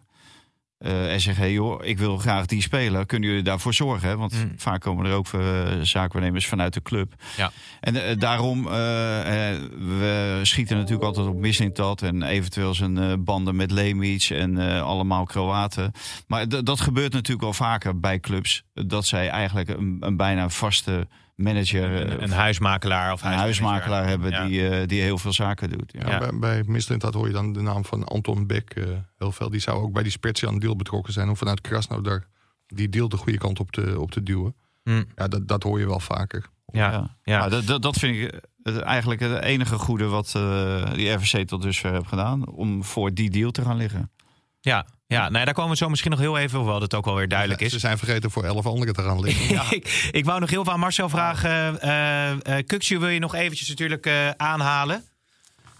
uh, 0.79 1.13
en 1.13 1.21
zeggen: 1.21 1.51
joh, 1.51 1.85
ik 1.85 1.97
wil 1.97 2.17
graag 2.17 2.45
die 2.45 2.61
spelen. 2.61 3.05
Kunnen 3.05 3.29
jullie 3.29 3.43
daarvoor 3.43 3.73
zorgen? 3.73 4.17
Want 4.17 4.33
mm. 4.33 4.53
vaak 4.55 4.81
komen 4.81 5.05
er 5.05 5.13
ook 5.13 5.31
uh, 5.31 5.67
zaakwaarnemers 5.81 6.47
vanuit 6.47 6.73
de 6.73 6.81
club. 6.81 7.13
Ja. 7.37 7.51
En 7.79 7.95
uh, 7.95 8.01
daarom, 8.17 8.63
we 8.63 10.39
schieten 10.43 10.77
natuurlijk 10.77 11.03
altijd 11.05 11.27
op 11.27 11.35
Mislintat 11.35 12.01
en 12.01 12.23
eventueel 12.23 12.73
zijn 12.73 13.23
banden 13.23 13.55
met 13.55 13.71
Lemic 13.71 14.29
en 14.29 14.57
allemaal 14.83 15.25
Kroaten. 15.25 15.91
Maar 16.27 16.63
dat 16.63 16.81
gebeurt 16.81 17.13
natuurlijk 17.13 17.41
wel 17.41 17.53
vaker 17.53 17.99
bij 17.99 18.19
clubs. 18.19 18.63
Dat 18.73 19.05
zij 19.05 19.29
eigenlijk 19.29 19.69
een, 19.69 19.97
een 19.99 20.17
bijna 20.17 20.49
vaste 20.49 21.07
manager. 21.39 21.91
Een, 21.91 22.23
een 22.23 22.31
huismakelaar 22.31 23.13
of 23.13 23.23
een 23.23 23.31
huismakelaar 23.31 24.07
hebben 24.07 24.31
ja. 24.31 24.45
die, 24.45 24.59
uh, 24.59 24.87
die 24.87 25.01
heel 25.01 25.17
veel 25.17 25.33
zaken 25.33 25.69
doet. 25.69 25.91
Ja. 25.91 26.09
ja 26.09 26.19
bij, 26.19 26.39
bij 26.39 26.63
Mislint 26.65 27.03
hoor 27.03 27.27
je 27.27 27.33
dan 27.33 27.53
de 27.53 27.61
naam 27.61 27.85
van 27.85 28.03
Anton 28.03 28.47
Beck 28.47 28.75
uh, 28.75 28.85
heel 29.17 29.31
veel. 29.31 29.49
Die 29.49 29.59
zou 29.59 29.81
ook 29.81 29.93
bij 29.93 30.03
die 30.03 30.11
Spezia 30.11 30.51
deal 30.51 30.75
betrokken 30.75 31.13
zijn. 31.13 31.29
Om 31.29 31.37
vanuit 31.37 31.61
Krasnodar 31.61 32.27
die 32.67 32.89
deal 32.89 33.09
de 33.09 33.17
goede 33.17 33.37
kant 33.37 33.59
op 33.59 33.71
te, 33.71 33.99
op 33.99 34.11
te 34.11 34.23
duwen. 34.23 34.55
Hmm. 34.83 35.05
Ja, 35.15 35.27
dat, 35.27 35.47
dat 35.47 35.63
hoor 35.63 35.79
je 35.79 35.87
wel 35.87 35.99
vaker. 35.99 36.45
Ja, 36.65 36.91
ja. 36.91 37.17
ja. 37.23 37.49
dat, 37.49 37.65
dat, 37.65 37.81
dat 37.81 37.97
vind 37.97 38.15
ik 38.15 38.41
eigenlijk 38.79 39.21
het 39.21 39.41
enige 39.41 39.77
goede 39.77 40.05
wat 40.05 40.33
uh, 40.37 40.93
die 40.93 41.09
RVC 41.09 41.47
tot 41.47 41.61
dusver 41.61 41.91
heeft 41.91 42.07
gedaan. 42.07 42.47
Om 42.47 42.83
voor 42.83 43.13
die 43.13 43.29
deal 43.29 43.51
te 43.51 43.61
gaan 43.61 43.77
liggen. 43.77 44.11
Ja, 44.59 44.85
ja, 45.15 45.29
nou 45.29 45.45
daar 45.45 45.53
komen 45.53 45.71
we 45.71 45.77
zo 45.77 45.89
misschien 45.89 46.11
nog 46.11 46.19
heel 46.19 46.37
even, 46.37 46.57
hoewel 46.57 46.79
dat 46.79 46.93
ook 46.93 47.05
wel 47.05 47.15
weer 47.15 47.27
duidelijk 47.27 47.61
is. 47.61 47.71
Ze 47.71 47.79
zijn 47.79 47.97
vergeten 47.97 48.31
voor 48.31 48.43
elf 48.43 48.65
anderen 48.65 48.93
te 48.93 49.01
gaan 49.01 49.19
liggen. 49.19 49.47
ja. 49.55 49.63
ik, 49.69 50.09
ik, 50.11 50.25
wou 50.25 50.39
nog 50.39 50.49
heel 50.49 50.63
veel 50.63 50.73
aan 50.73 50.79
Marcel 50.79 51.09
vragen. 51.09 51.79
Uh, 51.83 52.59
uh, 52.79 52.99
wil 52.99 53.07
je 53.07 53.19
nog 53.19 53.35
eventjes 53.35 53.69
natuurlijk 53.69 54.05
uh, 54.05 54.29
aanhalen. 54.29 55.03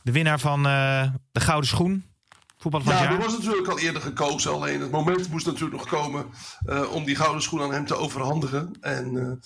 De 0.04 0.12
winnaar 0.12 0.40
van 0.40 0.64
de 0.64 1.40
Gouden 1.40 1.70
Schoen. 1.70 2.06
Voetbal 2.58 2.82
van 2.82 2.94
ja, 2.94 3.08
die 3.08 3.18
was 3.18 3.38
natuurlijk 3.38 3.68
al 3.68 3.80
eerder 3.80 4.02
gekozen. 4.02 4.52
Alleen 4.52 4.82
het 4.82 4.92
moment 4.92 5.30
moest 5.30 5.46
natuurlijk 5.46 5.76
nog 5.76 5.88
komen 5.88 6.26
om 6.92 7.06
die 7.06 7.16
Gouden 7.16 7.42
Schoen 7.42 7.62
aan 7.62 7.74
hem 7.74 7.86
te 7.86 7.96
overhandigen. 7.96 8.78
En 8.82 9.40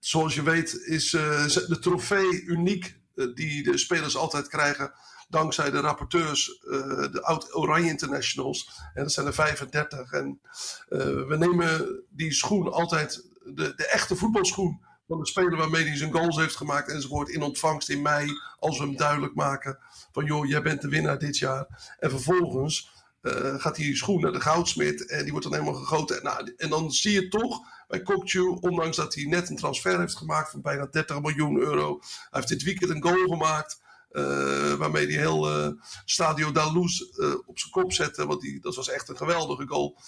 zoals 0.00 0.34
je 0.34 0.42
weet 0.42 0.72
is 0.84 1.10
de 1.10 1.78
trofee 1.80 2.42
uniek 2.42 2.96
die 3.34 3.62
de 3.62 3.78
spelers 3.78 4.16
altijd 4.16 4.48
krijgen 4.48 4.92
dankzij 5.28 5.70
de 5.70 5.80
rapporteurs, 5.80 6.48
uh, 6.64 7.12
de 7.12 7.22
oud-Oranje 7.22 7.88
Internationals. 7.88 8.70
En 8.94 9.02
dat 9.02 9.12
zijn 9.12 9.26
er 9.26 9.34
35. 9.34 10.12
En 10.12 10.40
uh, 10.88 10.98
we 11.00 11.36
nemen 11.38 12.02
die 12.10 12.32
schoen 12.32 12.72
altijd, 12.72 13.30
de, 13.44 13.72
de 13.76 13.86
echte 13.86 14.16
voetbalschoen 14.16 14.84
van 15.06 15.18
de 15.18 15.26
speler 15.26 15.56
waarmee 15.56 15.86
hij 15.86 15.96
zijn 15.96 16.12
goals 16.12 16.36
heeft 16.36 16.56
gemaakt 16.56 16.88
enzovoort, 16.88 17.28
in 17.28 17.42
ontvangst 17.42 17.88
in 17.88 18.02
mei, 18.02 18.30
als 18.58 18.78
we 18.78 18.84
hem 18.84 18.96
duidelijk 18.96 19.34
maken 19.34 19.78
van 20.12 20.24
joh, 20.24 20.46
jij 20.46 20.62
bent 20.62 20.80
de 20.82 20.88
winnaar 20.88 21.18
dit 21.18 21.38
jaar. 21.38 21.94
En 21.98 22.10
vervolgens 22.10 22.94
uh, 23.22 23.54
gaat 23.54 23.76
die 23.76 23.96
schoen 23.96 24.20
naar 24.20 24.32
de 24.32 24.40
goudsmit 24.40 25.06
en 25.06 25.22
die 25.22 25.30
wordt 25.30 25.46
dan 25.48 25.58
helemaal 25.58 25.80
gegoten. 25.80 26.16
En, 26.16 26.22
nou, 26.22 26.54
en 26.56 26.68
dan 26.68 26.90
zie 26.92 27.12
je 27.12 27.28
toch 27.28 27.60
bij 27.88 28.02
Kokju, 28.02 28.58
ondanks 28.60 28.96
dat 28.96 29.14
hij 29.14 29.24
net 29.24 29.48
een 29.48 29.56
transfer 29.56 29.98
heeft 30.00 30.16
gemaakt 30.16 30.50
van 30.50 30.60
bijna 30.60 30.86
30 30.86 31.20
miljoen 31.20 31.58
euro. 31.58 31.98
Hij 32.00 32.28
heeft 32.30 32.48
dit 32.48 32.62
weekend 32.62 32.90
een 32.90 33.02
goal 33.02 33.28
gemaakt. 33.28 33.80
Uh, 34.16 34.74
waarmee 34.74 35.06
hij 35.06 35.16
heel 35.16 35.66
uh, 35.66 35.72
Stadio 36.04 36.52
da 36.52 36.72
Luz 36.72 37.00
uh, 37.00 37.34
op 37.46 37.58
zijn 37.58 37.72
kop 37.72 37.92
zette. 37.92 38.26
Want 38.26 38.40
die, 38.40 38.60
dat 38.60 38.74
was 38.74 38.88
echt 38.88 39.08
een 39.08 39.16
geweldige 39.16 39.66
goal. 39.66 39.98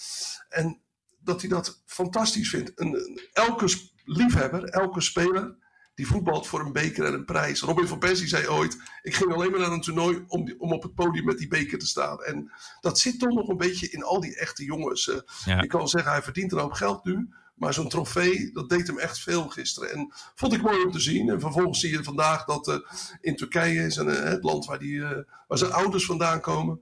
En 0.49 0.79
dat 1.19 1.41
hij 1.41 1.49
dat 1.49 1.81
fantastisch 1.85 2.49
vindt. 2.49 2.71
Een, 2.75 3.19
elke 3.33 3.77
liefhebber, 4.05 4.63
elke 4.63 5.01
speler, 5.01 5.55
die 5.95 6.07
voetbalt 6.07 6.47
voor 6.47 6.59
een 6.59 6.73
beker 6.73 7.05
en 7.05 7.13
een 7.13 7.25
prijs. 7.25 7.61
Robin 7.61 7.87
van 7.87 7.99
Persie 7.99 8.27
zei 8.27 8.47
ooit: 8.47 8.77
Ik 9.01 9.15
ging 9.15 9.33
alleen 9.33 9.51
maar 9.51 9.59
naar 9.59 9.71
een 9.71 9.81
toernooi 9.81 10.23
om, 10.27 10.45
die, 10.45 10.59
om 10.59 10.71
op 10.73 10.83
het 10.83 10.93
podium 10.93 11.25
met 11.25 11.37
die 11.37 11.47
beker 11.47 11.79
te 11.79 11.87
staan. 11.87 12.23
En 12.23 12.51
dat 12.81 12.99
zit 12.99 13.19
toch 13.19 13.33
nog 13.33 13.47
een 13.47 13.57
beetje 13.57 13.89
in 13.89 14.03
al 14.03 14.19
die 14.19 14.37
echte 14.37 14.63
jongens. 14.63 15.11
Ja. 15.45 15.61
Ik 15.61 15.69
kan 15.69 15.87
zeggen, 15.87 16.11
hij 16.11 16.21
verdient 16.21 16.51
een 16.51 16.59
hoop 16.59 16.73
geld 16.73 17.03
nu. 17.03 17.29
Maar 17.59 17.73
zo'n 17.73 17.89
trofee, 17.89 18.51
dat 18.53 18.69
deed 18.69 18.87
hem 18.87 18.99
echt 18.99 19.19
veel 19.19 19.49
gisteren. 19.49 19.91
En 19.91 20.11
vond 20.35 20.53
ik 20.53 20.61
mooi 20.61 20.83
om 20.83 20.91
te 20.91 20.99
zien. 20.99 21.29
En 21.29 21.39
vervolgens 21.39 21.79
zie 21.79 21.91
je 21.91 22.03
vandaag 22.03 22.45
dat 22.45 22.67
uh, 22.67 22.75
in 23.21 23.35
Turkije, 23.35 23.85
is 23.85 23.95
een, 23.95 24.07
uh, 24.07 24.23
het 24.23 24.43
land 24.43 24.65
waar, 24.65 24.79
die, 24.79 24.93
uh, 24.93 25.09
waar 25.47 25.57
zijn 25.57 25.71
ouders 25.71 26.05
vandaan 26.05 26.41
komen. 26.41 26.81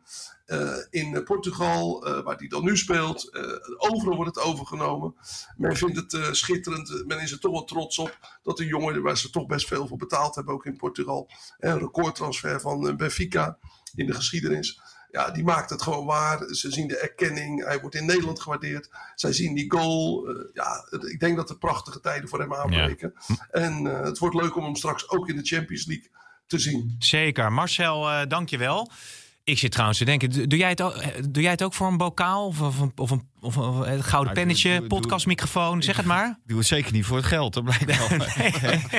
in 0.89 1.23
Portugal, 1.23 2.03
waar 2.23 2.37
die 2.37 2.49
dan 2.49 2.63
nu 2.63 2.77
speelt. 2.77 3.37
overal 3.77 4.15
wordt 4.15 4.35
het 4.35 4.45
overgenomen. 4.45 5.15
Men 5.57 5.75
vindt 5.75 5.97
het 5.97 6.35
schitterend. 6.35 7.03
Men 7.05 7.19
is 7.19 7.31
er 7.31 7.39
toch 7.39 7.51
wel 7.51 7.63
trots 7.63 7.97
op 7.97 8.39
dat 8.43 8.57
de 8.57 8.65
jongen, 8.65 9.01
waar 9.01 9.17
ze 9.17 9.29
toch 9.29 9.45
best 9.45 9.67
veel 9.67 9.87
voor 9.87 9.97
betaald 9.97 10.35
hebben, 10.35 10.53
ook 10.53 10.65
in 10.65 10.77
Portugal. 10.77 11.29
Een 11.59 11.79
recordtransfer 11.79 12.61
van 12.61 12.97
Benfica 12.97 13.57
in 13.95 14.05
de 14.05 14.13
geschiedenis 14.13 14.79
ja, 15.11 15.31
die 15.31 15.43
maakt 15.43 15.69
het 15.69 15.81
gewoon 15.81 16.05
waar. 16.05 16.53
Ze 16.53 16.71
zien 16.71 16.87
de 16.87 16.97
erkenning. 16.97 17.65
Hij 17.65 17.79
wordt 17.79 17.95
in 17.95 18.05
Nederland 18.05 18.41
gewaardeerd. 18.41 18.89
Zij 19.15 19.33
zien 19.33 19.55
die 19.55 19.71
goal. 19.71 20.29
Uh, 20.29 20.35
ja, 20.53 20.87
ik 21.11 21.19
denk 21.19 21.35
dat 21.35 21.49
er 21.49 21.57
prachtige 21.57 21.99
tijden 21.99 22.29
voor 22.29 22.39
hem 22.39 22.53
aanbreken. 22.53 23.13
Ja. 23.27 23.47
En 23.51 23.85
uh, 23.85 24.01
het 24.01 24.17
wordt 24.17 24.35
leuk 24.35 24.55
om 24.55 24.63
hem 24.63 24.75
straks 24.75 25.09
ook 25.09 25.29
in 25.29 25.35
de 25.35 25.45
Champions 25.45 25.85
League 25.85 26.09
te 26.47 26.59
zien. 26.59 26.95
Zeker. 26.99 27.51
Marcel, 27.51 28.09
uh, 28.09 28.21
dank 28.27 28.49
je 28.49 28.57
wel. 28.57 28.91
Ik 29.43 29.57
zit 29.57 29.71
trouwens 29.71 29.99
te 29.99 30.05
denken, 30.05 30.49
doe 30.49 30.59
jij 30.59 30.69
het 30.69 30.81
ook, 30.81 30.95
doe 31.29 31.43
jij 31.43 31.51
het 31.51 31.63
ook 31.63 31.73
voor 31.73 31.87
een 31.87 31.97
bokaal 31.97 32.45
of, 32.45 32.61
of, 32.61 32.75
of 32.95 33.11
een 33.11 33.29
of 33.41 33.55
een 33.55 34.03
gouden 34.03 34.33
pennetje, 34.33 34.81
podcastmicrofoon, 34.81 35.83
zeg 35.83 35.97
het 35.97 36.05
maar. 36.05 36.37
Doe 36.45 36.57
het 36.57 36.67
zeker 36.67 36.93
niet 36.93 37.05
voor 37.05 37.17
het 37.17 37.25
geld, 37.25 37.53
dat 37.53 37.63
blijkt 37.63 37.97
wel. 37.97 38.17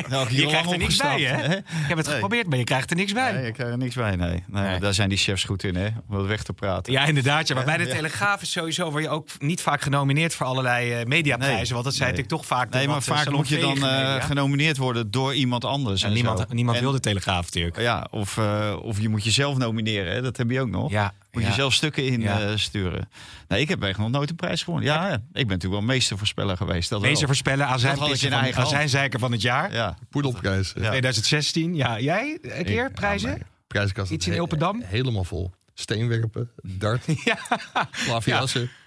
nou, 0.09 0.35
je 0.35 0.47
krijgt 0.47 0.73
er 0.73 0.79
niks 0.79 0.97
bij, 0.97 1.21
hè? 1.21 1.57
Ik 1.57 1.65
heb 1.65 1.97
het 1.97 2.09
geprobeerd, 2.09 2.47
maar 2.47 2.59
je 2.59 2.65
krijgt 2.65 2.91
er 2.91 2.97
niks 2.97 3.13
bij. 3.13 3.33
Nee, 3.33 3.45
je 3.45 3.53
krijgt 3.53 3.73
er 3.73 3.79
niks 3.79 3.95
bij, 3.95 4.17
nee. 4.17 4.45
nee. 4.47 4.81
Daar 4.81 4.95
zijn 4.95 5.09
die 5.09 5.19
chefs 5.19 5.45
goed 5.45 5.65
in, 5.65 5.77
hè? 5.77 5.87
Om 6.09 6.17
dat 6.17 6.27
weg 6.27 6.43
te 6.43 6.53
praten. 6.53 6.93
Ja, 6.93 7.05
inderdaad. 7.05 7.49
Ja. 7.49 7.55
Maar 7.55 7.65
bij 7.65 7.77
de 7.77 7.87
Telegraaf 7.87 8.43
is 8.43 8.51
sowieso 8.51 8.91
word 8.91 9.03
je 9.03 9.11
ook 9.11 9.29
niet 9.39 9.61
vaak 9.61 9.83
genomineerd 9.83 10.35
voor 10.35 10.47
allerlei 10.47 11.01
uh, 11.01 11.07
mediaprijzen. 11.07 11.73
Want 11.73 11.85
dat 11.85 11.95
zei 11.95 12.13
ik 12.13 12.29
toch 12.29 12.47
vaak. 12.47 12.71
Nee, 12.71 12.89
maar 12.89 13.03
vaak 13.03 13.31
moet 13.31 13.49
je 13.49 13.59
dan 13.59 13.77
uh, 13.77 14.25
genomineerd 14.25 14.77
worden 14.77 15.11
door 15.11 15.35
iemand 15.35 15.65
anders. 15.65 16.03
En, 16.03 16.13
niemand, 16.13 16.53
niemand 16.53 16.79
wil 16.79 16.93
de 16.93 17.01
Telegraaf 17.01 17.45
natuurlijk. 17.45 17.81
Ja, 17.81 18.07
of, 18.11 18.39
of 18.83 19.01
je 19.01 19.09
moet 19.09 19.25
jezelf 19.25 19.57
nomineren, 19.57 20.13
hè? 20.13 20.23
dat 20.23 20.37
heb 20.37 20.51
je 20.51 20.61
ook 20.61 20.71
nog. 20.71 20.91
Ja, 20.91 21.13
moet 21.39 21.49
je 21.49 21.55
zelf 21.55 21.75
stukken 21.75 22.05
in 22.07 22.21
ja. 22.21 22.57
sturen. 22.57 23.09
Nee, 23.49 23.61
ik 23.61 23.69
heb 23.69 23.83
echt 23.83 23.99
nog 23.99 24.11
nooit 24.11 24.31
een 24.31 24.37
prijs 24.37 24.63
gewonnen. 24.63 24.89
Ja, 24.89 25.13
ik 25.13 25.21
ben 25.33 25.33
natuurlijk 25.33 25.73
wel 25.73 25.83
meestervoorspeller 25.83 26.57
geweest. 26.57 26.91
Dat 26.91 27.01
meestervoorspeller, 27.01 27.67
van, 27.67 28.65
azijnzeiker 28.65 29.19
van 29.19 29.33
het 29.33 29.43
jaar. 29.43 29.73
Ja. 29.73 29.99
Poedelprijs. 30.11 30.73
Ja. 30.77 30.89
2016. 30.89 31.75
Ja, 31.75 32.01
jij 32.01 32.39
een 32.43 32.65
keer 32.65 32.87
ik, 32.87 32.93
prijzen? 32.93 33.43
Prijzenkast. 33.67 34.11
Iets 34.11 34.27
in 34.27 34.33
Ilpendam? 34.33 34.83
helemaal 34.85 35.25
vol. 35.25 35.51
Steenwerpen, 35.75 36.51
dart, 36.63 37.05
ja. 37.25 37.39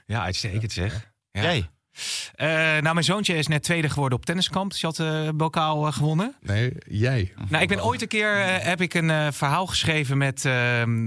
Ja, 0.06 0.24
uitstekend 0.24 0.72
zeg. 0.72 1.12
Ja. 1.32 1.42
Jij? 1.42 1.70
Uh, 2.36 2.48
nou, 2.48 2.82
mijn 2.82 3.04
zoontje 3.04 3.36
is 3.36 3.48
net 3.48 3.64
tweede 3.64 3.90
geworden 3.90 4.18
op 4.18 4.26
tenniskamp. 4.26 4.72
Dus 4.72 4.82
je 4.82 4.88
had 4.88 5.00
uh, 5.00 5.30
bokaal 5.36 5.88
uh, 5.88 5.94
gewonnen. 5.94 6.36
Nee, 6.42 6.74
jij. 6.90 7.34
Nou, 7.50 7.64
ik 7.64 7.70
ben 7.70 7.84
ooit 7.84 8.02
een 8.02 8.08
keer 8.08 8.64
heb 8.64 8.82
ik 8.82 8.94
een 8.94 9.34
verhaal 9.34 9.68
geschreven 9.68 10.18
met 10.18 10.46
ehm, 10.46 11.06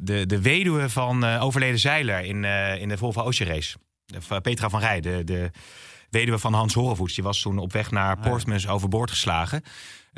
de, 0.00 0.24
de 0.26 0.42
weduwe 0.42 0.88
van 0.88 1.24
overleden 1.24 1.78
zeiler 1.78 2.24
in, 2.24 2.44
in 2.80 2.88
de 2.88 2.96
Volvo 2.96 3.22
Ocean 3.22 3.50
Race. 3.50 3.76
Petra 4.42 4.68
van 4.68 4.80
Rij, 4.80 5.00
de, 5.00 5.24
de 5.24 5.50
weduwe 6.10 6.38
van 6.38 6.54
Hans 6.54 6.74
Horevoets. 6.74 7.14
Die 7.14 7.24
was 7.24 7.40
toen 7.40 7.58
op 7.58 7.72
weg 7.72 7.90
naar 7.90 8.16
ah, 8.16 8.22
Portsmouth 8.22 8.68
overboord 8.68 9.10
geslagen. 9.10 9.62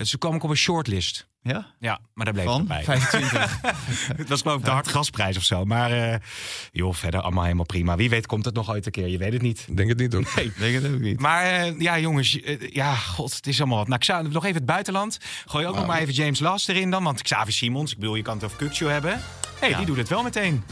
Dus 0.00 0.10
toen 0.10 0.18
kwam 0.18 0.34
ik 0.34 0.42
op 0.42 0.50
een 0.50 0.56
shortlist. 0.56 1.28
Ja? 1.42 1.66
Ja, 1.78 2.00
maar 2.14 2.24
daar 2.24 2.34
bleef 2.34 2.46
Van? 2.46 2.58
het 2.58 2.68
bij. 2.68 2.84
25. 2.84 3.60
dat 4.16 4.28
was 4.28 4.40
geloof 4.40 4.58
ik 4.58 4.64
de 4.64 4.70
hartgasprijs 4.70 5.36
of 5.36 5.42
zo. 5.42 5.64
Maar 5.64 5.92
uh, 5.92 6.14
joh, 6.72 6.94
verder 6.94 7.20
allemaal 7.20 7.42
helemaal 7.42 7.64
prima. 7.64 7.96
Wie 7.96 8.10
weet 8.10 8.26
komt 8.26 8.44
het 8.44 8.54
nog 8.54 8.70
ooit 8.70 8.86
een 8.86 8.92
keer. 8.92 9.08
Je 9.08 9.18
weet 9.18 9.32
het 9.32 9.42
niet. 9.42 9.76
Denk 9.76 9.88
het 9.88 9.98
niet 9.98 10.12
hoor. 10.12 10.32
Nee, 10.36 10.52
denk 10.58 10.82
het 10.82 10.92
ook 10.92 11.00
niet. 11.00 11.20
Maar 11.20 11.66
uh, 11.66 11.80
ja 11.80 11.98
jongens, 11.98 12.36
uh, 12.36 12.70
ja 12.70 12.94
god, 12.94 13.34
het 13.34 13.46
is 13.46 13.58
allemaal 13.58 13.78
wat. 13.78 13.86
Nou, 13.86 13.98
ik 13.98 14.04
zou 14.04 14.28
nog 14.28 14.44
even 14.44 14.56
het 14.56 14.66
buitenland. 14.66 15.18
Gooi 15.46 15.66
ook 15.66 15.70
wow. 15.70 15.80
nog 15.80 15.90
maar 15.92 16.00
even 16.00 16.14
James 16.14 16.40
Last 16.40 16.68
erin 16.68 16.90
dan. 16.90 17.04
Want 17.04 17.22
Xavi 17.22 17.52
Simons, 17.52 17.92
ik 17.92 17.98
bedoel, 17.98 18.14
je 18.14 18.22
kan 18.22 18.34
het 18.34 18.44
over 18.44 18.56
Kukcio 18.56 18.88
hebben. 18.88 19.12
Hé, 19.12 19.20
hey, 19.58 19.70
ja. 19.70 19.76
die 19.76 19.86
doet 19.86 19.96
het 19.96 20.08
wel 20.08 20.22
meteen. 20.22 20.62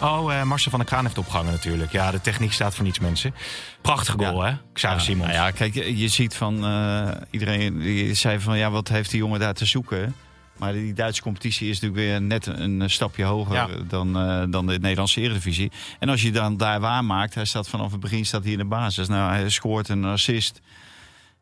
Oh, 0.00 0.32
uh, 0.32 0.42
Marcel 0.42 0.70
van 0.70 0.80
der 0.80 0.88
Kraan 0.88 1.04
heeft 1.04 1.18
opgehangen 1.18 1.52
natuurlijk. 1.52 1.92
Ja, 1.92 2.10
de 2.10 2.20
techniek 2.20 2.52
staat 2.52 2.74
voor 2.74 2.84
niets, 2.84 2.98
mensen. 2.98 3.34
Prachtige 3.80 4.18
goal, 4.18 4.42
hè? 4.42 4.52
Xavier 4.72 4.98
ja, 4.98 5.04
Simons. 5.04 5.32
Nou 5.32 5.44
ja, 5.44 5.50
kijk, 5.50 5.74
je, 5.74 5.96
je 5.98 6.08
ziet 6.08 6.34
van... 6.34 6.64
Uh, 6.64 7.08
iedereen 7.30 7.78
die 7.78 8.14
zei 8.14 8.40
van, 8.40 8.58
ja, 8.58 8.70
wat 8.70 8.88
heeft 8.88 9.10
die 9.10 9.18
jongen 9.18 9.40
daar 9.40 9.54
te 9.54 9.64
zoeken? 9.64 10.14
Maar 10.56 10.72
die 10.72 10.92
Duitse 10.92 11.22
competitie 11.22 11.68
is 11.68 11.80
natuurlijk 11.80 12.08
weer 12.08 12.22
net 12.22 12.46
een 12.46 12.90
stapje 12.90 13.24
hoger 13.24 13.88
dan, 13.88 14.28
uh, 14.28 14.44
dan 14.50 14.66
de 14.66 14.78
Nederlandse 14.78 15.20
Eredivisie. 15.20 15.72
En 15.98 16.08
als 16.08 16.22
je 16.22 16.32
dan 16.32 16.56
daar 16.56 16.80
waarmaakt, 16.80 17.34
hij 17.34 17.44
staat 17.44 17.68
vanaf 17.68 17.90
het 17.90 18.00
begin 18.00 18.26
staat 18.26 18.44
hier 18.44 18.52
in 18.52 18.58
de 18.58 18.64
basis. 18.64 19.08
Nou, 19.08 19.32
hij 19.32 19.48
scoort 19.48 19.88
een 19.88 20.04
assist. 20.04 20.60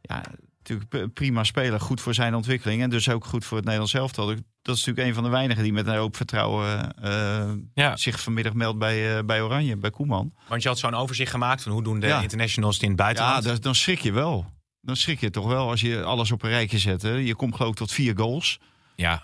Ja, 0.00 0.22
natuurlijk 0.68 1.14
prima 1.14 1.44
speler. 1.44 1.80
Goed 1.80 2.00
voor 2.00 2.14
zijn 2.14 2.34
ontwikkeling 2.34 2.82
en 2.82 2.90
dus 2.90 3.08
ook 3.08 3.24
goed 3.24 3.44
voor 3.44 3.56
het 3.56 3.64
Nederlands 3.64 3.94
elftal. 3.94 4.26
Dat 4.26 4.36
is 4.76 4.84
natuurlijk 4.84 5.06
een 5.06 5.14
van 5.14 5.24
de 5.24 5.30
weinigen 5.30 5.62
die 5.62 5.72
met 5.72 5.86
een 5.86 5.96
hoop 5.96 6.16
vertrouwen 6.16 6.94
uh, 7.74 7.92
zich 7.94 8.20
vanmiddag 8.20 8.52
meldt 8.52 8.78
bij, 8.78 9.16
uh, 9.16 9.24
bij 9.24 9.42
Oranje, 9.42 9.76
bij 9.76 9.90
Koeman. 9.90 10.34
Want 10.48 10.62
je 10.62 10.68
had 10.68 10.78
zo'n 10.78 10.94
overzicht 10.94 11.30
gemaakt 11.30 11.62
van 11.62 11.72
hoe 11.72 11.82
doen 11.82 12.00
de 12.00 12.18
internationals 12.22 12.78
in 12.78 12.88
het 12.88 12.96
buitenland. 12.96 13.44
Ja, 13.44 13.54
dan 13.54 13.74
schrik 13.74 13.98
je 13.98 14.12
wel. 14.12 14.46
Dan 14.80 14.96
schrik 14.96 15.20
je 15.20 15.30
toch 15.30 15.46
wel 15.46 15.70
als 15.70 15.80
je 15.80 16.02
alles 16.02 16.32
op 16.32 16.42
een 16.42 16.50
rijtje 16.50 16.78
zet. 16.78 17.02
Hè. 17.02 17.10
Je 17.10 17.34
komt 17.34 17.56
geloof 17.56 17.70
ik 17.70 17.76
tot 17.76 17.92
vier 17.92 18.16
goals. 18.16 18.58
Ja. 18.96 19.22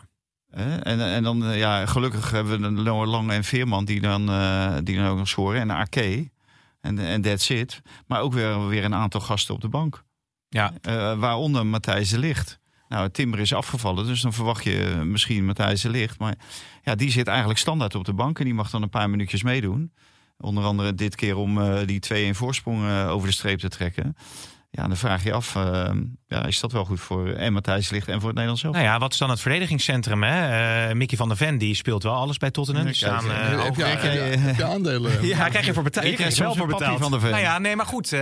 En, 0.51 1.01
en 1.01 1.23
dan, 1.23 1.57
ja, 1.57 1.87
gelukkig 1.87 2.31
hebben 2.31 2.61
we 2.61 2.67
een 2.67 3.09
Lang 3.09 3.31
en 3.31 3.45
Veerman 3.45 3.85
die 3.85 4.01
dan, 4.01 4.31
uh, 4.31 4.77
die 4.83 4.97
dan 4.97 5.07
ook 5.07 5.19
nog 5.19 5.29
scoren. 5.29 5.61
En 5.61 5.71
Arke. 5.71 6.31
En, 6.81 6.99
en 6.99 7.23
that's 7.23 7.49
it. 7.49 7.83
Maar 8.07 8.21
ook 8.21 8.33
weer, 8.33 8.69
weer 8.69 8.85
een 8.85 8.95
aantal 8.95 9.21
gasten 9.21 9.55
op 9.55 9.61
de 9.61 9.69
bank. 9.69 10.03
Ja. 10.53 10.73
Uh, 10.89 11.19
waaronder 11.19 11.67
Matthijs 11.67 12.11
de 12.11 12.19
Licht. 12.19 12.61
Nou, 12.89 13.11
Timber 13.11 13.41
is 13.41 13.55
afgevallen, 13.55 14.07
dus 14.07 14.21
dan 14.21 14.33
verwacht 14.33 14.65
je 14.65 15.03
misschien 15.05 15.45
Matthijs 15.45 15.81
de 15.81 15.91
Licht. 15.91 16.19
Maar 16.19 16.35
ja, 16.83 16.95
die 16.95 17.11
zit 17.11 17.27
eigenlijk 17.27 17.59
standaard 17.59 17.95
op 17.95 18.05
de 18.05 18.13
bank 18.13 18.39
en 18.39 18.45
die 18.45 18.55
mag 18.55 18.71
dan 18.71 18.83
een 18.83 18.89
paar 18.89 19.11
minuutjes 19.11 19.43
meedoen. 19.43 19.93
Onder 20.39 20.65
andere 20.65 20.95
dit 20.95 21.15
keer 21.15 21.37
om 21.37 21.59
uh, 21.59 21.79
die 21.87 22.33
2-1 22.33 22.37
voorsprong 22.37 22.85
uh, 22.85 23.11
over 23.11 23.29
de 23.29 23.35
streep 23.35 23.59
te 23.59 23.69
trekken. 23.69 24.17
Ja, 24.75 24.87
dan 24.87 24.97
vraag 24.97 25.25
je 25.25 25.33
af, 25.33 25.55
uh, 25.55 25.91
ja, 26.27 26.47
is 26.47 26.61
dat 26.61 26.73
wel 26.73 26.85
goed 26.85 27.01
voor 27.01 27.29
en 27.29 27.53
Matthijs 27.53 27.91
Licht 27.91 28.09
en 28.09 28.15
voor 28.15 28.23
het 28.23 28.33
Nederlands 28.33 28.61
zelf? 28.61 28.75
Nou 28.75 28.87
ja, 28.87 28.99
wat 28.99 29.13
is 29.13 29.19
dan 29.19 29.31
het 29.31 29.41
verdedigingscentrum? 29.41 30.23
Hè? 30.23 30.89
Uh, 30.89 30.95
Mickey 30.95 31.17
van 31.17 31.29
der 31.29 31.37
Ven, 31.37 31.59
die 31.59 31.75
speelt 31.75 32.03
wel 32.03 32.15
alles 32.15 32.37
bij 32.37 32.51
Tottenham. 32.51 32.85
Die 32.85 32.95
staan, 32.95 33.25
uh, 33.25 33.65
heb, 33.65 33.75
je, 33.75 33.85
heb, 33.85 34.57
je, 34.57 34.65
aandelen? 34.65 35.27
ja, 35.27 35.49
krijg 35.49 35.67
je 35.67 35.75
voor 35.75 35.83
betaald. 35.83 36.07
Je 36.07 36.15
krijgt 36.15 36.39
wel 36.39 36.55
voor 36.55 36.67
betaald. 36.67 37.01
Van 37.01 37.11
der 37.11 37.21
Ven. 37.21 37.31
Nou 37.31 37.43
ja, 37.43 37.59
nee, 37.59 37.77
maar 37.77 37.87
goed. 37.87 38.17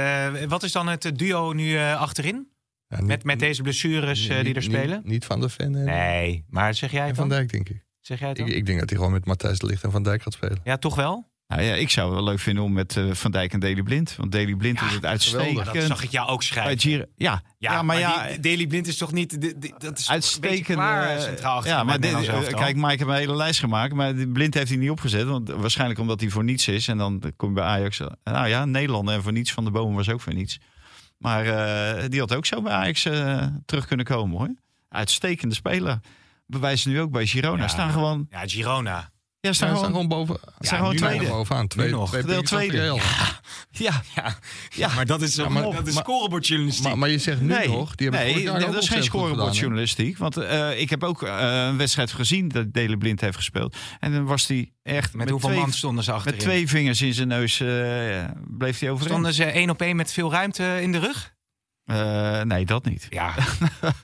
wat 0.49 0.63
is 0.63 0.73
dan 0.73 0.89
het 0.89 1.19
duo 1.19 1.53
nu 1.53 1.79
achterin? 1.79 2.49
Ja, 2.91 2.97
niet, 2.99 3.07
met, 3.07 3.25
met 3.25 3.39
deze 3.39 3.63
blessures 3.63 4.29
uh, 4.29 4.45
die 4.45 4.55
er 4.55 4.63
spelen? 4.63 4.97
Niet, 4.97 5.07
niet 5.07 5.25
van 5.25 5.41
de 5.41 5.49
fan. 5.49 5.71
Nee, 5.71 6.45
maar 6.49 6.75
zeg 6.75 6.91
jij 6.91 7.07
Van, 7.07 7.15
van 7.15 7.29
Dijk, 7.29 7.53
denk 7.53 7.69
ik. 7.69 7.85
Zeg 8.01 8.21
jij 8.21 8.29
het 8.29 8.39
ik, 8.39 8.47
ik, 8.47 8.67
denk 8.67 8.79
dat 8.79 8.89
hij 8.89 8.99
gewoon 8.99 9.13
met 9.13 9.25
Matthijs 9.25 9.59
de 9.59 9.67
Ligt 9.67 9.85
en 9.85 9.91
Van 9.91 10.03
Dijk 10.03 10.23
gaat 10.23 10.33
spelen. 10.33 10.61
Ja, 10.65 10.77
toch 10.77 10.95
wel? 10.95 11.31
Nou 11.51 11.63
ja, 11.63 11.75
ik 11.75 11.91
zou 11.91 12.07
het 12.07 12.15
wel 12.15 12.25
leuk 12.25 12.39
vinden 12.39 12.65
om 12.65 12.73
met 12.73 12.97
uh, 12.97 13.15
Van 13.15 13.31
Dijk 13.31 13.53
en 13.53 13.61
Deli 13.61 13.83
Blind. 13.83 14.17
Want 14.17 14.33
Deli 14.33 14.57
Blind 14.57 14.79
ja, 14.79 14.87
is 14.87 14.93
het 14.93 15.05
uitstekend. 15.05 15.75
Dat 15.75 15.83
zag 15.83 16.03
ik 16.03 16.11
jou 16.11 16.29
ook 16.29 16.43
schrijven. 16.43 16.91
Ja, 16.91 17.07
ja, 17.17 17.43
ja, 17.59 17.73
maar, 17.73 17.85
maar 17.85 17.99
ja, 17.99 18.37
Deli 18.41 18.67
Blind 18.67 18.87
is 18.87 18.97
toch 18.97 19.13
niet... 19.13 19.41
De, 19.41 19.59
de, 19.59 19.75
dat 19.79 19.99
is 19.99 20.11
uitstekend. 20.11 20.79
Klaar, 20.79 21.17
uh, 21.17 21.23
centraal 21.23 21.67
ja, 21.67 21.85
maar 21.85 22.01
de, 22.01 22.47
kijk, 22.55 22.77
Mike 22.77 22.89
heeft 22.89 23.01
een 23.01 23.13
hele 23.13 23.37
lijst 23.37 23.61
gemaakt. 23.61 23.95
Maar 23.95 24.15
Blind 24.15 24.55
heeft 24.55 24.69
hij 24.69 24.79
niet 24.79 24.91
opgezet. 24.91 25.27
Want 25.27 25.49
waarschijnlijk 25.49 26.01
omdat 26.01 26.21
hij 26.21 26.31
voor 26.31 26.45
niets 26.45 26.69
is. 26.69 26.89
En 26.89 26.99
dan 26.99 27.33
kom 27.37 27.49
je 27.49 27.55
bij 27.55 27.65
Ajax. 27.65 28.01
Nou 28.25 28.49
ja, 28.49 28.65
Nederland 28.65 29.09
en 29.09 29.23
voor 29.23 29.33
niets 29.33 29.53
van 29.53 29.65
de 29.65 29.71
bomen 29.71 29.97
was 29.97 30.09
ook 30.09 30.21
voor 30.21 30.35
niets. 30.35 30.59
Maar 31.19 31.47
uh, 31.47 32.09
die 32.09 32.21
had 32.21 32.35
ook 32.35 32.47
zo 32.47 32.63
bij 32.63 32.73
Ajax 32.73 33.05
uh, 33.05 33.47
terug 33.67 33.87
kunnen 33.87 34.07
komen 34.07 34.39
hoor. 34.39 34.55
Uitstekende 34.89 35.55
speler. 35.55 36.01
Bewijzen 36.47 36.91
nu 36.91 37.01
ook 37.01 37.11
bij 37.11 37.27
Girona. 37.27 37.63
Ja, 37.63 37.69
staan 37.69 37.91
gewoon. 37.91 38.27
Ja, 38.31 38.43
Girona. 38.45 39.11
Ja, 39.42 39.53
staan, 39.53 39.68
ja, 39.68 39.74
gewoon, 39.74 39.90
gewoon 39.90 40.09
boven. 40.09 40.37
Ja, 40.42 40.50
staan 40.59 40.79
gewoon 40.79 40.96
tweede. 40.96 41.26
Bovenaan. 41.26 41.66
Twee, 41.66 41.90
nog. 41.90 42.11
twee 42.11 42.22
Deel 42.22 42.42
tweede. 42.42 42.76
Ja. 42.76 42.94
Ja. 43.70 44.03
ja. 44.14 44.35
ja. 44.68 44.94
maar 44.94 45.07
dat 45.07 45.22
is, 45.22 45.35
ja, 45.35 45.48
maar, 45.48 45.62
dat 45.62 45.87
is 45.87 45.94
scorebordjournalistiek. 45.94 46.85
Maar, 46.85 46.98
maar, 46.98 47.09
je 47.09 47.18
zegt 47.18 47.40
nu 47.40 47.46
nee, 47.46 47.68
nog... 47.68 47.94
Die 47.94 48.11
nee, 48.11 48.35
nee 48.35 48.44
dat 48.44 48.74
is 48.74 48.88
geen 48.88 49.03
scorebordjournalistiek. 49.03 50.18
Want 50.18 50.38
uh, 50.38 50.81
ik 50.81 50.90
heb 50.90 51.05
ook 51.05 51.22
uh, 51.22 51.66
een 51.68 51.76
wedstrijd 51.76 52.12
gezien 52.12 52.48
dat 52.48 52.72
Dele 52.72 52.98
Blind 52.98 53.20
heeft 53.20 53.37
gespeeld. 53.37 53.76
En 54.00 54.12
dan 54.12 54.24
was 54.24 54.46
hij 54.46 54.72
echt... 54.83 55.12
Met, 55.12 55.14
met 55.14 55.31
hoeveel 55.31 55.48
twee, 55.48 55.61
man 55.61 55.72
stonden 55.72 56.05
ze 56.05 56.12
achterin? 56.12 56.37
Met 56.37 56.46
twee 56.46 56.68
vingers 56.68 57.03
in 57.03 57.14
zijn 57.14 57.29
neus 57.29 57.61
uh, 57.61 58.24
bleef 58.48 58.79
hij 58.79 58.90
overeind. 58.90 59.11
Stonden 59.11 59.35
ze 59.35 59.44
één 59.44 59.70
op 59.70 59.81
één 59.81 59.96
met 59.96 60.12
veel 60.12 60.31
ruimte 60.31 60.79
in 60.81 60.92
de 60.92 60.98
rug? 60.98 61.35
Uh, 61.90 62.40
nee, 62.40 62.66
dat 62.66 62.85
niet. 62.85 63.07
Ja. 63.11 63.35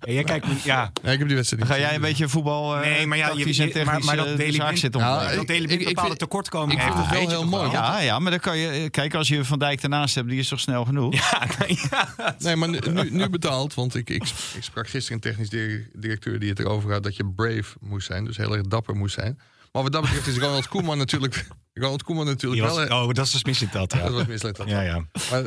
jij 0.01 0.25
kijkt 0.25 0.49
niet. 0.49 0.63
Ja. 0.63 0.91
ja. 1.03 1.11
ik 1.11 1.19
heb 1.19 1.27
die 1.27 1.37
wedstrijd. 1.37 1.67
Ga 1.67 1.79
jij 1.79 1.95
een 1.95 2.01
beetje 2.01 2.29
voetbal? 2.29 2.77
Uh, 2.77 2.81
nee, 2.81 3.07
maar 3.07 3.19
ja, 3.19 3.33
je, 3.37 3.55
je 3.55 3.85
maar, 3.85 4.05
maar 4.05 4.17
dat 4.17 4.37
Daily 4.37 4.59
Blind 4.59 4.79
zit 4.79 4.95
om. 4.95 5.01
Ja, 5.01 5.35
dat 5.35 5.47
Blind 5.47 5.85
bepaalde 5.85 6.17
tekortkomingen 6.17 6.85
heeft. 6.85 6.99
Ik 6.99 7.05
vind 7.05 7.21
het 7.21 7.31
wel 7.31 7.41
heel 7.41 7.49
mooi. 7.49 7.71
Ja, 7.71 8.01
ja, 8.01 8.19
maar 8.19 8.31
dan 8.31 8.41
kan 8.41 8.59
je 8.59 8.91
kijk 8.91 9.15
als 9.15 9.29
je 9.29 9.45
Van 9.45 9.59
Dijk 9.59 9.83
ernaast 9.83 10.15
hebt, 10.15 10.29
die 10.29 10.39
is 10.39 10.49
toch 10.49 10.61
snel 10.61 10.85
genoeg. 10.85 11.15
Ja, 11.15 11.47
nee, 11.59 11.79
ja. 11.91 12.35
nee 12.39 12.57
maar 12.57 12.69
nu, 12.69 12.79
nu 13.11 13.29
betaald, 13.29 13.75
want 13.75 13.95
ik, 13.95 14.11
ik, 14.11 14.23
ik 14.55 14.63
sprak 14.63 14.89
gisteren 14.89 15.23
een 15.23 15.31
technisch 15.31 15.81
directeur 15.93 16.39
die 16.39 16.49
het 16.49 16.59
erover 16.59 16.93
had 16.93 17.03
dat 17.03 17.17
je 17.17 17.33
brave 17.37 17.77
moest 17.81 18.07
zijn, 18.07 18.25
dus 18.25 18.37
heel 18.37 18.57
erg 18.57 18.67
dapper 18.67 18.95
moest 18.97 19.15
zijn. 19.15 19.39
Maar 19.73 19.83
wat 19.83 19.93
dat 19.93 20.03
betreft 20.03 20.27
is 20.27 20.39
Ronald 20.39 20.69
Koeman 20.69 20.99
natuurlijk. 20.99 21.47
Ronald 21.75 22.03
Koeman 22.03 22.27
natuurlijk 22.27 22.63
was, 22.63 22.77
wel. 22.77 23.03
Oh, 23.03 23.13
dat 23.13 23.27
is 23.27 23.33
dus 23.33 23.45
misleid 23.45 23.73
dat. 23.73 23.93
Ja. 23.93 24.03
Dat 24.03 24.13
was 24.13 24.27
misleid 24.27 24.57
dat. 24.57 24.69
Ja, 24.69 24.81
ja. 24.81 25.05
Maar, 25.31 25.43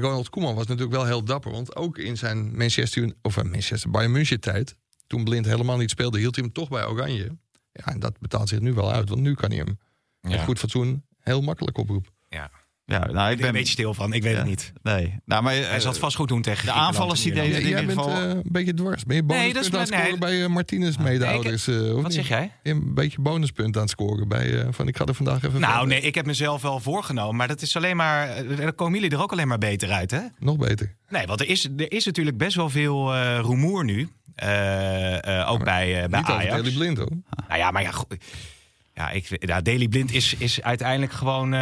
Ronald 0.00 0.30
Koeman 0.30 0.54
was 0.54 0.66
natuurlijk 0.66 0.96
wel 0.96 1.06
heel 1.06 1.24
dapper. 1.24 1.52
Want 1.52 1.76
ook 1.76 1.98
in 1.98 2.16
zijn 2.16 2.56
Manchester, 2.56 3.14
of 3.22 3.42
Manchester 3.42 3.90
Bayern 3.90 4.12
München 4.12 4.40
tijd... 4.40 4.76
toen 5.06 5.24
Blind 5.24 5.46
helemaal 5.46 5.76
niet 5.76 5.90
speelde, 5.90 6.18
hield 6.18 6.34
hij 6.34 6.44
hem 6.44 6.52
toch 6.52 6.68
bij 6.68 6.86
Oranje. 6.86 7.36
Ja, 7.72 7.84
en 7.84 7.98
dat 7.98 8.18
betaalt 8.18 8.48
zich 8.48 8.60
nu 8.60 8.72
wel 8.72 8.92
uit. 8.92 9.08
Want 9.08 9.20
nu 9.20 9.34
kan 9.34 9.50
hij 9.50 9.58
hem 9.58 9.78
ja. 10.20 10.28
met 10.28 10.40
goed 10.40 10.58
fatsoen 10.58 11.04
heel 11.18 11.40
makkelijk 11.40 11.78
oproepen. 11.78 12.12
Ja. 12.28 12.50
Ja, 12.88 13.06
nou, 13.06 13.30
ik 13.30 13.36
ben 13.36 13.46
een 13.46 13.52
beetje 13.52 13.72
stil 13.72 13.94
van. 13.94 14.12
Ik 14.12 14.22
weet 14.22 14.32
ja, 14.32 14.38
het 14.38 14.46
niet. 14.46 14.72
Nee. 14.82 15.14
Nou, 15.24 15.42
maar, 15.42 15.54
Hij 15.54 15.80
zal 15.80 15.90
het 15.90 16.00
vast 16.00 16.16
goed 16.16 16.28
doen 16.28 16.42
tegen 16.42 16.66
de 16.66 16.72
aanvallers 16.72 17.22
die 17.22 17.32
deden 17.32 17.60
ja, 17.62 17.68
Jij 17.68 17.86
bent 17.86 17.98
uh, 17.98 18.14
een 18.18 18.42
beetje 18.44 18.74
dwars. 18.74 19.04
Ben 19.04 19.16
je 19.16 19.22
bonuspunten 19.22 19.70
nee, 19.70 19.78
aan 19.78 19.80
het 19.80 19.88
scoren 19.88 20.08
nee. 20.10 20.18
bij 20.18 20.40
uh, 20.40 20.46
Martinez 20.46 20.96
medeouders? 20.96 21.68
Uh, 21.68 21.92
Wat 21.92 22.02
niet? 22.02 22.12
zeg 22.12 22.28
jij? 22.28 22.52
Een 22.62 22.94
beetje 22.94 23.20
bonuspunten 23.20 23.74
aan 23.74 23.86
het 23.86 23.90
scoren 23.90 24.28
bij 24.28 24.66
van 24.70 24.88
ik 24.88 24.96
ga 24.96 25.04
er 25.04 25.14
vandaag 25.14 25.42
even. 25.44 25.60
Nou 25.60 25.72
verder. 25.72 25.88
nee, 25.88 26.00
ik 26.00 26.14
heb 26.14 26.26
mezelf 26.26 26.62
wel 26.62 26.80
voorgenomen, 26.80 27.36
maar 27.36 27.48
dat 27.48 27.62
is 27.62 27.76
alleen 27.76 27.96
maar. 27.96 28.46
Dan 28.56 28.74
komen 28.74 29.00
jullie 29.00 29.16
er 29.16 29.22
ook 29.22 29.32
alleen 29.32 29.48
maar 29.48 29.58
beter 29.58 29.90
uit, 29.90 30.10
hè? 30.10 30.20
Nog 30.38 30.56
beter. 30.56 30.94
Nee, 31.08 31.26
want 31.26 31.40
er 31.40 31.48
is, 31.48 31.68
er 31.76 31.92
is 31.92 32.04
natuurlijk 32.04 32.36
best 32.36 32.56
wel 32.56 32.70
veel 32.70 33.14
rumoer 33.40 33.84
nu. 33.84 34.02
ook 35.46 35.64
bij, 35.64 36.08
bij 36.08 36.20
niet 36.20 36.28
Ajax. 36.28 36.62
Niet 36.62 36.74
blind 36.74 36.98
hoor. 36.98 37.10
Nou 37.48 37.58
ja, 37.60 37.70
maar 37.70 37.82
ja. 37.82 37.92
Ja, 38.98 39.10
ik, 39.10 39.46
ja, 39.46 39.60
Daily 39.60 39.88
Blind 39.88 40.12
is, 40.12 40.34
is 40.34 40.62
uiteindelijk 40.62 41.12
gewoon. 41.12 41.54
Uh, 41.54 41.60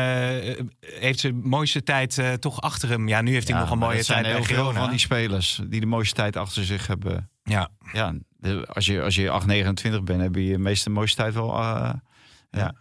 heeft 0.80 1.20
zijn 1.20 1.40
mooiste 1.42 1.82
tijd 1.82 2.16
uh, 2.16 2.32
toch 2.32 2.60
achter 2.60 2.88
hem. 2.88 3.08
Ja, 3.08 3.20
nu 3.20 3.32
heeft 3.32 3.48
hij 3.48 3.58
nog 3.58 3.70
een 3.70 3.78
mooie 3.78 4.04
tijd 4.04 4.26
heel 4.26 4.44
veel 4.44 4.72
van 4.72 4.90
die 4.90 4.98
spelers 4.98 5.60
die 5.66 5.80
de 5.80 5.86
mooiste 5.86 6.14
tijd 6.14 6.36
achter 6.36 6.64
zich 6.64 6.86
hebben. 6.86 7.30
Ja, 7.42 7.68
ja 7.92 8.14
de, 8.36 8.66
als 8.72 8.86
je, 8.86 9.02
als 9.02 9.14
je 9.14 9.30
8, 9.30 9.46
29 9.46 10.04
bent, 10.04 10.20
heb 10.20 10.34
je 10.34 10.50
de 10.50 10.58
meeste 10.58 10.90
mooiste 10.90 11.16
tijd 11.16 11.34
wel. 11.34 11.58
Uh, 11.58 11.90
ja. 12.50 12.74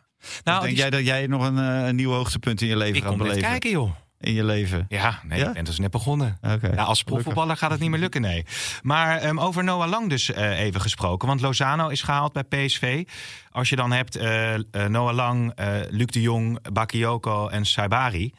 Nou, 0.44 0.64
denk 0.64 0.78
jij 0.78 0.90
dat 0.90 1.06
jij 1.06 1.28
nog 1.28 1.46
een, 1.46 1.58
een 1.58 1.96
nieuw 1.96 2.12
hoogtepunt 2.12 2.62
in 2.62 2.68
je 2.68 2.78
leven 2.78 2.96
ik 2.96 3.04
gaat 3.04 3.18
beleven? 3.18 3.42
kijken, 3.42 3.70
joh 3.70 3.92
in 4.24 4.34
je 4.34 4.44
leven? 4.44 4.86
Ja, 4.90 5.20
nee, 5.24 5.40
ja? 5.40 5.48
ik 5.48 5.54
ben 5.54 5.64
dus 5.64 5.80
net 5.80 5.92
begonnen. 5.92 6.38
Okay. 6.42 6.74
Ja, 6.74 6.84
als 6.84 7.04
profvoetballer 7.04 7.58
gaat 7.58 7.72
het 7.72 7.80
niet 7.80 7.90
meer 7.90 8.00
lukken, 8.00 8.22
nee. 8.22 8.46
Maar 8.82 9.26
um, 9.26 9.40
over 9.40 9.64
Noah 9.64 9.90
Lang 9.90 10.10
dus 10.10 10.30
uh, 10.30 10.60
even 10.60 10.82
gesproken. 10.82 11.28
Want 11.28 11.42
Lozano 11.42 11.88
is 11.88 12.02
gehaald 12.02 12.34
bij 12.34 12.44
PSV. 12.44 13.08
Als 13.52 13.70
je 13.70 13.76
dan 13.76 13.92
hebt 13.92 14.18
uh, 14.18 14.54
uh, 14.54 14.62
Noah 14.88 15.16
Lang, 15.16 15.54
Luc 15.90 16.06
de 16.06 16.22
Jong, 16.22 16.72
Bakayoko 16.72 17.48
en 17.48 17.66
Saibari. 17.66 18.34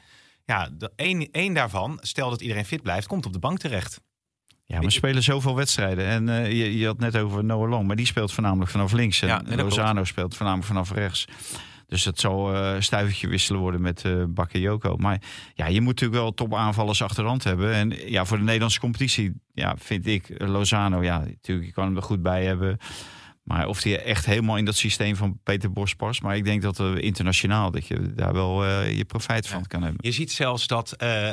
Ja, 0.45 0.69
één, 1.31 1.55
daarvan, 1.55 1.99
stel 2.01 2.31
dat 2.31 2.41
iedereen 2.41 2.65
fit 2.65 2.83
blijft, 2.83 3.07
komt 3.07 3.27
op 3.27 3.33
de 3.33 3.39
bank 3.39 3.59
terecht. 3.59 4.01
Ja, 4.67 4.79
we 4.79 4.91
spelen 4.91 5.23
zoveel 5.23 5.57
wedstrijden. 5.57 6.07
En 6.07 6.29
uh, 6.29 6.47
je, 6.47 6.79
je 6.79 6.87
had 6.87 6.99
net 6.99 7.17
over 7.17 7.45
Noah 7.45 7.71
Lang, 7.71 7.87
maar 7.87 7.97
die 7.97 8.07
speelt 8.07 8.33
voornamelijk 8.33 8.71
vanaf 8.71 8.93
links. 8.93 9.23
En, 9.23 9.29
ja, 9.29 9.43
en 9.45 9.57
Lozano 9.57 10.05
speelt 10.05 10.37
voornamelijk 10.37 10.69
vanaf 10.69 10.91
rechts. 10.91 11.27
Dus 11.95 12.05
het 12.05 12.21
zal 12.21 12.55
uh, 12.55 12.81
stuivertje 12.81 13.29
wisselen 13.29 13.61
worden 13.61 13.81
met 13.81 14.05
uh, 14.05 14.25
Bakayoko. 14.29 14.97
Maar 14.97 15.21
ja, 15.55 15.67
je 15.67 15.81
moet 15.81 16.01
natuurlijk 16.01 16.21
wel 16.21 16.35
topaanvallers 16.35 17.03
achterhand 17.03 17.45
hebben. 17.45 17.73
En 17.73 18.11
ja, 18.11 18.25
voor 18.25 18.37
de 18.37 18.43
Nederlandse 18.43 18.81
competitie 18.81 19.33
ja, 19.53 19.75
vind 19.79 20.07
ik 20.07 20.35
Lozano, 20.39 21.03
ja, 21.03 21.19
natuurlijk, 21.19 21.67
je 21.67 21.73
kan 21.73 21.85
hem 21.85 21.97
er 21.97 22.03
goed 22.03 22.23
bij 22.23 22.45
hebben. 22.45 22.79
Maar 23.43 23.67
of 23.67 23.83
hij 23.83 24.03
echt 24.03 24.27
helemaal 24.27 24.57
in 24.57 24.65
dat 24.65 24.77
systeem 24.77 25.17
van 25.17 25.39
Peter 25.43 25.73
Bos 25.73 25.95
past. 25.95 26.23
Maar 26.23 26.37
ik 26.37 26.45
denk 26.45 26.63
dat 26.63 26.79
uh, 26.79 26.97
internationaal 26.97 27.71
dat 27.71 27.87
je 27.87 28.15
daar 28.15 28.33
wel 28.33 28.65
uh, 28.65 28.97
je 28.97 29.05
profijt 29.05 29.49
van 29.49 29.61
ja. 29.61 29.67
kan 29.67 29.83
hebben. 29.83 30.01
Je 30.03 30.13
ziet 30.13 30.33
zelfs 30.33 30.67
dat 30.67 30.95
uh, 31.03 31.33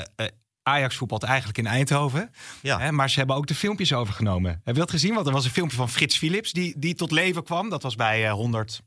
Ajax 0.63 0.95
voetbalt 0.95 1.23
eigenlijk 1.23 1.57
in 1.57 1.67
Eindhoven. 1.67 2.31
Ja. 2.61 2.79
Hè, 2.79 2.91
maar 2.91 3.09
ze 3.09 3.17
hebben 3.17 3.35
ook 3.35 3.47
de 3.47 3.55
filmpjes 3.55 3.93
overgenomen. 3.93 4.51
Heb 4.63 4.73
je 4.75 4.81
dat 4.81 4.91
gezien? 4.91 5.13
Want 5.13 5.27
er 5.27 5.33
was 5.33 5.45
een 5.45 5.51
filmpje 5.51 5.77
van 5.77 5.89
Frits 5.89 6.17
Philips 6.17 6.51
die, 6.51 6.73
die 6.77 6.95
tot 6.95 7.11
leven 7.11 7.43
kwam. 7.43 7.69
Dat 7.69 7.83
was 7.83 7.95
bij 7.95 8.29
100 8.29 8.81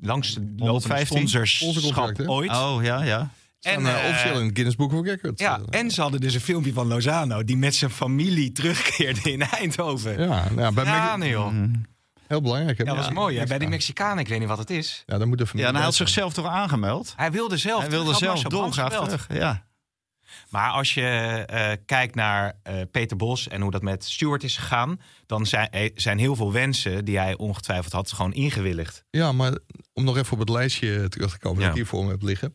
langste 0.00 0.52
lopende 0.56 1.04
sponsorschap 1.06 2.20
ooit. 2.26 2.50
Oh, 2.50 2.82
ja, 2.82 3.02
ja. 3.02 3.30
En 3.60 3.80
uh, 3.82 3.94
officieel 4.08 4.38
in 4.38 4.44
het 4.44 4.54
Guinness 4.54 4.76
Book 4.76 4.92
of 4.92 5.04
Records. 5.04 5.42
Ja, 5.42 5.60
en 5.70 5.90
ze 5.90 6.00
hadden 6.00 6.20
dus 6.20 6.34
een 6.34 6.40
filmpje 6.40 6.72
van 6.72 6.86
Lozano... 6.86 7.44
die 7.44 7.56
met 7.56 7.74
zijn 7.74 7.90
familie 7.90 8.52
terugkeerde 8.52 9.32
in 9.32 9.42
Eindhoven. 9.42 10.20
Ja, 10.28 10.50
nou, 10.50 10.74
bij 10.74 10.84
ja, 10.84 11.16
nee, 11.16 11.30
joh. 11.30 11.52
Mm. 11.52 11.86
Heel 12.26 12.40
belangrijk. 12.40 12.78
Hè? 12.78 12.84
Ja, 12.84 12.94
dat 12.94 13.04
was 13.04 13.14
mooi. 13.14 13.38
Hè? 13.38 13.46
Bij 13.46 13.58
die 13.58 13.68
Mexicanen, 13.68 14.18
ik 14.18 14.28
weet 14.28 14.38
niet 14.38 14.48
wat 14.48 14.58
het 14.58 14.70
is. 14.70 15.02
Ja, 15.06 15.18
dan 15.18 15.28
moet 15.28 15.50
Ja, 15.52 15.68
en 15.68 15.74
hij 15.74 15.84
had 15.84 15.94
zichzelf 15.94 16.32
toch 16.32 16.46
aangemeld? 16.46 17.12
Hij 17.16 17.30
wilde 17.30 17.56
zelf. 17.56 17.80
Hij 17.80 17.90
wilde 17.90 18.14
zelf 18.14 18.42
dolgraag 18.42 18.92
terug. 18.92 19.26
Ja. 19.32 19.64
Maar 20.50 20.70
als 20.70 20.94
je 20.94 21.02
eh, 21.46 21.72
kijkt 21.86 22.14
naar 22.14 22.58
eh, 22.62 22.80
Peter 22.90 23.16
Bos 23.16 23.48
en 23.48 23.60
hoe 23.60 23.70
dat 23.70 23.82
met 23.82 24.04
Stuart 24.04 24.42
is 24.44 24.56
gegaan, 24.56 25.00
dan 25.26 25.46
zijn, 25.46 25.70
eh, 25.70 25.90
zijn 25.94 26.18
heel 26.18 26.36
veel 26.36 26.52
wensen 26.52 27.04
die 27.04 27.18
hij 27.18 27.36
ongetwijfeld 27.36 27.92
had 27.92 28.12
gewoon 28.12 28.32
ingewilligd. 28.32 29.04
Ja, 29.10 29.32
maar 29.32 29.58
om 29.92 30.04
nog 30.04 30.16
even 30.16 30.32
op 30.32 30.38
het 30.38 30.48
lijstje 30.48 31.08
terug 31.08 31.32
te 31.32 31.38
komen 31.38 31.58
Ja. 31.58 31.62
dat 31.68 31.70
ik 31.76 31.82
hier 31.82 31.90
voor 31.90 32.04
me 32.04 32.10
heb 32.10 32.22
liggen. 32.22 32.54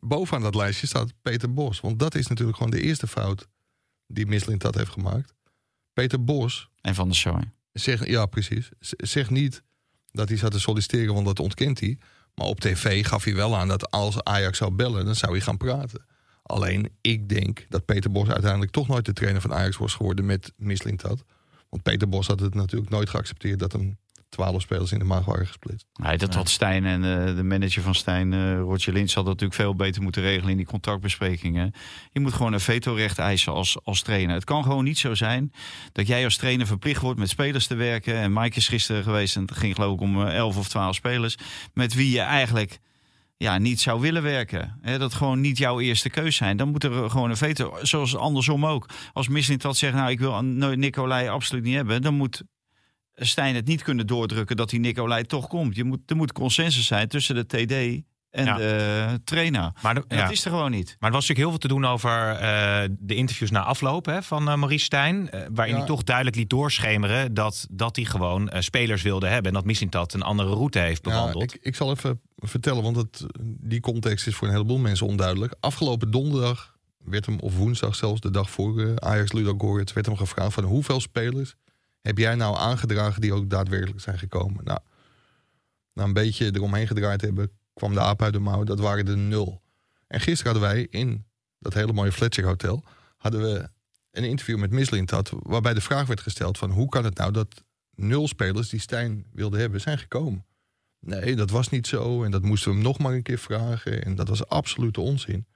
Bovenaan 0.00 0.42
dat 0.42 0.54
lijstje 0.54 0.86
staat 0.86 1.12
Peter 1.22 1.52
Bos. 1.52 1.80
Want 1.80 1.98
dat 1.98 2.14
is 2.14 2.26
natuurlijk 2.26 2.56
gewoon 2.56 2.72
de 2.72 2.80
eerste 2.82 3.06
fout 3.06 3.46
die 4.06 4.26
Mislintat 4.26 4.74
heeft 4.74 4.90
gemaakt. 4.90 5.34
Peter 5.92 6.24
Bos 6.24 6.68
En 6.80 6.94
Van 6.94 7.06
der 7.08 7.16
Sooy. 7.16 7.52
zegt, 7.72 8.06
ja 8.06 8.26
precies, 8.26 8.68
Z- 8.80 8.92
zegt 8.96 9.30
niet 9.30 9.62
dat 10.10 10.28
hij 10.28 10.38
zat 10.38 10.50
te 10.52 10.60
solliciteren, 10.60 11.14
want 11.14 11.26
dat 11.26 11.40
ontkent 11.40 11.80
hij. 11.80 11.98
Maar 12.34 12.46
op 12.46 12.60
tv 12.60 13.06
gaf 13.06 13.24
hij 13.24 13.34
wel 13.34 13.56
aan 13.56 13.68
dat 13.68 13.90
als 13.90 14.22
Ajax 14.24 14.58
zou 14.58 14.70
bellen, 14.70 15.04
dan 15.04 15.14
zou 15.14 15.32
hij 15.32 15.40
gaan 15.40 15.56
praten. 15.56 16.04
Alleen, 16.46 16.88
ik 17.00 17.28
denk 17.28 17.66
dat 17.68 17.84
Peter 17.84 18.10
Bos 18.10 18.28
uiteindelijk 18.28 18.72
toch 18.72 18.88
nooit 18.88 19.04
de 19.04 19.12
trainer 19.12 19.40
van 19.40 19.54
Ajax 19.54 19.76
was 19.76 19.94
geworden 19.94 20.26
met 20.26 20.52
Mislintat. 20.56 21.24
Want 21.68 21.82
Peter 21.82 22.08
Bos 22.08 22.26
had 22.26 22.40
het 22.40 22.54
natuurlijk 22.54 22.90
nooit 22.90 23.10
geaccepteerd 23.10 23.58
dat 23.58 23.72
hem 23.72 23.98
twaalf 24.28 24.62
spelers 24.62 24.92
in 24.92 24.98
de 24.98 25.04
maag 25.04 25.24
waren 25.24 25.46
gesplitst. 25.46 25.86
Nee, 25.92 26.18
dat 26.18 26.34
had 26.34 26.48
Stijn 26.48 26.84
en 26.84 27.04
eh, 27.04 27.36
de 27.36 27.42
manager 27.42 27.82
van 27.82 27.94
Stijn, 27.94 28.32
eh 28.32 28.58
Roger 28.58 28.92
Lins, 28.92 29.14
had 29.14 29.24
dat 29.24 29.32
natuurlijk 29.32 29.60
veel 29.60 29.74
beter 29.74 30.02
moeten 30.02 30.22
regelen 30.22 30.50
in 30.50 30.56
die 30.56 30.66
contractbesprekingen. 30.66 31.72
Je 32.12 32.20
moet 32.20 32.32
gewoon 32.32 32.52
een 32.52 32.60
vetorecht 32.60 33.18
eisen 33.18 33.52
als, 33.52 33.78
als 33.84 34.02
trainer. 34.02 34.34
Het 34.34 34.44
kan 34.44 34.62
gewoon 34.62 34.84
niet 34.84 34.98
zo 34.98 35.14
zijn 35.14 35.52
dat 35.92 36.06
jij 36.06 36.24
als 36.24 36.36
trainer 36.36 36.66
verplicht 36.66 37.00
wordt 37.00 37.18
met 37.18 37.28
spelers 37.28 37.66
te 37.66 37.74
werken. 37.74 38.14
En 38.14 38.32
Mike 38.32 38.56
is 38.56 38.68
gisteren 38.68 39.02
geweest 39.02 39.36
en 39.36 39.42
het 39.42 39.56
ging 39.56 39.74
geloof 39.74 39.94
ik 39.94 40.00
om 40.00 40.22
eh, 40.26 40.34
11 40.34 40.56
of 40.56 40.68
12 40.68 40.94
spelers. 40.94 41.36
Met 41.74 41.94
wie 41.94 42.10
je 42.10 42.20
eigenlijk 42.20 42.78
ja, 43.36 43.58
niet 43.58 43.80
zou 43.80 44.00
willen 44.00 44.22
werken. 44.22 44.78
Hè, 44.80 44.98
dat 44.98 45.14
gewoon 45.14 45.40
niet 45.40 45.58
jouw 45.58 45.80
eerste 45.80 46.10
keus 46.10 46.36
zijn. 46.36 46.56
Dan 46.56 46.68
moet 46.68 46.84
er 46.84 47.10
gewoon 47.10 47.30
een 47.30 47.36
veto, 47.36 47.78
zoals 47.82 48.16
andersom 48.16 48.66
ook. 48.66 48.88
Als 49.12 49.28
Mislint 49.28 49.62
dat 49.62 49.76
zegt, 49.76 49.94
nou 49.94 50.10
ik 50.10 50.18
wil 50.18 50.32
een 50.32 50.78
Nicolai 50.78 51.28
absoluut 51.28 51.64
niet 51.64 51.74
hebben, 51.74 52.02
dan 52.02 52.14
moet 52.14 52.42
Stijn 53.14 53.54
het 53.54 53.66
niet 53.66 53.82
kunnen 53.82 54.06
doordrukken 54.06 54.56
dat 54.56 54.70
die 54.70 54.80
Nicolai 54.80 55.24
toch 55.24 55.46
komt. 55.46 55.76
Je 55.76 55.84
moet, 55.84 56.10
er 56.10 56.16
moet 56.16 56.32
consensus 56.32 56.86
zijn 56.86 57.08
tussen 57.08 57.34
de 57.34 57.46
TD 57.46 58.04
en 58.36 58.44
Ja. 58.44 58.56
de 58.56 59.20
trainer. 59.24 59.72
Maar, 59.82 59.94
de- 59.94 60.04
En 60.08 60.16
ja. 60.16 60.22
dat 60.22 60.32
is 60.32 60.44
er 60.44 60.50
gewoon 60.50 60.70
niet. 60.70 60.96
maar 60.98 61.08
er 61.10 61.16
was 61.16 61.28
natuurlijk 61.28 61.38
heel 61.38 61.48
veel 61.50 61.58
te 61.58 61.68
doen 61.68 61.84
over 61.84 62.28
eh, 62.30 62.88
de 62.98 63.14
interviews 63.14 63.50
na 63.50 63.62
afloop 63.62 64.06
hè, 64.06 64.22
van 64.22 64.48
eh, 64.48 64.56
Maurice 64.56 64.84
Stijn. 64.84 65.30
eh, 65.30 65.40
waarin 65.50 65.72
Ja. 65.74 65.78
hij 65.80 65.88
toch 65.88 66.02
duidelijk 66.02 66.36
liet 66.36 66.50
doorschemeren 66.50 67.34
dat, 67.34 67.66
dat 67.70 67.96
hij 67.96 68.04
gewoon 68.04 68.48
eh, 68.48 68.60
spelers 68.60 69.02
wilde 69.02 69.26
hebben. 69.26 69.46
En 69.46 69.52
dat 69.56 69.64
Mislintat 69.64 70.12
een 70.14 70.22
andere 70.22 70.48
route 70.54 70.78
heeft 70.78 71.02
bewandeld. 71.02 71.50
Ja, 71.50 71.56
ik, 71.60 71.66
ik 71.66 71.74
zal 71.74 71.90
even 71.90 72.20
vertellen, 72.36 72.82
want 72.82 72.96
het, 72.96 73.26
die 73.42 73.80
context 73.80 74.26
is 74.26 74.34
voor 74.34 74.46
een 74.48 74.52
heleboel 74.54 74.78
mensen 74.78 75.06
onduidelijk. 75.06 75.54
Afgelopen 75.60 76.10
donderdag 76.10 76.74
werd 77.04 77.26
hem, 77.26 77.38
of 77.40 77.56
woensdag 77.56 77.94
zelfs, 77.94 78.20
de 78.20 78.30
dag 78.30 78.50
voor 78.50 79.00
Ajax 79.00 79.32
Ludo 79.32 79.54
Goretz, 79.58 79.92
werd 79.92 80.06
hem 80.06 80.16
gevraagd 80.16 80.54
van 80.54 80.64
hoeveel 80.64 81.00
spelers 81.00 81.54
heb 82.02 82.18
jij 82.18 82.34
nou 82.34 82.56
aangedragen 82.56 83.20
die 83.20 83.32
ook 83.32 83.50
daadwerkelijk 83.50 84.00
zijn 84.00 84.18
gekomen? 84.18 84.64
Nou, 84.64 84.78
na 85.92 86.04
een 86.04 86.12
beetje 86.12 86.50
eromheen 86.54 86.86
gedraaid 86.86 87.20
hebben, 87.20 87.50
kwam 87.76 87.92
de 87.92 88.00
aap 88.00 88.22
uit 88.22 88.32
de 88.32 88.38
mouw. 88.38 88.64
Dat 88.64 88.78
waren 88.78 89.08
er 89.08 89.16
nul. 89.16 89.62
En 90.06 90.20
gisteren 90.20 90.52
hadden 90.52 90.70
wij 90.70 90.86
in 90.90 91.24
dat 91.58 91.74
hele 91.74 91.92
mooie 91.92 92.12
Fletcher 92.12 92.44
Hotel, 92.44 92.84
hadden 93.16 93.40
we 93.40 93.68
een 94.10 94.24
interview 94.24 94.58
met 94.58 94.70
Mislintat, 94.70 95.32
waarbij 95.32 95.74
de 95.74 95.80
vraag 95.80 96.06
werd 96.06 96.20
gesteld 96.20 96.58
van 96.58 96.70
hoe 96.70 96.88
kan 96.88 97.04
het 97.04 97.16
nou 97.16 97.32
dat 97.32 97.64
nul 97.94 98.28
spelers 98.28 98.68
die 98.68 98.80
Stijn 98.80 99.26
wilde 99.32 99.58
hebben 99.58 99.80
zijn 99.80 99.98
gekomen? 99.98 100.44
Nee, 101.00 101.36
dat 101.36 101.50
was 101.50 101.68
niet 101.68 101.86
zo. 101.86 102.24
En 102.24 102.30
dat 102.30 102.42
moesten 102.42 102.68
we 102.68 102.74
hem 102.74 102.84
nog 102.84 102.98
maar 102.98 103.12
een 103.12 103.22
keer 103.22 103.38
vragen. 103.38 104.04
En 104.04 104.14
dat 104.14 104.28
was 104.28 104.46
absolute 104.46 105.00
onzin. 105.00 105.46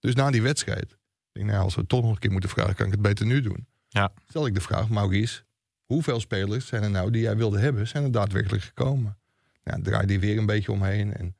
Dus 0.00 0.14
na 0.14 0.30
die 0.30 0.42
wedstrijd, 0.42 0.92
ik 0.92 0.98
denk, 1.32 1.46
nou, 1.46 1.62
als 1.62 1.74
we 1.74 1.80
het 1.80 1.88
toch 1.88 2.02
nog 2.02 2.10
een 2.10 2.18
keer 2.18 2.30
moeten 2.30 2.50
vragen, 2.50 2.74
kan 2.74 2.86
ik 2.86 2.92
het 2.92 3.02
beter 3.02 3.26
nu 3.26 3.40
doen. 3.40 3.66
Ja. 3.88 4.12
Stel 4.28 4.46
ik 4.46 4.54
de 4.54 4.60
vraag, 4.60 4.88
Maurice, 4.88 5.42
hoeveel 5.84 6.20
spelers 6.20 6.66
zijn 6.66 6.82
er 6.82 6.90
nou 6.90 7.10
die 7.10 7.22
jij 7.22 7.36
wilde 7.36 7.58
hebben, 7.58 7.88
zijn 7.88 8.04
er 8.04 8.12
daadwerkelijk 8.12 8.62
gekomen? 8.62 9.18
Ja, 9.62 9.78
draai 9.82 10.06
die 10.06 10.20
weer 10.20 10.38
een 10.38 10.46
beetje 10.46 10.72
omheen. 10.72 11.14
En 11.14 11.36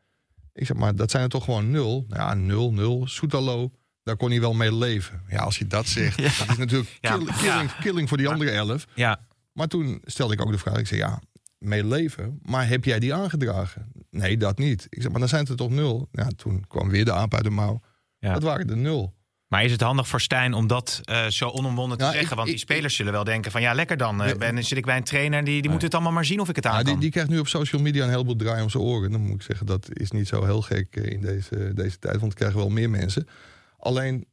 ik 0.59 0.67
zeg, 0.67 0.77
maar 0.77 0.95
dat 0.97 1.11
zijn 1.11 1.23
er 1.23 1.29
toch 1.29 1.45
gewoon 1.45 1.71
nul? 1.71 2.05
Ja, 2.09 2.35
nul, 2.35 2.73
nul. 2.73 3.07
Soetalo, 3.07 3.71
daar 4.03 4.17
kon 4.17 4.31
hij 4.31 4.41
wel 4.41 4.55
mee 4.55 4.75
leven. 4.75 5.23
Ja, 5.29 5.39
als 5.39 5.59
je 5.59 5.67
dat 5.67 5.87
zegt, 5.87 6.17
dat 6.39 6.49
is 6.51 6.57
natuurlijk 6.57 6.99
Ja. 7.01 7.17
killing, 7.17 7.75
killing 7.81 8.09
voor 8.09 8.17
die 8.19 8.29
andere 8.29 8.51
elf. 8.51 8.87
Ja, 8.95 9.21
Maar 9.53 9.69
toen 9.69 10.01
stelde 10.05 10.35
ik 10.35 10.41
ook 10.41 10.53
de 10.53 10.59
vraag. 10.59 10.77
Ik 10.79 10.87
zei, 10.87 11.01
ja, 11.01 11.21
mee 11.59 11.85
leven. 11.85 12.39
Maar 12.43 12.69
heb 12.69 12.85
jij 12.85 12.99
die 12.99 13.15
aangedragen? 13.15 13.93
Nee, 14.11 14.37
dat 14.37 14.59
niet. 14.59 14.87
Ik 14.91 15.03
zeg, 15.03 15.11
maar 15.11 15.21
dan 15.21 15.29
zijn 15.29 15.41
het 15.41 15.51
er 15.51 15.57
toch 15.57 15.71
nul? 15.71 16.09
Ja, 16.13 16.29
toen 16.37 16.65
kwam 16.69 16.89
weer 16.89 17.05
de 17.05 17.13
aap 17.13 17.35
uit 17.35 17.45
de 17.45 17.51
mouw. 17.51 17.81
Ja. 18.19 18.33
Dat 18.33 18.43
waren 18.43 18.71
er 18.71 18.77
nul. 18.77 19.15
Maar 19.49 19.65
is 19.65 19.73
het 19.73 19.81
handig 19.81 20.09
voor 20.09 20.21
Stijn 20.21 20.55
om 20.55 20.67
dat 20.67 21.01
eh, 21.05 21.27
zo 21.27 21.49
onomwonden 21.49 21.99
te 21.99 22.05
Ja, 22.05 22.11
zeggen? 22.11 22.29
ik- 22.31 22.35
Want 22.37 22.47
die 22.47 22.57
ik- 22.57 22.63
spelers 22.63 22.95
zullen 22.97 23.13
wel 23.13 23.25
denken 23.25 23.51
van 23.51 23.61
ja, 23.61 23.73
lekker 23.75 23.97
dan. 23.97 24.17
Ja. 24.27 24.35
ben, 24.37 24.65
zit 24.65 24.79
ik 24.79 24.85
bij 24.85 24.97
een 24.97 25.05
trainer, 25.05 25.45
die, 25.45 25.63
die 25.63 25.71
moet 25.71 25.83
het 25.83 25.95
allemaal 25.95 26.13
maar 26.13 26.25
zien 26.25 26.41
of 26.41 26.49
ik 26.49 26.57
het 26.57 26.67
aan 26.67 26.73
Ja, 26.77 26.83
die, 26.83 26.93
kan. 26.93 27.01
die 27.01 27.11
krijgt 27.11 27.31
nu 27.31 27.39
op 27.39 27.49
social 27.49 27.83
media 27.83 28.05
een 28.05 28.11
heleboel 28.11 28.37
draai 28.37 28.63
om 28.63 28.71
zijn 28.71 28.83
oren. 28.83 29.11
Dan 29.11 29.21
moet 29.21 29.35
ik 29.35 29.43
zeggen, 29.43 29.67
dat 29.67 29.89
is 29.93 30.11
niet 30.11 30.29
zo 30.29 30.45
heel 30.45 30.63
gek 30.63 30.97
eh, 30.97 31.13
in 31.13 31.21
deze, 31.21 31.73
deze 31.75 31.99
tijd. 31.99 32.19
Want 32.19 32.33
er 32.33 32.39
krijgen 32.39 32.59
wel 32.59 32.69
meer 32.69 32.91
mensen. 32.91 33.29
Alleen, 33.79 34.27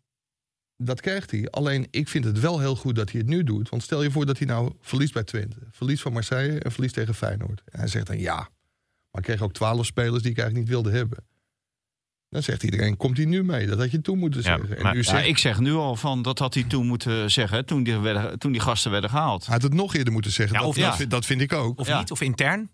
dat 0.77 1.01
krijgt 1.01 1.31
hij. 1.31 1.47
Alleen, 1.49 1.87
ik 1.91 2.07
vind 2.09 2.25
het 2.25 2.39
wel 2.39 2.59
heel 2.59 2.75
goed 2.75 2.95
dat 2.95 3.11
hij 3.11 3.19
het 3.19 3.29
nu 3.29 3.43
doet. 3.43 3.69
Want 3.69 3.83
stel 3.83 4.03
je 4.03 4.11
voor 4.11 4.25
dat 4.25 4.37
hij 4.37 4.47
nou 4.47 4.73
verliest 4.81 5.13
bij 5.13 5.23
Twente. 5.23 5.57
Verliest 5.71 6.01
van 6.01 6.13
Marseille 6.13 6.59
en 6.59 6.71
verliest 6.71 6.93
tegen 6.93 7.15
Feyenoord. 7.15 7.61
En 7.65 7.79
hij 7.79 7.87
zegt 7.87 8.07
dan 8.07 8.19
ja. 8.19 8.35
Maar 8.35 9.21
ik 9.21 9.23
kreeg 9.23 9.41
ook 9.41 9.53
twaalf 9.53 9.85
spelers 9.85 10.21
die 10.21 10.31
ik 10.31 10.37
eigenlijk 10.37 10.67
niet 10.69 10.75
wilde 10.81 10.97
hebben. 10.97 11.17
Dan 12.29 12.43
zegt 12.43 12.63
iedereen, 12.63 12.97
komt 12.97 13.17
hij 13.17 13.25
nu 13.25 13.43
mee? 13.43 13.67
Dat 13.67 13.77
had 13.79 13.91
je 13.91 14.01
toen 14.01 14.17
moeten 14.19 14.41
Ja, 14.41 14.45
zeggen. 14.57 14.77
En 14.77 14.83
maar- 14.83 14.91
nu 14.93 14.97
Ja, 14.97 15.03
zegt, 15.03 15.27
ik 15.27 15.37
zeg 15.37 15.59
nu 15.59 15.73
al 15.73 15.95
van 15.95 16.21
dat 16.21 16.39
had 16.39 16.53
hij 16.53 16.63
toen 16.63 16.87
moeten 16.87 17.31
zeggen 17.31 17.65
toen 17.65 17.83
die, 17.83 17.97
werden, 17.97 18.39
toen 18.39 18.51
die 18.51 18.61
gasten 18.61 18.91
werden 18.91 19.09
gehaald. 19.09 19.45
hij 19.45 19.53
had 19.53 19.63
het 19.63 19.73
nog 19.73 19.95
eerder 19.95 20.13
moeten 20.13 20.31
zeggen. 20.31 20.53
Ja, 20.55 20.59
dat, 20.61 20.69
of 20.69 20.75
dat, 20.75 20.85
ja. 20.85 20.95
vind, 20.95 21.09
dat 21.11 21.25
vind 21.25 21.41
ik 21.41 21.53
ook. 21.53 21.79
Of 21.79 21.87
Ja. 21.87 21.99
niet? 21.99 22.11
Of 22.11 22.21
intern? 22.21 22.69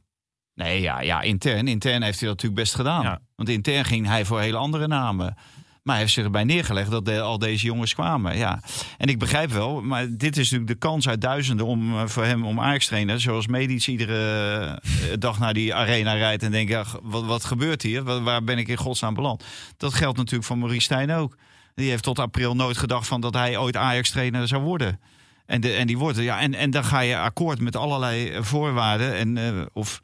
Nee, 0.54 0.82
ja, 0.82 1.02
ja 1.02 1.22
intern, 1.22 1.68
intern 1.68 2.02
heeft 2.02 2.20
hij 2.20 2.28
dat 2.30 2.38
natuurlijk 2.38 2.62
best 2.62 2.76
gedaan. 2.76 3.04
Ja. 3.04 3.22
Want 3.36 3.50
intern 3.50 3.86
ging 3.86 4.06
hij 4.08 4.26
voor 4.26 4.40
hele 4.40 4.58
andere 4.58 4.88
namen. 4.88 5.36
Maar 5.82 5.94
hij 5.94 6.04
heeft 6.04 6.16
zich 6.16 6.24
erbij 6.24 6.44
neergelegd 6.44 6.92
dat 6.92 7.10
al 7.10 7.40
deze 7.40 7.66
jongens 7.66 7.94
kwamen. 7.94 8.38
Ja. 8.38 8.62
En 8.98 9.08
ik 9.08 9.20
begrijp 9.20 9.52
wel, 9.52 9.82
maar 9.82 10.08
dit 10.10 10.38
is 10.38 10.52
natuurlijk 10.52 10.68
de 10.80 10.88
kans 10.88 11.08
uit 11.08 11.22
duizenden 11.22 11.66
om 11.66 11.98
eh, 11.98 12.08
voor 12.08 12.24
hem 12.24 12.46
om 12.46 12.60
Ajax 12.60 12.86
trainen. 12.86 13.20
Zoals 13.20 13.48
Medic 13.48 13.88
iedere 13.88 14.64
eh, 14.64 15.18
dag 15.20 15.40
naar 15.40 15.54
die 15.54 15.76
arena 15.76 16.14
rijdt 16.14 16.44
en 16.44 16.52
denkt, 16.52 17.00
wat, 17.02 17.26
wat 17.26 17.46
gebeurt 17.46 17.82
hier? 17.82 18.04
Waar, 18.24 18.44
ben 18.44 18.58
ik 18.58 18.68
in 18.68 18.78
godsnaam 18.78 19.14
beland? 19.14 19.44
Dat 19.78 19.94
geldt 19.94 20.18
natuurlijk 20.18 20.46
voor 20.46 20.58
Maurice 20.58 20.82
Stijn 20.82 21.12
ook. 21.12 21.38
Die 21.76 21.90
heeft 21.90 22.04
tot 22.04 22.20
april 22.20 22.56
nooit 22.56 22.78
gedacht 22.78 23.08
van 23.08 23.22
dat 23.22 23.34
hij 23.34 23.58
ooit 23.58 23.78
Ajax-trainer 23.78 24.48
zou 24.48 24.62
worden. 24.62 25.00
En, 25.46 25.78
en 25.78 25.88
die 25.88 25.98
wordt 25.98 26.18
ja. 26.18 26.40
En, 26.40 26.54
en 26.54 26.72
dan 26.72 26.84
ga 26.84 27.00
je 27.00 27.18
akkoord 27.18 27.60
met 27.60 27.76
allerlei 27.76 28.30
eh, 28.30 28.44
voorwaarden. 28.44 29.16
En, 29.16 29.70
of 29.74 30.02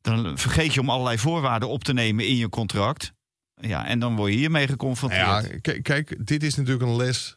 dan 0.00 0.38
vergeet 0.38 0.74
je 0.74 0.80
om 0.80 0.90
allerlei 0.90 1.18
voorwaarden 1.18 1.68
op 1.68 1.84
te 1.84 1.92
nemen 1.92 2.26
in 2.26 2.36
je 2.36 2.48
contract. 2.48 3.12
Ja, 3.60 3.86
en 3.86 3.98
dan 3.98 4.16
word 4.16 4.32
je 4.32 4.38
hiermee 4.38 4.66
geconfronteerd. 4.66 5.58
Ja, 5.62 5.80
kijk, 5.82 6.26
dit 6.26 6.42
is 6.42 6.54
natuurlijk 6.54 6.84
een 6.84 6.96
les 6.96 7.36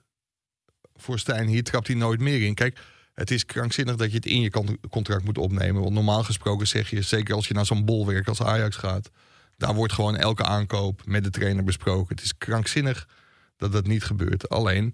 voor 0.96 1.20
Stijn. 1.20 1.48
Hier 1.48 1.64
trapt 1.64 1.88
hij 1.88 1.96
nooit 1.96 2.20
meer 2.20 2.42
in. 2.42 2.54
Kijk, 2.54 2.80
het 3.14 3.32
is 3.32 3.46
krankzinnig 3.46 3.96
dat 3.96 4.10
je 4.10 4.16
het 4.16 4.26
in 4.26 4.42
je 4.42 4.50
con- 4.50 4.80
contract 4.90 5.24
moet 5.24 5.38
opnemen. 5.38 5.82
Want 5.82 5.94
normaal 5.94 6.24
gesproken 6.24 6.68
zeg 6.68 6.90
je, 6.90 7.02
zeker 7.02 7.36
als 7.36 7.48
je 7.48 7.54
naar 7.54 7.66
zo'n 7.66 7.86
bolwerk 7.86 8.28
als 8.28 8.42
Ajax 8.42 8.76
gaat... 8.76 9.10
daar 9.58 9.74
wordt 9.74 9.94
gewoon 9.94 10.16
elke 10.16 10.44
aankoop 10.44 11.02
met 11.06 11.24
de 11.24 11.30
trainer 11.30 11.64
besproken. 11.64 12.16
Het 12.16 12.26
is 12.26 12.38
krankzinnig 12.38 13.08
dat 13.58 13.72
dat 13.72 13.88
niet 13.88 14.04
gebeurt. 14.04 14.50
Alleen, 14.50 14.94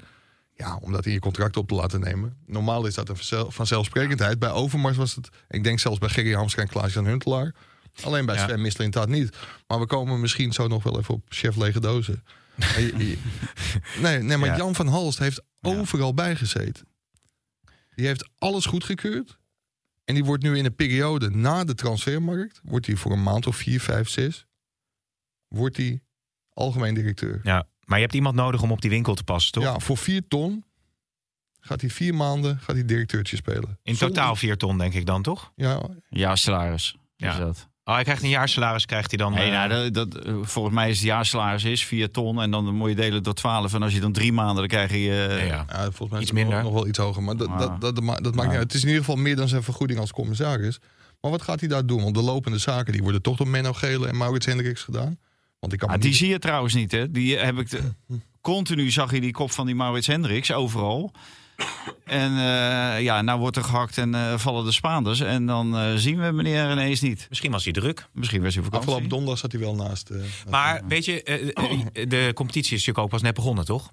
ja, 0.56 0.78
om 0.82 0.92
dat 0.92 1.06
in 1.06 1.12
je 1.12 1.20
contract 1.20 1.58
op 1.58 1.68
te 1.68 1.76
laten 1.76 2.00
nemen. 2.00 2.38
Normaal 2.46 2.86
is 2.86 2.94
dat 2.94 3.10
een 3.10 3.16
vanzel- 3.16 3.52
vanzelfsprekendheid. 3.52 4.40
Bij 4.40 4.52
Overmars 4.52 4.98
was 4.98 5.16
het, 5.16 5.30
ik 5.50 5.64
denk 5.64 5.80
zelfs 5.80 6.00
bij 6.00 6.10
Gerry 6.10 6.34
Hamstra 6.34 6.62
en 6.62 6.70
Klaas-Jan 6.70 7.06
Huntelaar... 7.06 7.54
Alleen 8.02 8.26
bij 8.26 8.36
Ja. 8.36 8.44
Sven 8.44 8.62
Misselint 8.62 8.94
dat 8.94 9.08
niet. 9.08 9.38
Maar 9.68 9.80
we 9.80 9.86
komen 9.86 10.20
misschien 10.20 10.52
zo 10.52 10.68
nog 10.68 10.84
wel 10.84 11.00
even 11.00 11.14
op 11.14 11.26
chef 11.30 11.56
lege 11.56 11.80
dozen. 11.80 12.24
Nee, 14.02 14.20
nee, 14.20 14.38
maar 14.38 14.50
Ja. 14.50 14.58
Jan 14.58 14.76
van 14.76 14.88
Halst 14.88 15.20
heeft 15.20 15.42
overal 15.62 16.14
bijgezeten. 16.14 16.88
Die 17.96 18.06
heeft 18.06 18.30
alles 18.38 18.66
goedgekeurd. 18.66 19.38
En 20.06 20.14
die 20.14 20.24
wordt 20.24 20.44
nu 20.44 20.58
in 20.58 20.66
een 20.66 20.76
periode 20.76 21.30
na 21.30 21.64
de 21.64 21.74
transfermarkt... 21.76 22.62
wordt 22.64 22.86
hij 22.86 22.96
voor 22.96 23.12
een 23.12 23.24
maand 23.24 23.48
of 23.48 23.56
vier, 23.56 23.80
vijf, 23.82 24.10
zes... 24.10 24.46
wordt 25.48 25.78
hij 25.78 26.02
algemeen 26.50 26.94
directeur. 26.94 27.40
Ja, 27.44 27.68
maar 27.84 27.98
je 27.98 28.04
hebt 28.04 28.16
iemand 28.16 28.36
nodig 28.36 28.62
om 28.62 28.72
op 28.72 28.82
die 28.82 28.90
winkel 28.90 29.14
te 29.16 29.24
passen, 29.24 29.52
toch? 29.52 29.64
Ja, 29.64 29.80
voor 29.80 29.98
vier 29.98 30.28
ton 30.28 30.64
gaat 31.60 31.82
hij 31.82 31.90
vier 31.90 32.16
maanden 32.16 32.60
gaat 32.60 32.76
hij 32.76 32.86
directeurtje 32.86 33.36
spelen. 33.36 33.80
In 33.84 33.96
Zonder- 33.96 34.18
totaal 34.18 34.36
vier 34.36 34.58
ton, 34.58 34.78
denk 34.78 34.94
ik 34.94 35.06
dan, 35.06 35.22
toch? 35.22 35.52
Ja, 35.56 35.90
Ja, 36.10 36.36
salaris. 36.36 36.96
Ja. 37.16 37.32
Is 37.32 37.38
dat. 37.38 37.70
Oh, 37.86 37.94
hij 37.94 38.04
krijgt 38.04 38.24
een 38.24 38.30
jaarsalaris, 38.30 38.86
krijgt 38.86 39.10
hij 39.10 39.18
dan. 39.18 39.34
Nee, 39.34 39.52
eh, 39.52 39.68
nou, 39.68 39.92
dat, 39.92 40.12
dat, 40.12 40.24
volgens 40.42 40.76
mij 40.76 40.90
is 40.90 40.98
het 40.98 41.06
jaarsalaris 41.06 41.64
is 41.64 41.86
4 41.86 42.12
ton. 42.12 42.42
En 42.42 42.52
dan 42.52 42.76
moet 42.76 42.90
je 42.90 42.96
delen 42.96 43.24
door 43.24 43.34
12. 43.34 43.74
En 43.74 43.82
als 43.84 43.94
je 43.94 44.00
dan 44.00 44.12
drie 44.12 44.34
maanden, 44.34 44.56
dan 44.56 44.68
krijg 44.68 44.92
je... 44.92 44.98
eh, 45.30 45.48
ja, 45.48 45.56
ja. 45.56 45.66
Ja, 45.70 45.84
volgens 45.92 46.10
mij 46.10 46.22
Iets 46.22 46.32
is 46.32 46.38
het 46.38 46.48
nog- 46.48 46.48
minder. 46.48 46.64
Nog 46.64 46.74
wel 46.74 46.88
iets 46.88 46.98
hoger. 46.98 47.24
Maar 47.24 47.38
dat, 47.38 47.48
Ah. 47.48 47.60
dat, 47.60 47.82
dat, 47.82 47.96
dat, 47.96 48.04
ma- 48.04 48.16
dat 48.20 48.36
maakt 48.36 48.48
niet 48.48 48.58
uit. 48.58 48.64
Het 48.68 48.74
is 48.74 48.82
in 48.82 48.88
ieder 48.88 49.04
geval 49.04 49.20
meer 49.22 49.36
dan 49.36 49.48
zijn 49.48 49.64
vergoeding 49.64 50.00
als 50.00 50.12
commissaris. 50.12 50.80
Maar 51.22 51.32
wat 51.32 51.42
gaat 51.42 51.60
hij 51.60 51.70
daar 51.70 51.86
doen? 51.86 52.02
Want 52.04 52.16
de 52.16 52.22
lopende 52.22 52.58
zaken 52.58 52.94
die 52.94 53.02
worden 53.04 53.22
toch 53.22 53.38
door 53.38 53.48
Menno 53.48 53.74
Gele 53.74 54.08
en 54.08 54.18
Maurits 54.18 54.46
Hendricks 54.46 54.82
gedaan. 54.82 55.18
Want 55.60 55.74
ik 55.74 55.80
kan 55.80 55.90
Ah, 55.90 56.02
die 56.02 56.14
zie 56.14 56.30
je 56.30 56.40
trouwens 56.40 56.74
niet, 56.74 56.92
hè? 56.92 57.12
Die 57.12 57.38
heb 57.38 57.58
ik. 57.58 57.70
de- 57.70 57.92
continu 58.42 58.92
zag 58.92 59.12
je 59.12 59.22
die 59.22 59.32
kop 59.32 59.52
van 59.52 59.66
die 59.66 59.76
Maurits 59.76 60.08
Hendricks 60.08 60.52
overal. 60.52 61.12
En 62.06 62.32
eh, 62.32 63.02
ja, 63.02 63.22
nou 63.22 63.40
wordt 63.40 63.58
er 63.58 63.64
gehakt 63.64 63.98
en 63.98 64.16
eh, 64.16 64.38
vallen 64.38 64.66
de 64.66 64.72
Spaanders. 64.72 65.20
En 65.20 65.46
dan 65.46 65.78
eh, 65.78 65.94
zien 65.96 66.20
we 66.22 66.32
meneer 66.32 66.72
ineens 66.72 67.02
niet. 67.02 67.26
Misschien 67.30 67.52
was 67.52 67.64
hij 67.64 67.74
druk. 67.74 68.08
Misschien 68.14 68.42
was 68.44 68.54
hij 68.54 68.64
vakantie. 68.64 68.88
Afgelopen 68.88 69.10
donderdag 69.10 69.40
zat 69.40 69.52
hij 69.52 69.62
wel 69.62 69.76
naast. 69.76 70.10
eh, 70.10 70.22
Maar 70.50 70.82
weet 70.88 71.06
je, 71.06 71.22
de 72.08 72.32
competitie 72.36 72.72
is 72.76 72.78
natuurlijk 72.86 72.98
ook 73.06 73.10
pas 73.10 73.22
net 73.22 73.34
begonnen, 73.34 73.66
toch? 73.66 73.92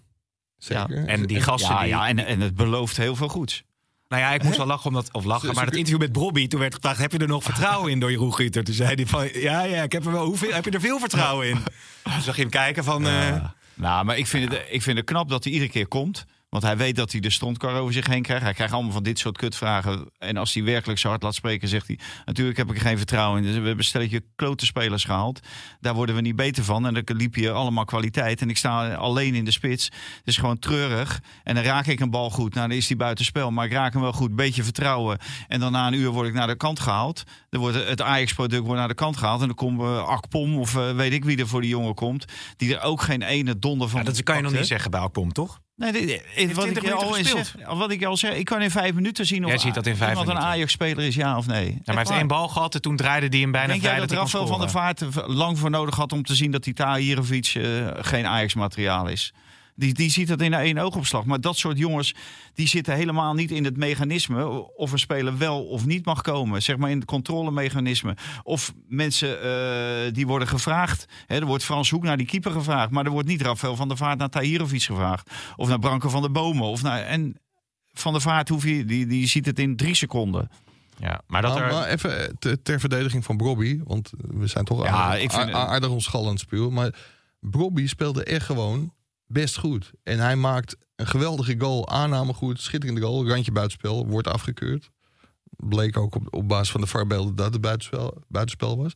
Zeker. 0.59 1.07
En 1.07 1.27
die 1.27 1.41
gasten 1.41 1.75
Ja, 1.75 1.81
die... 1.81 1.89
ja 1.89 2.09
en, 2.09 2.27
en 2.27 2.41
het 2.41 2.55
belooft 2.55 2.97
heel 2.97 3.16
veel 3.16 3.29
goeds. 3.29 3.62
Nou 4.09 4.23
ja, 4.23 4.31
ik 4.33 4.43
moest 4.43 4.57
wel 4.57 4.66
lachen 4.66 4.87
omdat, 4.87 5.09
of 5.12 5.25
lachen, 5.25 5.55
maar 5.55 5.64
het 5.64 5.75
interview 5.77 6.01
met 6.01 6.12
Bobby, 6.12 6.47
toen 6.47 6.61
werd 6.61 6.75
gevraagd, 6.75 6.99
heb 6.99 7.12
je 7.12 7.18
er 7.18 7.29
nog 7.29 7.43
vertrouwen 7.43 7.91
in 7.91 8.01
door 8.01 8.11
Jeroen 8.11 8.35
Guter? 8.35 8.64
Toen 8.64 8.75
zei 8.75 8.95
hij 8.95 9.07
van, 9.07 9.29
ja, 9.33 9.62
ja, 9.62 9.83
ik 9.83 9.93
heb 9.93 10.05
er 10.05 10.12
wel, 10.12 10.25
hoeveel, 10.25 10.53
heb 10.53 10.64
je 10.64 10.71
er 10.71 10.81
veel 10.81 10.99
vertrouwen 10.99 11.49
in? 11.49 11.57
Toen 12.03 12.23
zag 12.23 12.37
je 12.37 12.43
hem 12.43 12.51
kijken 12.51 12.85
van, 12.85 13.07
eh, 13.07 13.45
Nou, 13.75 14.05
maar 14.05 14.18
ik 14.18 14.27
vind, 14.27 14.53
het, 14.53 14.62
ik 14.71 14.83
vind 14.83 14.97
het 14.97 15.07
knap 15.07 15.29
dat 15.29 15.45
hij 15.45 15.53
iedere 15.53 15.71
keer 15.71 15.87
komt. 15.89 16.25
Want 16.51 16.62
hij 16.62 16.76
weet 16.76 16.96
dat 16.96 17.12
hij 17.12 17.20
de 17.20 17.30
strontkar 17.30 17.74
over 17.74 17.92
zich 17.92 18.07
heen 18.07 18.22
krijgt. 18.22 18.42
Hij 18.42 18.55
krijgt 18.55 18.72
allemaal 18.72 18.92
van 18.92 19.03
dit 19.03 19.18
soort 19.18 19.36
kutvragen. 19.36 20.11
En 20.18 20.36
als 20.36 20.55
hij 20.55 20.62
werkelijk 20.62 20.98
zo 20.98 21.09
hard 21.09 21.22
laat 21.22 21.34
spreken, 21.34 21.68
zegt 21.68 21.86
hij... 21.86 21.98
Natuurlijk 22.24 22.57
heb 22.57 22.70
ik 22.70 22.74
er 22.74 22.80
geen 22.80 22.96
vertrouwen 22.96 23.38
in. 23.38 23.42
Dus 23.42 23.53
we 23.53 23.59
hebben 23.59 23.78
een 23.78 23.84
stelletje 23.84 24.24
klote 24.36 24.66
spelers 24.66 25.05
gehaald. 25.05 25.40
Daar 25.80 25.94
worden 25.94 26.14
we 26.14 26.20
niet 26.20 26.36
beter 26.36 26.64
van. 26.64 26.86
En 26.86 26.94
dan 26.94 27.16
liep 27.16 27.34
hier 27.34 27.53
allemaal 27.53 27.84
kwaliteit. 27.84 28.40
En 28.40 28.51
ik 28.51 28.57
sta 28.57 28.94
alleen 28.94 29.34
in 29.34 29.44
de 29.44 29.51
spits. 29.51 29.84
Het 29.84 30.26
is 30.26 30.36
gewoon 30.36 30.59
treurig. 30.59 31.20
En 31.44 31.55
dan 31.55 31.64
raak 31.64 31.86
ik 31.86 32.01
een 32.01 32.11
bal 32.11 32.30
goed. 32.30 32.55
Nou, 32.55 32.68
dan 32.68 32.76
is 32.76 32.88
hij 32.88 32.96
buitenspel. 32.96 33.51
Maar 33.51 33.64
ik 33.64 33.72
raak 33.72 33.92
hem 33.92 34.03
wel 34.03 34.12
goed. 34.12 34.36
Beetje 34.36 34.62
vertrouwen. 34.62 35.18
En 35.48 35.61
dan 35.61 35.72
na 35.72 35.86
een 35.86 35.94
uur 35.94 36.11
word 36.11 36.28
ik 36.28 36.34
naar 36.34 36.46
de 36.46 36.57
kant 36.57 36.80
gehaald. 36.80 37.22
Dan 37.48 37.61
wordt 37.61 37.86
het 37.86 38.03
Ajax-product 38.03 38.62
wordt 38.62 38.78
naar 38.78 38.88
de 38.88 38.94
kant 38.94 39.16
gehaald. 39.16 39.40
En 39.40 39.46
dan 39.46 39.57
komt 39.57 39.80
uh, 39.80 40.09
Akpom 40.09 40.59
of 40.59 40.76
uh, 40.76 40.90
weet 40.90 41.12
ik 41.12 41.24
wie 41.24 41.38
er 41.38 41.48
voor 41.48 41.61
die 41.61 41.70
jongen 41.70 41.94
komt. 41.94 42.24
Die 42.57 42.76
er 42.76 42.82
ook 42.82 43.03
geen 43.03 43.22
ene 43.22 43.59
donder 43.59 43.88
van 43.88 44.01
ja, 44.01 44.07
dat 44.07 44.22
kan 44.22 44.36
je 44.36 44.42
nog 44.42 44.53
niet 44.53 44.66
zeggen 44.66 44.90
bij 44.90 45.01
Akpom, 45.01 45.32
toch? 45.32 45.61
Nee, 45.81 45.93
dit- 45.93 46.07
dit- 46.07 46.22
heeft 46.35 46.55
wat, 46.55 46.64
20 46.64 46.83
ik 46.83 46.93
al 46.93 47.14
zeg, 47.14 47.55
wat 47.68 47.91
ik 47.91 48.05
al 48.05 48.16
zeg, 48.16 48.35
ik 48.35 48.45
kan 48.45 48.62
in 48.62 48.70
vijf 48.70 48.95
minuten 48.95 49.26
zien 49.26 49.45
of 49.45 49.51
Jij 49.51 49.59
ziet 49.59 49.74
dat 49.74 49.87
in 49.87 49.97
vijf 49.97 50.11
iemand 50.11 50.28
een. 50.28 50.39
Ajax-speler 50.39 51.05
is, 51.07 51.14
ja 51.14 51.37
of 51.37 51.47
nee. 51.47 51.66
Ja, 51.66 51.70
maar 51.70 51.81
hij 51.85 51.97
heeft 51.97 52.11
één 52.11 52.26
bal 52.26 52.49
gehad 52.49 52.74
en 52.74 52.83
toen 52.83 52.97
draaide 52.97 53.26
hij 53.31 53.39
hem 53.39 53.51
bijna 53.51 53.66
Denk 53.68 53.81
vrij 53.81 53.99
dat 53.99 54.09
hij 54.11 54.18
kon 54.18 54.26
Rafael 54.26 54.47
van 54.47 54.61
der. 54.61 54.70
Vaart 54.70 55.05
lang 55.26 55.59
voor 55.59 55.70
nodig 55.70 55.97
had 55.97 56.12
om 56.12 56.22
te 56.22 56.35
zien 56.35 56.51
dat 56.51 56.64
die 56.64 56.74
Tahirovic 56.74 57.55
uh, 57.55 57.89
geen 58.01 58.26
Ajax-materiaal 58.26 59.09
is? 59.09 59.33
Die, 59.81 59.95
die 59.95 60.11
ziet 60.11 60.28
dat 60.28 60.41
in 60.41 60.55
één 60.55 60.78
oogopslag. 60.78 61.24
Maar 61.24 61.41
dat 61.41 61.57
soort 61.57 61.78
jongens, 61.78 62.14
die 62.55 62.68
zitten 62.68 62.95
helemaal 62.95 63.35
niet 63.35 63.51
in 63.51 63.64
het 63.64 63.76
mechanisme... 63.76 64.47
of 64.76 64.93
een 64.93 64.99
speler 64.99 65.39
wel 65.39 65.64
of 65.64 65.87
niet 65.87 66.05
mag 66.05 66.20
komen. 66.20 66.62
Zeg 66.62 66.76
maar 66.76 66.91
in 66.91 66.97
het 66.97 67.07
controlemechanisme. 67.07 68.16
Of 68.43 68.72
mensen 68.89 69.39
uh, 69.45 70.12
die 70.12 70.26
worden 70.26 70.49
gevraagd. 70.49 71.07
Hè, 71.26 71.37
er 71.37 71.47
wordt 71.47 71.64
Frans 71.64 71.91
Hoek 71.91 72.03
naar 72.03 72.16
die 72.16 72.26
keeper 72.26 72.53
gevraagd. 72.53 72.91
Maar 72.91 73.05
er 73.05 73.11
wordt 73.11 73.28
niet 73.28 73.43
Rafael 73.43 73.76
van 73.76 73.89
der 73.89 73.97
Vaart 73.97 74.18
naar 74.18 74.28
Tahirovic 74.28 74.83
gevraagd. 74.83 75.31
Of 75.57 75.68
naar 75.68 75.78
Branko 75.78 76.09
van 76.09 76.22
der 76.22 76.33
Bomen. 76.33 76.64
Of 76.66 76.83
naar, 76.83 77.03
en 77.03 77.41
Van 77.93 78.12
der 78.12 78.22
Vaart, 78.22 78.49
hoef 78.49 78.64
je, 78.64 78.85
die, 78.85 79.07
die 79.07 79.26
ziet 79.26 79.47
het 79.47 79.59
in 79.59 79.76
drie 79.76 79.95
seconden. 79.95 80.51
Ja, 80.99 81.20
maar 81.26 81.43
dat 81.43 81.55
Nou, 81.55 81.64
er... 81.66 81.72
maar 81.72 81.89
even 81.89 82.37
ter, 82.39 82.62
ter 82.62 82.81
verdediging 82.81 83.24
van 83.24 83.37
Brobby. 83.37 83.81
Want 83.85 84.12
we 84.16 84.47
zijn 84.47 84.64
toch 84.64 84.85
Ja, 84.85 84.91
aardig, 84.91 85.22
ik 85.22 85.33
vind- 85.33 85.53
aardig 85.53 85.91
ons 85.91 86.07
het 86.12 86.39
speel. 86.41 86.70
Maar 86.70 86.95
Brobby 87.41 87.87
speelde 87.87 88.24
echt 88.24 88.47
gewoon 88.47 88.93
best 89.33 89.59
goed. 89.59 89.91
En 90.03 90.18
hij 90.18 90.37
maakt 90.37 90.76
een 90.97 91.07
geweldige 91.07 91.55
goal. 91.59 91.89
Aanname 91.89 92.33
goed, 92.33 92.61
schitterende 92.61 93.01
goal. 93.01 93.28
Randje 93.28 93.53
buitenspel, 93.53 94.07
wordt 94.07 94.28
afgekeurd. 94.28 94.91
Bleek 95.57 95.99
ook 95.99 96.14
op, 96.14 96.35
op 96.35 96.49
basis 96.49 96.70
van 96.70 96.81
de 96.81 96.87
varbeelden 96.87 97.35
dat 97.35 97.53
het 97.53 97.61
buitenspel, 97.61 98.22
buitenspel 98.28 98.76
was. 98.76 98.93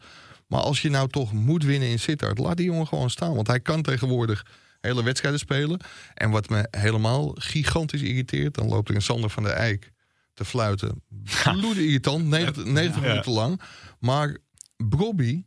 Maar 0.47 0.61
als 0.61 0.83
je 0.83 0.91
nou 0.91 1.09
toch 1.09 1.33
moet 1.33 1.65
winnen 1.65 1.89
in 1.89 1.99
Sittard, 1.99 2.39
laat 2.39 2.57
die 2.57 2.67
jongen 2.67 2.87
gewoon 2.87 3.11
staan. 3.11 3.35
Want 3.35 3.47
hij 3.47 3.61
kan 3.61 3.83
tegenwoordig 3.83 4.47
hele 4.81 5.03
wedstrijden 5.03 5.41
spelen. 5.41 5.81
En 6.15 6.31
wat 6.31 6.49
me 6.49 6.67
helemaal 6.71 7.35
gigantisch 7.35 8.03
irriteert, 8.03 8.55
dan 8.55 8.69
loopt 8.69 8.89
er 8.89 8.95
een 8.95 9.03
Sander 9.03 9.31
van 9.31 9.43
der 9.43 9.53
Eijk 9.53 9.93
te 10.35 10.45
fluiten. 10.45 11.03
Bloede 11.61 11.85
irritant, 11.85 12.25
90, 12.27 12.65
90 12.65 13.03
minuten 13.03 13.33
lang. 13.33 13.61
Maar 13.99 14.37
Brobby, 14.77 15.45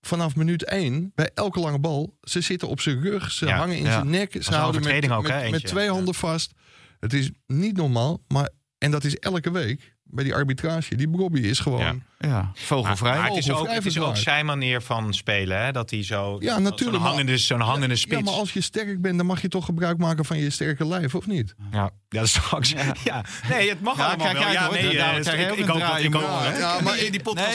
vanaf 0.00 0.36
minuut 0.36 0.64
1, 0.64 1.12
bij 1.14 1.30
elke 1.34 1.60
lange 1.60 1.78
bal, 1.78 2.16
ze 2.22 2.40
zitten 2.40 2.68
op 2.68 2.80
zijn 2.80 3.00
rug, 3.02 3.30
ze 3.30 3.46
Ja, 3.46 3.56
hangen 3.56 3.76
in 3.76 3.84
ja. 3.84 3.92
zijn 3.92 4.10
nek, 4.10 4.36
ze 4.40 4.54
houden 4.54 4.82
met, 4.82 5.10
ook, 5.10 5.22
met, 5.22 5.32
hè, 5.32 5.50
met 5.50 5.66
twee 5.66 5.88
handen 5.88 6.14
vast. 6.14 6.52
Het 7.00 7.12
is 7.12 7.30
niet 7.46 7.76
normaal, 7.76 8.22
maar 8.28 8.50
en 8.78 8.90
dat 8.90 9.04
is 9.04 9.16
elke 9.16 9.50
week 9.50 9.94
bij 10.12 10.24
die 10.24 10.34
arbitrage. 10.34 10.94
Die 10.94 11.08
Brobby 11.08 11.40
is 11.40 11.58
gewoon. 11.58 11.80
Ja. 11.80 11.94
Ja, 12.28 12.50
vogelvrij. 12.54 13.16
Maar 13.18 13.26
het 13.28 13.36
is 13.36 13.44
ook, 13.44 13.50
Vogelvrij 13.50 13.74
het 13.76 13.84
is 13.86 13.90
ook 13.98 14.02
verklaard. 14.02 14.18
zijn 14.24 14.46
manier 14.46 14.80
van 14.82 15.14
spelen, 15.14 15.64
hè? 15.64 15.72
Dat 15.72 15.90
hij 15.90 16.04
zo... 16.04 16.36
Ja, 16.40 16.58
natuurlijk, 16.58 16.98
Zo'n 16.98 17.06
hangende, 17.06 17.38
zo'n 17.38 17.60
hangende 17.60 17.96
spits. 17.96 18.16
Ja, 18.18 18.24
maar 18.24 18.34
als 18.34 18.52
je 18.52 18.60
sterk 18.60 19.00
bent, 19.00 19.16
dan 19.16 19.26
mag 19.26 19.42
je 19.42 19.48
toch 19.48 19.64
gebruik 19.64 19.98
maken 19.98 20.24
van 20.24 20.38
je 20.38 20.50
sterke 20.50 20.86
lijf, 20.86 21.14
of 21.14 21.26
niet? 21.26 21.54
Ja, 21.70 21.78
ja 21.80 21.90
dat 22.08 22.24
is 22.24 22.32
toch 22.32 22.54
ook... 22.54 22.64
Ja. 22.64 23.24
Nee, 23.48 23.68
het 23.68 23.80
mag 23.80 23.96
Ja, 23.96 24.04
allemaal 24.06 24.26
kijk 24.26 24.38
wel. 24.38 24.52
Ja, 24.52 24.70
nee, 24.70 24.80
ik, 25.56 25.66
hoop 25.66 25.80
dat 25.80 25.98
ik 25.98 26.14
ook... 26.14 26.82
maar 26.82 26.98
in 26.98 27.12
die 27.12 27.22
podcast... 27.22 27.54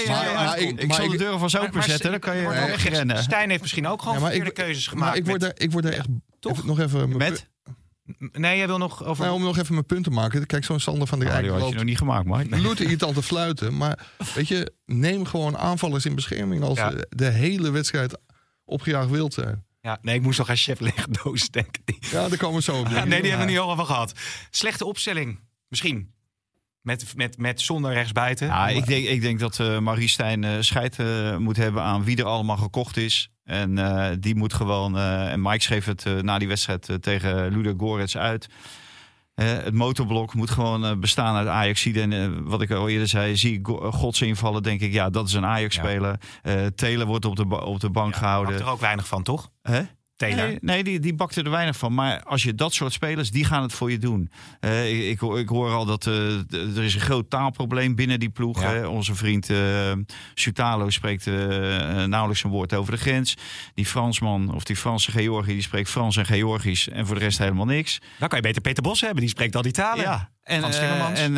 Ik- 0.57 0.93
zal 0.93 1.09
de 1.09 1.17
deuren 1.17 1.39
vast 1.39 1.53
Maar- 1.53 1.61
maar 1.63 1.69
openzetten. 1.71 2.11
Dan 2.11 2.19
kan 2.19 2.35
je 2.35 2.41
er 2.47 2.67
wegrennen. 2.67 3.23
Stijn 3.23 3.49
heeft 3.49 3.61
misschien 3.61 3.87
ook 3.87 4.01
gewoon 4.01 4.19
verkeerde 4.19 4.51
keuzes 4.51 4.87
gemaakt. 4.87 5.07
Maar 5.09 5.17
ik 5.57 5.71
word, 5.71 5.83
daar 5.83 5.93
echt 5.93 6.07
Toch? 6.39 6.65
nog 6.65 6.79
even 6.79 7.17
Met? 7.17 7.47
Nee, 8.31 8.57
jij 8.57 8.67
wil 8.67 8.77
nog 8.77 9.03
over... 9.03 9.23
Nou, 9.25 9.35
om 9.37 9.43
nog 9.43 9.57
even 9.57 9.73
mijn 9.73 9.85
punt 9.85 10.03
te 10.03 10.09
maken. 10.09 10.45
Kijk, 10.45 10.63
zo'n 10.63 10.79
Sander 10.79 11.07
van 11.07 11.19
der 11.19 11.27
Oh, 11.27 11.33
Rijk 11.33 11.43
die 11.45 11.51
had 11.53 11.61
je 11.61 11.65
loopt 11.67 11.77
nog 11.79 11.87
niet 11.89 11.97
gemaakt, 11.97 12.25
Mike. 12.25 12.55
bloed 12.61 12.79
irritant 12.79 13.15
te 13.15 13.21
fluiten. 13.23 13.77
Maar 13.77 14.07
weet 14.33 14.47
je, 14.47 14.73
neem 14.85 15.25
gewoon 15.25 15.57
aanvallers 15.57 16.05
in 16.05 16.15
bescherming 16.15 16.63
als 16.63 16.77
Ja. 16.77 16.93
de 17.09 17.29
hele 17.29 17.71
wedstrijd 17.71 18.17
opgejaagd 18.65 19.09
wild 19.09 19.33
zijn. 19.33 19.63
Ja, 19.81 19.97
nee, 20.01 20.15
ik 20.15 20.21
moest 20.21 20.37
nog 20.37 20.49
aan 20.49 20.55
Chef 20.55 20.79
Legendoos 20.79 21.49
denken. 21.49 21.81
Die- 21.85 21.97
Ja, 22.11 22.27
daar 22.29 22.37
komen 22.37 22.55
we 22.57 22.61
zo 22.63 22.77
op. 22.77 22.83
denk 22.83 22.95
Ja, 22.95 23.01
ik. 23.03 23.07
nee, 23.09 23.19
die 23.21 23.29
hebben 23.29 23.47
we 23.47 23.53
niet 23.53 23.61
over 23.61 23.85
gehad. 23.85 24.13
Slechte 24.49 24.85
opstelling, 24.85 25.39
misschien. 25.67 26.13
Met, 26.81 27.13
met, 27.15 27.37
met 27.37 27.61
zonder 27.61 27.93
rechtsbuiten. 27.93 28.47
Ja, 28.47 28.67
ik 28.69 28.85
denk, 28.85 29.05
ik 29.07 29.21
denk 29.21 29.39
dat 29.39 29.59
eh 29.59 29.79
Marie 29.79 30.07
Stijn 30.09 30.43
eh, 30.43 30.51
scheid 30.59 30.99
eh, 30.99 31.37
moet 31.37 31.57
hebben 31.57 31.83
aan 31.83 32.03
wie 32.03 32.17
er 32.17 32.23
allemaal 32.25 32.57
gekocht 32.57 32.97
is. 32.97 33.29
En 33.45 33.77
eh, 33.77 34.15
die 34.19 34.35
moet 34.35 34.53
gewoon. 34.53 34.97
eh, 34.97 35.31
en 35.31 35.41
Mike 35.41 35.61
schreef 35.61 35.85
het 35.85 36.05
eh, 36.05 36.13
na 36.13 36.37
die 36.37 36.47
wedstrijd 36.47 36.97
tegen 37.01 37.51
Ludo 37.51 37.73
Gorets 37.77 38.17
uit. 38.17 38.47
Het 39.35 39.73
motorblok 39.73 40.33
moet 40.33 40.49
gewoon 40.49 40.99
bestaan 40.99 41.35
uit 41.35 41.47
ajax 41.47 41.85
En 41.85 42.43
wat 42.43 42.61
ik 42.61 42.71
al 42.71 42.89
eerder 42.89 43.07
zei, 43.07 43.35
zie 43.35 43.53
ik 43.53 43.65
Go- 43.67 43.91
Gods 43.91 44.21
invallen, 44.21 44.63
denk 44.63 44.81
ik, 44.81 44.93
ja, 44.93 45.09
dat 45.09 45.27
is 45.27 45.33
een 45.33 45.45
Ajax-speler. 45.45 46.19
Taylor 46.75 47.05
wordt 47.05 47.25
op 47.25 47.35
de, 47.35 47.61
op 47.65 47.79
de 47.79 47.89
bank 47.89 48.05
Maakt 48.07 48.17
gehouden. 48.17 48.59
er 48.59 48.67
ook 48.69 48.79
weinig 48.79 49.07
van, 49.07 49.23
toch? 49.23 49.49
Hè? 49.61 49.81
Taylor. 50.15 50.47
Nee, 50.47 50.57
nee 50.61 50.83
die, 50.83 50.99
die 50.99 51.13
bakte 51.13 51.41
er 51.41 51.49
weinig 51.49 51.77
van. 51.77 51.93
Maar 51.93 52.23
als 52.23 52.43
je 52.43 52.55
dat 52.55 52.73
soort 52.73 52.93
spelers, 52.93 53.31
die 53.31 53.45
gaan 53.45 53.61
het 53.61 53.73
voor 53.73 53.91
je 53.91 53.97
doen. 53.97 54.31
Eh, 54.59 55.09
ik, 55.09 55.21
ik, 55.21 55.49
hoor- 55.49 55.71
al 55.71 55.85
dat 55.85 56.07
eh, 56.07 56.51
er 56.51 56.83
is 56.83 56.95
een 56.95 57.01
groot 57.01 57.29
taalprobleem 57.29 57.95
binnen 57.95 58.19
die 58.19 58.29
ploeg. 58.29 58.61
Ja. 58.61 58.87
Onze 58.87 59.15
vriend 59.15 59.49
eh 59.49 59.91
Sutalo 60.33 60.89
spreekt 60.89 61.25
nauwelijks 61.25 62.43
een 62.43 62.49
woord 62.49 62.73
over 62.73 62.91
de 62.91 62.99
grens. 62.99 63.35
Die 63.73 63.85
Fransman, 63.85 64.53
of 64.53 64.63
die 64.63 64.75
Franse 64.75 65.11
Georgi, 65.11 65.53
die 65.53 65.61
spreekt 65.61 65.89
Frans 65.89 66.17
en 66.17 66.25
Georgisch. 66.25 66.89
En 66.89 67.05
voor 67.05 67.15
de 67.15 67.21
rest 67.21 67.37
helemaal 67.37 67.65
niks. 67.65 67.99
Dan 68.19 68.27
kan 68.27 68.37
je 68.37 68.43
beter 68.43 68.61
Peter 68.61 68.83
Bos 68.83 69.01
hebben, 69.01 69.19
die 69.19 69.29
spreekt 69.29 69.55
al 69.55 69.61
die 69.61 69.71
talen. 69.71 70.03
Ja. 70.03 70.29
En, 70.43 70.71
Timmermans. 70.71 71.19
en 71.19 71.33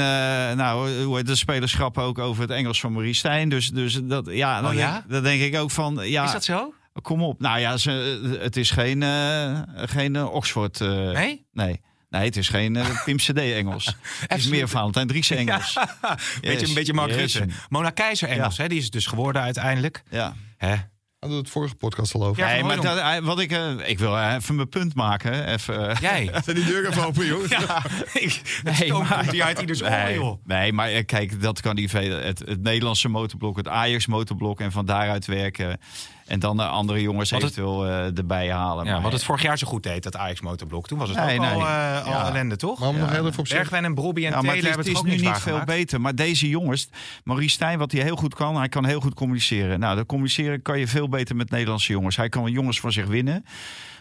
nou, 0.57 1.23
de 1.23 1.35
spelers 1.35 1.71
schrappen 1.71 2.03
ook 2.03 2.19
over 2.19 2.41
het 2.41 2.51
Engels 2.51 2.79
van 2.79 2.91
Marie 2.93 3.13
Stijn. 3.13 3.49
Dus, 3.49 3.69
dus 3.69 3.99
dat, 4.03 4.27
ja, 4.31 4.61
dan, 4.61 4.71
Oh 4.71 4.77
ja? 4.77 4.91
Denk, 4.91 5.09
dan 5.09 5.23
denk 5.23 5.41
ik 5.41 5.55
ook 5.55 5.71
van... 5.71 5.99
Ja, 6.03 6.23
Is 6.25 6.31
dat 6.31 6.43
zo? 6.43 6.73
Kom 7.01 7.23
op. 7.23 7.39
Nou 7.41 7.59
ja, 7.59 7.77
ze, 7.77 8.37
het 8.41 8.57
is 8.57 8.71
geen, 8.71 9.03
eh, 9.03 9.59
geen 9.75 10.15
eh, 10.15 10.33
Oxford. 10.33 10.81
eh, 10.81 10.87
Nee? 11.11 11.45
Nee. 11.51 11.81
Nee, 12.09 12.25
het 12.25 12.37
is 12.37 12.49
geen 12.49 12.75
uh, 12.75 13.03
Pim 13.05 13.17
CD 13.17 13.37
Engels. 13.37 13.85
het 14.27 14.37
is 14.39 14.47
meer 14.47 14.67
Valentijn 14.67 15.07
Dries 15.07 15.29
Engels. 15.31 15.73
beetje, 16.41 16.59
Yes, 16.59 16.67
een 16.69 16.73
beetje 16.73 16.93
Mark 16.93 17.09
yes. 17.09 17.35
Rutte. 17.37 17.53
Mona 17.69 17.89
Keizer 17.89 18.29
Engels, 18.29 18.57
hè, 18.57 18.67
die 18.67 18.77
is 18.77 18.83
het 18.83 18.93
dus 18.93 19.05
geworden 19.05 19.41
uiteindelijk. 19.41 20.03
Ja. 20.09 20.33
Hè? 20.57 20.75
Hadden 21.19 21.37
we 21.37 21.43
het 21.43 21.53
vorige 21.53 21.75
podcast 21.75 22.13
al 22.13 22.25
over. 22.25 22.43
Ja, 22.43 22.49
nee, 22.51 22.63
maar 22.63 22.81
dat, 22.81 22.97
eh, 22.97 23.17
wat 23.17 23.39
ik, 23.39 23.51
eh, 23.51 23.89
ik 23.89 23.99
wil 23.99 24.17
eh, 24.17 24.33
even 24.33 24.55
mijn 24.55 24.69
punt 24.69 24.95
maken. 24.95 25.47
Even, 25.47 25.89
eh, 25.89 25.95
Jij? 26.01 26.29
Zijn 26.45 26.55
die 26.55 26.65
deur 26.65 26.87
even 26.89 27.05
open, 27.05 27.25
joh? 27.25 27.47
Ja, 27.47 27.83
ik, 28.13 28.61
nee, 28.63 28.75
Nee, 28.79 28.91
maar- 28.93 29.31
die 29.31 29.43
uit 29.43 29.59
ieders 29.59 29.81
Nee, 29.81 30.13
joh. 30.13 30.45
nee, 30.45 30.73
maar 30.73 30.89
eh, 30.89 31.05
kijk, 31.05 31.41
dat 31.41 31.61
kan 31.61 31.75
die 31.75 31.89
vele, 31.89 32.15
het, 32.15 32.39
het 32.39 32.61
Nederlandse 32.61 33.09
motorblok, 33.09 33.57
het 33.57 33.67
Ajax 33.67 34.05
motorblok 34.07 34.59
en 34.59 34.71
van 34.71 34.85
daaruit 34.85 35.25
werken. 35.25 35.79
En 36.27 36.39
dan 36.39 36.57
de 36.57 36.65
andere 36.67 37.01
jongens 37.01 37.29
Wat 37.31 37.41
het- 37.41 37.51
eventueel 37.51 37.85
eh, 37.85 38.17
erbij 38.17 38.51
halen. 38.51 38.85
Ja, 38.85 38.91
Maar- 38.91 39.01
wat 39.01 39.11
het 39.11 39.23
vorig 39.23 39.41
jaar 39.41 39.57
zo 39.57 39.67
goed 39.67 39.83
deed, 39.83 40.03
dat 40.03 40.15
Ajax 40.15 40.41
motorblok. 40.41 40.87
Toen 40.87 40.97
was 40.97 41.09
het 41.09 41.17
Nee, 41.17 41.39
ook 41.39 41.45
al, 41.45 41.51
nee. 41.51 41.67
eh, 41.67 42.05
al 42.05 42.11
Ja. 42.11 42.27
ellende, 42.29 42.55
toch? 42.55 42.79
Maar 42.79 42.89
om 42.89 42.97
nog 42.97 43.09
heel 43.11 43.27
even 43.27 43.39
op 43.39 43.45
Bergwijn 43.49 43.85
en 43.85 43.93
Brobby 43.95 44.25
en 44.25 44.29
Ja, 44.31 44.41
maar 44.41 44.41
Taylor 44.45 44.55
het 44.55 44.63
is, 44.63 44.75
hebben 44.75 44.85
het 44.93 45.03
het 45.03 45.13
is 45.13 45.25
nu 45.25 45.29
niet 45.29 45.41
veel 45.41 45.75
beter. 45.75 46.01
Maar 46.01 46.15
deze 46.15 46.49
jongens, 46.49 46.89
Maurice 47.23 47.49
Stijn, 47.49 47.77
wat 47.79 47.91
hij 47.91 48.01
heel 48.01 48.15
goed 48.15 48.35
kan, 48.35 48.55
hij 48.55 48.69
kan 48.69 48.85
heel 48.85 48.99
goed 48.99 49.13
communiceren. 49.13 49.79
Nou, 49.79 49.95
dat 49.95 50.05
communiceren 50.05 50.61
kan 50.61 50.79
je 50.79 50.87
veel 50.87 51.09
beter 51.09 51.35
met 51.35 51.49
Nederlandse 51.49 51.91
jongens. 51.91 52.15
Hij 52.15 52.29
kan 52.29 52.51
jongens 52.51 52.79
voor 52.79 52.91
zich 52.91 53.05
winnen. 53.05 53.45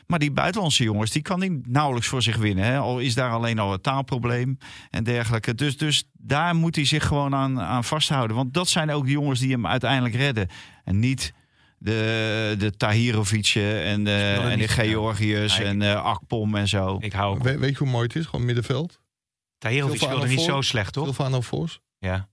Maar 0.06 0.18
die 0.18 0.30
buitenlandse 0.32 0.82
jongens, 0.84 1.10
die 1.10 1.22
kan 1.22 1.40
hij 1.40 1.60
nauwelijks 1.64 2.08
voor 2.08 2.22
zich 2.22 2.36
winnen. 2.36 2.64
Hè? 2.64 2.78
Al 2.78 2.98
is 2.98 3.14
daar 3.14 3.30
alleen 3.30 3.58
al 3.58 3.72
een 3.72 3.80
taalprobleem 3.80 4.58
en 4.90 5.04
dergelijke. 5.04 5.54
Dus, 5.54 5.76
dus 5.76 6.04
daar 6.12 6.54
moet 6.54 6.76
hij 6.76 6.84
zich 6.84 7.06
gewoon 7.06 7.34
aan, 7.34 7.60
aan 7.60 7.84
vasthouden. 7.84 8.36
Want 8.36 8.54
dat 8.54 8.68
zijn 8.68 8.90
ook 8.90 9.04
de 9.04 9.10
jongens 9.10 9.40
die 9.40 9.52
hem 9.52 9.66
uiteindelijk 9.66 10.14
redden. 10.14 10.48
En 10.84 10.98
niet 10.98 11.32
de, 11.86 12.54
de 12.58 12.76
Tahirovic'en 12.76 13.82
en 13.82 14.04
de, 14.04 14.36
en 14.40 14.58
de 14.58 14.64
ja. 14.64 14.68
Georgiërs 14.70 15.58
Nee, 15.58 15.66
en 15.66 15.78
de 15.78 15.94
Akpom 15.94 16.54
en 16.54 16.68
zo. 16.68 16.96
Ik 17.00 17.12
hou 17.12 17.34
ook. 17.36 17.42
We- 17.42 17.58
weet 17.58 17.70
je 17.72 17.78
hoe 17.78 17.88
mooi 17.88 18.02
het 18.06 18.16
is? 18.16 18.26
Gewoon 18.26 18.44
middenveld. 18.44 19.00
Tahirovic 19.58 19.98
Silvano 19.98 20.18
speelde 20.20 20.34
niet 20.36 20.44
voor. 20.46 20.54
zo 20.54 20.60
slecht, 20.60 20.92
toch? 20.92 21.04
Silvano 21.04 21.40
Vos. 21.40 21.80
Ja. 21.98 22.28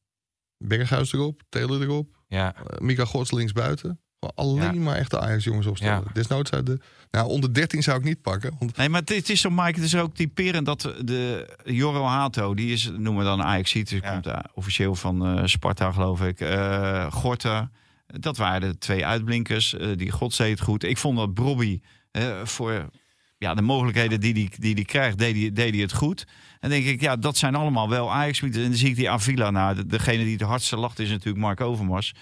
Berghuis 0.57 1.13
erop. 1.13 1.41
Taylor 1.49 1.81
erop. 1.81 2.07
ja. 2.27 2.55
Uh, 2.57 2.77
Mika 2.79 3.05
Gods 3.05 3.31
linksbuiten. 3.31 3.99
Gewoon 4.19 4.55
alleen 4.59 4.83
maar 4.83 4.95
echte 4.95 5.19
Ajax-jongens 5.19 5.65
opstellen. 5.67 6.03
Ja. 6.05 6.13
Desnoods 6.13 6.51
uit 6.51 6.65
de... 6.65 6.79
Nou, 7.11 7.27
onder 7.29 7.53
13 7.53 7.83
zou 7.83 7.97
ik 7.97 8.03
niet 8.03 8.21
pakken. 8.21 8.55
Want 8.59 8.77
Nee, 8.77 8.89
maar 8.89 8.99
het, 8.99 9.09
het 9.09 9.29
is 9.29 9.41
zo, 9.41 9.49
Mike, 9.49 9.63
het 9.75 9.83
is 9.83 9.95
ook 9.95 10.15
typerend 10.15 10.65
dat 10.65 10.81
de 11.01 11.49
Joro 11.63 12.03
Hato, 12.03 12.53
die 12.53 12.73
is, 12.73 12.83
noemen 12.97 13.17
we 13.17 13.23
dan 13.23 13.43
ajax 13.43 13.71
die 13.71 13.85
Ja. 14.01 14.11
komt 14.11 14.25
eh, 14.27 14.39
officieel 14.53 14.95
van 14.95 15.25
eh, 15.37 15.45
Sparta, 15.45 15.91
geloof 15.91 16.21
ik. 16.21 16.39
Eh 16.39 17.11
Gorta, 17.11 17.71
dat 18.19 18.37
waren 18.37 18.71
de 18.71 18.77
twee 18.77 19.05
uitblinkers. 19.05 19.73
Eh, 19.73 19.87
die 19.95 20.11
God 20.11 20.37
deed 20.37 20.49
het 20.49 20.61
goed. 20.61 20.83
Ik 20.83 20.97
vond 20.97 21.17
dat 21.17 21.33
Brobby 21.33 21.79
eh, 22.11 22.45
voor 22.45 22.89
ja, 23.37 23.53
de 23.53 23.61
mogelijkheden 23.61 24.19
die 24.19 24.33
hij 24.33 24.49
die, 24.57 24.75
die 24.75 24.85
krijgt, 24.85 25.17
deed 25.17 25.35
hij 25.35 25.51
deed 25.51 25.73
hij 25.73 25.81
het 25.81 25.93
goed. 25.93 26.25
En 26.59 26.69
denk 26.69 26.85
ik, 26.85 27.01
ja, 27.01 27.15
dat 27.15 27.37
zijn 27.37 27.55
allemaal 27.55 27.89
wel 27.89 28.11
ajax 28.11 28.41
En 28.41 28.51
dan 28.51 28.73
zie 28.73 28.89
ik 28.89 28.95
die 28.95 29.09
Avila, 29.09 29.49
nou, 29.51 29.75
de- 29.75 29.85
degene 29.85 30.23
die 30.23 30.33
het 30.33 30.41
hardste 30.41 30.77
lacht 30.77 30.99
is 30.99 31.09
natuurlijk 31.09 31.37
Mark 31.43 31.61
Overmars. 31.61 32.13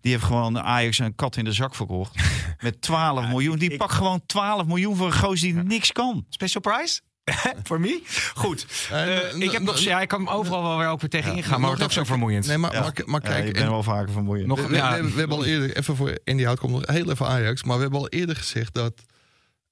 Die 0.00 0.12
heeft 0.12 0.24
gewoon 0.24 0.58
Ajax 0.60 0.98
een 0.98 1.14
kat 1.14 1.36
in 1.36 1.44
de 1.44 1.52
zak 1.52 1.74
verkocht. 1.74 2.14
Met 2.62 2.80
12 2.80 3.28
miljoen. 3.28 3.58
Die 3.58 3.70
ik- 3.70 3.78
pakt 3.78 3.92
gewoon 3.92 4.20
12 4.26 4.66
miljoen 4.66 4.96
voor 4.96 5.06
een 5.06 5.12
goos 5.12 5.40
die 5.40 5.54
niks 5.54 5.92
kan. 5.92 6.26
Special 6.28 6.60
prize? 6.62 7.00
Voor 7.62 7.80
me? 7.80 8.02
Goed. 8.34 8.66
Eh, 8.90 9.16
Eh, 9.32 9.40
ik 9.40 9.50
heb 9.50 9.62
nog, 9.62 9.78
ja, 9.78 10.00
ik 10.00 10.08
kan 10.08 10.18
hem 10.24 10.28
overal 10.28 10.62
wel 10.62 10.78
weer 10.78 10.88
ook 10.88 11.00
weer 11.00 11.10
tegen 11.10 11.36
ingaan, 11.36 11.60
maar 11.60 11.68
wordt 11.68 11.84
ook 11.84 11.92
zo 11.92 12.04
vermoeiend. 12.04 12.46
Nee, 12.46 12.58
maar, 12.58 12.72
Ja. 12.72 12.80
maar, 12.80 12.92
maar 13.04 13.22
Ja, 13.22 13.28
kijk... 13.28 13.46
ik 13.46 13.52
ben 13.52 13.62
en- 13.62 13.70
wel 13.70 13.82
vaker 13.82 14.12
vermoeiend. 14.12 14.46
Nog- 14.48 14.60
we, 14.60 14.66
we- 14.68 14.76
ja. 14.76 14.96
we, 15.02 15.12
we 15.12 15.18
hebben 15.18 15.36
al 15.36 15.44
eerder, 15.44 15.76
even 15.76 15.96
voor 15.96 16.18
Andy 16.24 16.42
Hout 16.44 16.58
komt 16.58 16.72
nog 16.72 16.86
heel 16.86 17.10
even 17.10 17.26
Ajax. 17.26 17.62
Maar 17.62 17.76
we 17.76 17.82
hebben 17.82 18.00
al 18.00 18.08
eerder 18.08 18.36
gezegd 18.36 18.74
dat 18.74 18.92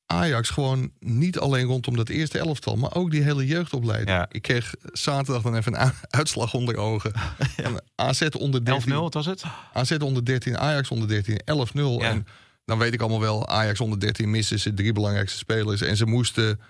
Ajax 0.07 0.51
gewoon 0.51 0.91
niet 0.99 1.39
alleen 1.39 1.67
rondom 1.67 1.97
dat 1.97 2.09
eerste 2.09 2.39
elftal, 2.39 2.77
maar 2.77 2.95
ook 2.95 3.11
die 3.11 3.23
hele 3.23 3.47
jeugdopleiding. 3.47 4.09
Ja. 4.11 4.27
Ik 4.31 4.43
kreeg 4.43 4.75
zaterdag 4.93 5.43
dan 5.43 5.57
even 5.57 5.81
een 5.83 5.93
uitslag 6.21 6.55
onder 6.55 6.77
ogen. 6.77 7.13
AZ 7.95 8.23
onder 8.39 8.65
13, 8.65 8.93
11-0, 8.93 8.95
wat 8.95 9.15
was 9.15 9.27
het? 9.27 9.43
AZ 9.73 9.91
onder 9.93 10.25
13, 10.25 10.59
Ajax 10.59 10.89
onder 10.89 11.09
13, 11.09 11.41
11-0. 11.41 11.45
Ja. 11.75 11.99
En 12.01 12.27
dan 12.65 12.79
weet 12.79 12.93
ik 12.95 13.01
allemaal 13.01 13.21
wel, 13.21 13.49
Ajax 13.49 13.81
onder 13.81 14.01
13 14.01 14.31
missen 14.31 14.59
ze 14.61 14.75
drie 14.75 14.93
belangrijkste 14.93 15.39
spelers. 15.39 15.81
En 15.81 15.97
ze 15.97 16.07
moesten 16.07 16.61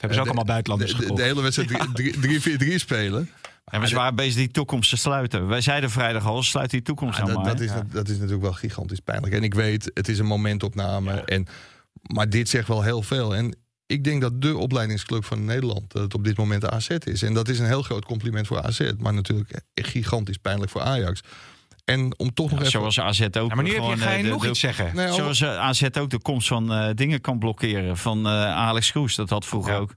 Hebben 0.00 0.14
ze 0.14 0.18
ook 0.18 0.24
de- 0.30 0.32
allemaal 0.36 0.44
buitenlanders 0.44 0.90
de, 0.90 0.96
de, 0.96 1.02
gekocht. 1.02 1.20
de 1.20 1.26
hele 1.26 1.42
wedstrijd 1.42 2.72
3-4-3 2.72 2.74
spelen. 2.74 3.30
Ja, 3.72 3.78
maar 3.78 3.88
ze 3.88 3.94
waren 3.94 4.14
bezig 4.14 4.34
die 4.34 4.50
toekomst 4.50 4.90
te 4.90 4.96
sluiten. 4.96 5.46
Wij 5.46 5.60
zeiden 5.60 5.90
vrijdag 5.90 6.26
al, 6.26 6.42
sluit 6.42 6.70
die 6.70 6.82
toekomst 6.82 7.18
Ja, 7.18 7.24
nou 7.24 7.34
dat, 7.34 7.44
maar. 7.44 7.56
dat, 7.56 7.60
is, 7.60 7.70
dat 7.92 8.08
is 8.08 8.14
natuurlijk 8.14 8.42
wel 8.42 8.52
gigantisch 8.52 9.00
pijnlijk. 9.00 9.32
En 9.34 9.42
ik 9.42 9.54
weet, 9.54 9.90
het 9.94 10.08
is 10.08 10.18
een 10.18 10.26
momentopname. 10.26 11.12
En, 11.12 11.46
maar 12.14 12.28
dit 12.30 12.48
zegt 12.48 12.68
wel 12.68 12.82
heel 12.82 13.02
veel. 13.02 13.34
En 13.36 13.56
ik 13.86 14.04
denk 14.04 14.20
dat 14.20 14.42
de 14.42 14.56
opleidingsclub 14.56 15.24
van 15.24 15.44
Nederland 15.44 15.92
dat 15.92 16.02
het 16.02 16.14
op 16.14 16.24
dit 16.24 16.36
moment 16.36 16.60
de 16.60 16.70
AZ 16.70 16.88
is. 17.04 17.22
En 17.22 17.34
dat 17.34 17.48
is 17.48 17.58
een 17.58 17.66
heel 17.66 17.82
groot 17.82 18.04
compliment 18.04 18.46
voor 18.46 18.62
AZ. 18.62 18.90
Maar 18.98 19.14
natuurlijk 19.14 19.60
gigantisch 19.74 20.36
pijnlijk 20.38 20.70
voor 20.70 20.80
Ajax. 20.82 21.20
En 21.90 22.18
om 22.18 22.34
toch 22.34 22.50
nog 22.50 22.58
Ja, 22.60 22.66
even... 22.66 22.70
zoals 22.92 23.00
AZ 23.00 23.20
ook. 23.22 23.48
Ja, 23.48 23.54
maar 23.54 23.64
nu 23.64 23.74
heb 23.74 23.82
je, 23.82 23.96
ga 23.96 24.10
je 24.10 24.16
eh, 24.16 24.22
de- 24.22 24.28
nog 24.28 24.42
de- 24.42 24.48
iets 24.48 24.60
zeggen. 24.60 24.90
Nee, 24.96 25.12
Zoals 25.12 25.40
eh, 25.40 25.58
AZ 25.58 25.82
ook 25.98 26.10
de 26.10 26.18
komst 26.20 26.48
van 26.48 26.72
eh, 26.72 26.88
dingen 26.94 27.20
kan 27.20 27.38
blokkeren. 27.38 27.96
Van 27.96 28.26
eh, 28.26 28.32
Alex 28.56 28.90
Kroes. 28.90 29.14
Dat 29.14 29.30
had 29.30 29.46
vroeger 29.46 29.72
Ja. 29.72 29.78
ook 29.78 29.94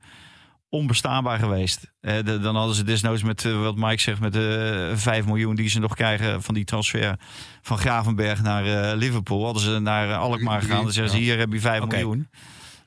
onbestaanbaar 0.70 1.39
geweest. 1.39 1.91
De- 2.02 2.39
dan 2.41 2.56
hadden 2.56 2.76
ze 2.76 2.84
desnoods 2.84 3.24
met, 3.24 3.44
wat 3.44 3.76
Mike 3.76 4.02
zegt, 4.02 4.20
met 4.20 4.34
de 4.34 4.91
5 4.96 5.26
miljoen 5.26 5.56
die 5.56 5.70
ze 5.70 5.80
nog 5.80 5.96
krijgen 5.96 6.41
van 6.44 6.54
die 6.54 6.64
transfer 6.66 7.16
van 7.62 7.78
Gravenberg 7.78 8.41
naar 8.41 8.66
eh, 8.91 8.98
Liverpool. 8.98 9.44
Hadden 9.44 9.64
ze 9.64 9.80
naar 9.80 10.16
Alkmaar 10.16 10.62
gegaan. 10.62 10.84
Dan 10.84 10.91
zeggen 10.94 11.14
ze, 11.14 11.20
hier 11.20 11.38
heb 11.38 11.54
je 11.54 11.60
5 11.60 11.82
Oké. 11.82 11.96
miljoen. 11.96 12.30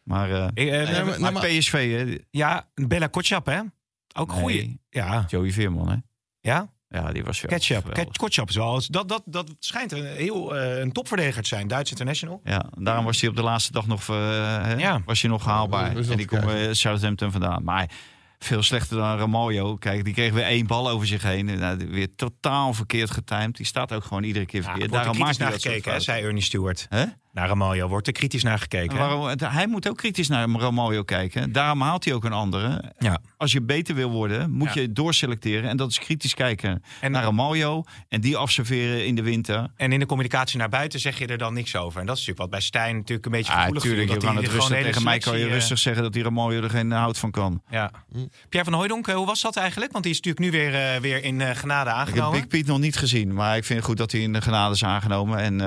Maar, 0.03 0.31
eh, 0.31 0.45
Ik, 0.55 0.69
eh, 0.69 0.91
Nee, 0.91 1.03
maar- 1.05 1.21
maar 1.21 1.33
maar- 1.33 1.47
PSV, 1.47 1.91
hè? 2.07 2.19
ja, 2.31 2.67
Bella 2.75 3.07
Kotschap, 3.07 3.47
hè? 3.47 3.61
Ook 4.19 4.31
Nee. 4.33 4.41
goeie. 4.41 4.81
Ja, 4.91 5.25
Joey 5.29 5.51
Veerman, 5.53 5.89
hè? 5.89 5.97
ja. 6.41 6.75
Ja, 6.89 7.13
die 7.13 7.25
was 7.25 7.41
wel 7.41 7.51
Ketchup. 7.51 7.77
geweldig. 7.77 8.05
Ket- 8.05 8.17
Kotschap 8.17 8.49
is 8.49 8.57
wel. 8.57 8.83
Dat, 8.89 9.09
dat, 9.09 9.23
dat 9.27 9.51
schijnt 9.59 9.93
een 9.93 10.05
heel 10.07 10.57
eh, 10.57 10.79
een 10.79 10.93
topverdediger 10.93 11.43
te 11.43 11.49
zijn. 11.49 11.69
Duits 11.69 11.91
international. 11.91 12.41
Ja, 12.45 12.67
daarom 12.79 13.05
was 13.05 13.21
hij 13.21 13.31
op 13.31 13.37
de 13.37 13.43
laatste 13.43 13.73
dag 13.73 13.87
nog, 13.87 14.09
eh, 14.09 14.17
hè, 14.63 14.75
Ja. 14.75 15.03
was 15.05 15.21
hij 15.21 15.31
nog 15.31 15.45
haalbaar. 15.45 15.97
en 15.97 16.17
die 16.17 16.27
bij 16.41 16.75
Southampton 16.75 17.31
vandaan. 17.33 17.65
Maar 17.65 17.91
veel 18.39 18.63
slechter 18.63 18.97
dan 18.97 19.19
Ramaljo. 19.19 19.77
Kijk, 19.77 20.05
die 20.05 20.15
kreeg 20.15 20.33
weer 20.33 20.45
één 20.45 20.67
bal 20.67 20.89
over 20.89 21.07
zich 21.07 21.23
heen. 21.23 21.45
Nou, 21.59 21.87
weer 21.91 22.15
totaal 22.15 22.75
verkeerd 22.75 23.11
getimed. 23.11 23.57
Die 23.57 23.67
staat 23.67 23.93
ook 23.93 24.05
gewoon 24.05 24.23
iedere 24.23 24.47
keer 24.47 24.63
verkeerd. 24.63 24.85
er 24.85 24.91
daarom 24.91 25.19
maakt 25.19 25.39
hij 25.39 25.53
gekeken, 25.53 25.93
hè, 25.93 26.01
zei 26.01 26.23
Ernie 26.23 26.43
Stewart. 26.43 26.87
Hè? 26.89 27.05
Naar 27.37 27.49
Ramaljo 27.49 27.89
wordt 27.89 28.07
er 28.07 28.13
kritisch 28.13 28.43
naar 28.43 28.59
gekeken. 28.59 28.97
Waarom, 28.99 29.29
hij 29.45 29.67
moet 29.67 29.89
ook 29.89 29.97
kritisch 29.97 30.29
naar 30.29 30.49
Ramaljo 30.49 31.03
kijken. 31.03 31.53
Daarom 31.53 31.81
haalt 31.81 32.05
hij 32.05 32.15
ook 32.15 32.25
een 32.25 32.33
andere. 32.33 32.93
Ja. 32.99 33.19
Als 33.37 33.53
je 33.53 33.63
beter 33.63 33.95
wil 33.95 34.11
worden, 34.11 34.51
moet 34.51 34.75
Ja. 34.75 34.81
je 34.81 34.93
doorselecteren. 34.93 35.71
En 35.71 35.77
dat 35.77 35.91
is 35.91 35.99
kritisch 35.99 36.35
kijken 36.35 36.83
En- 37.01 37.11
naar 37.11 37.23
Ramaljo. 37.23 37.85
En 38.09 38.21
die 38.21 38.37
afserveren 38.37 39.07
in 39.07 39.15
de 39.15 39.23
winter. 39.23 39.69
En 39.77 39.93
in 39.93 39.99
de 39.99 40.07
communicatie 40.07 40.59
naar 40.59 40.69
buiten 40.69 41.01
zeg 41.01 41.19
je 41.19 41.27
er 41.27 41.39
dan 41.39 41.55
niks 41.55 41.77
over. 41.77 42.01
En 42.01 42.07
dat 42.07 42.17
is 42.17 42.27
natuurlijk 42.27 42.39
wat 42.39 42.61
bij 42.61 42.61
Stijn 42.69 42.97
natuurlijk 42.97 43.27
een 43.27 43.33
beetje 43.33 43.53
Ja, 43.53 43.59
gevoelig 43.59 43.83
natuurlijk. 43.83 44.11
viel, 44.11 44.21
Je 44.21 44.27
dat 44.27 44.35
kan 44.35 44.45
het 44.45 44.53
rustig 44.53 44.77
tegen 44.87 45.03
mij 45.03 45.19
kan 45.19 45.39
je 45.39 45.45
eh, 45.45 45.53
rustig 45.53 45.79
zeggen 45.79 46.03
dat 46.03 46.13
die 46.13 46.23
Ramaljo 46.23 46.63
er 46.63 46.71
geen 46.71 46.91
hout 46.91 47.19
van 47.19 47.31
kan. 47.31 47.63
Ja. 47.71 47.91
Pierre 48.49 48.65
van 48.71 48.73
Hooijdonk, 48.73 49.09
eh, 49.09 49.15
hoe 49.15 49.27
was 49.27 49.41
dat 49.43 49.57
eigenlijk? 49.57 49.93
Want 49.93 50.05
die 50.05 50.13
is 50.13 50.21
natuurlijk 50.21 50.45
nu 50.53 50.59
weer, 50.59 50.75
eh, 50.95 51.01
weer 51.01 51.25
in 51.25 51.41
genade 51.57 51.91
Ik 51.91 51.97
heb 51.97 52.07
aangenomen. 52.07 52.39
Big 52.41 52.49
Piet 52.49 52.67
nog 52.67 52.79
niet 52.79 52.97
gezien, 52.97 53.35
maar 53.35 53.57
ik 53.57 53.65
vind 53.65 53.79
het 53.79 53.89
goed 53.89 53.97
dat 53.97 54.13
hij 54.13 54.21
in 54.21 54.33
de 54.33 54.41
genade 54.43 54.75
is 54.75 54.85
aangenomen. 54.85 55.39
En 55.39 55.59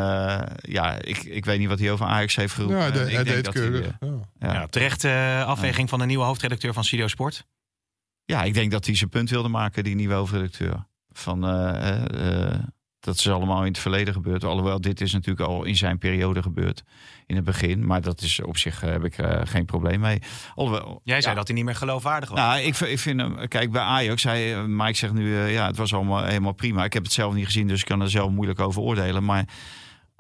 ja, 0.62 1.02
ik, 1.02 1.18
ik 1.24 1.46
weet 1.46 1.59
niet 1.60 1.70
wat 1.70 1.80
hij 1.80 1.92
over 1.92 2.06
Ajax 2.06 2.36
heeft 2.36 2.54
geroepen. 2.54 2.78
Ja, 2.78 2.92
deed- 2.92 3.08
ik 3.08 3.14
hij 3.14 3.24
denk 3.24 3.36
deed 3.36 3.46
dat 3.46 3.54
keurig. 3.54 3.86
Hij, 4.00 4.10
ja. 4.10 4.16
eh, 4.40 4.50
ja. 4.54 4.54
Ja, 4.54 4.68
terecht 4.68 5.04
eh, 5.04 5.46
afweging 5.46 5.90
van 5.90 6.00
de 6.00 6.06
nieuwe 6.06 6.24
hoofdredacteur 6.24 6.74
van 6.74 6.84
Studio 6.84 7.08
Sport. 7.08 7.46
ja, 8.26 8.44
ik 8.44 8.54
denk 8.54 8.72
dat 8.72 8.86
hij 8.86 8.96
zijn 8.96 9.10
punt 9.10 9.30
wilde 9.30 9.50
maken, 9.50 9.84
die 9.84 9.96
nieuwe 9.96 10.14
hoofdredacteur. 10.14 10.86
Van, 11.12 11.48
eh, 11.48 12.60
dat 13.00 13.16
is 13.16 13.30
allemaal 13.30 13.62
in 13.62 13.68
het 13.72 13.80
verleden 13.80 14.14
gebeurd. 14.14 14.44
Alhoewel, 14.44 14.82
dit 14.82 15.02
is 15.02 15.14
natuurlijk 15.14 15.48
al 15.50 15.64
in 15.64 15.76
zijn 15.76 15.98
periode 15.98 16.42
gebeurd. 16.42 16.84
In 17.26 17.36
het 17.36 17.46
begin. 17.46 17.86
Maar 17.86 18.02
dat 18.02 18.22
is 18.22 18.42
op 18.42 18.58
zich 18.58 18.82
heb 18.82 19.04
ik 19.04 19.18
eh, 19.18 19.42
geen 19.44 19.66
probleem 19.66 20.00
mee. 20.00 20.22
Alhoewel, 20.56 21.02
Jij 21.04 21.22
zei 21.22 21.34
ja. 21.34 21.40
dat 21.40 21.48
hij 21.48 21.56
niet 21.58 21.66
meer 21.66 21.76
geloofwaardig 21.76 22.30
was. 22.30 22.40
Nou, 22.40 22.60
ik, 22.60 22.76
vind- 22.76 22.92
ik 22.92 23.00
vind 23.00 23.20
hem, 23.22 23.48
kijk, 23.48 23.72
bij 23.72 23.82
Ajax, 23.82 24.24
hij, 24.24 24.64
Mike 24.68 24.94
zegt 24.98 25.14
nu, 25.14 25.38
ja, 25.38 25.66
het 25.68 25.78
was 25.78 25.94
allemaal 25.94 26.24
helemaal 26.24 26.52
prima. 26.54 26.84
Ik 26.84 26.94
heb 26.94 27.04
het 27.04 27.12
zelf 27.14 27.34
niet 27.34 27.46
gezien, 27.46 27.68
dus 27.68 27.80
ik 27.80 27.86
kan 27.86 28.02
er 28.02 28.10
zelf 28.10 28.32
moeilijk 28.32 28.60
over 28.60 28.82
oordelen. 28.82 29.24
Maar 29.26 29.46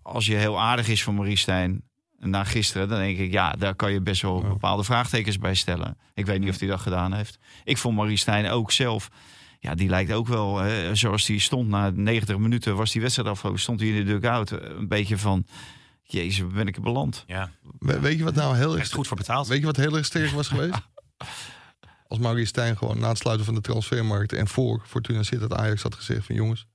als 0.10 0.26
je 0.26 0.36
heel 0.36 0.60
aardig 0.60 0.88
is 0.88 1.03
voor 1.03 1.14
Maurice 1.14 1.41
Stijn 1.41 1.82
na 2.20 2.43
gisteren, 2.43 2.88
dan 2.89 2.99
denk 2.99 3.18
ik, 3.18 3.32
ja, 3.32 3.51
daar 3.51 3.76
kan 3.76 3.91
je 3.91 4.01
best 4.01 4.22
wel 4.22 4.41
bepaalde 4.41 4.84
vraagtekens 4.84 5.38
bij 5.38 5.55
stellen. 5.55 5.97
Ik 6.14 6.26
weet 6.26 6.39
niet 6.39 6.49
of 6.49 6.60
hij 6.60 6.68
dat 6.68 6.80
gedaan 6.80 7.14
heeft. 7.14 7.38
Ik 7.64 7.78
vond 7.78 7.95
Maurice 7.95 8.22
Stijn 8.22 8.49
ook 8.49 8.72
zelf, 8.72 9.10
ja, 9.60 9.76
die 9.76 9.89
lijkt 9.89 10.12
ook 10.12 10.28
wel, 10.28 10.64
eh, 10.64 10.89
zoals 10.93 11.28
hij 11.28 11.38
stond 11.38 11.68
na 11.70 11.89
90 11.93 12.38
minuten, 12.38 12.76
was 12.76 12.91
die 12.91 13.01
wedstrijd 13.01 13.30
afgelopen, 13.30 13.62
stond 13.62 13.80
hij 13.80 13.89
in 13.89 14.05
de 14.05 14.20
dugout. 14.20 14.51
eh, 14.51 14.70
Een 14.78 14.88
beetje 14.88 15.18
van, 15.18 15.45
jezus, 16.03 16.47
ben 16.47 16.68
ik 16.68 16.82
beland? 16.82 17.24
ja, 17.28 17.51
We- 17.80 17.99
Weet 17.99 18.18
je 18.18 18.24
wat 18.24 18.36
nou 18.36 18.55
heel 18.57 18.78
erg 18.78 18.91
goed 18.91 19.07
voor 19.07 19.18
betaald. 19.18 19.47
Weet 19.47 19.60
je 19.60 19.66
wat 19.66 19.76
heel 19.78 19.95
erg 19.97 20.05
sterk 20.05 20.32
was 20.32 20.47
geweest? 20.47 20.80
Als 22.07 22.20
Maurice 22.20 22.47
Stijn 22.47 22.78
gewoon 22.78 22.99
na 22.99 23.10
het 23.10 23.18
sluiten 23.18 23.45
van 23.45 23.55
de 23.55 23.62
transfermarkt 23.62 24.34
en 24.34 24.47
voor 24.47 24.82
Fortuna 24.88 25.24
Sittard 25.24 25.53
Ajax 25.53 25.82
had 25.82 25.95
gezegd 25.95 26.26
van 26.26 26.36
jongens, 26.36 26.66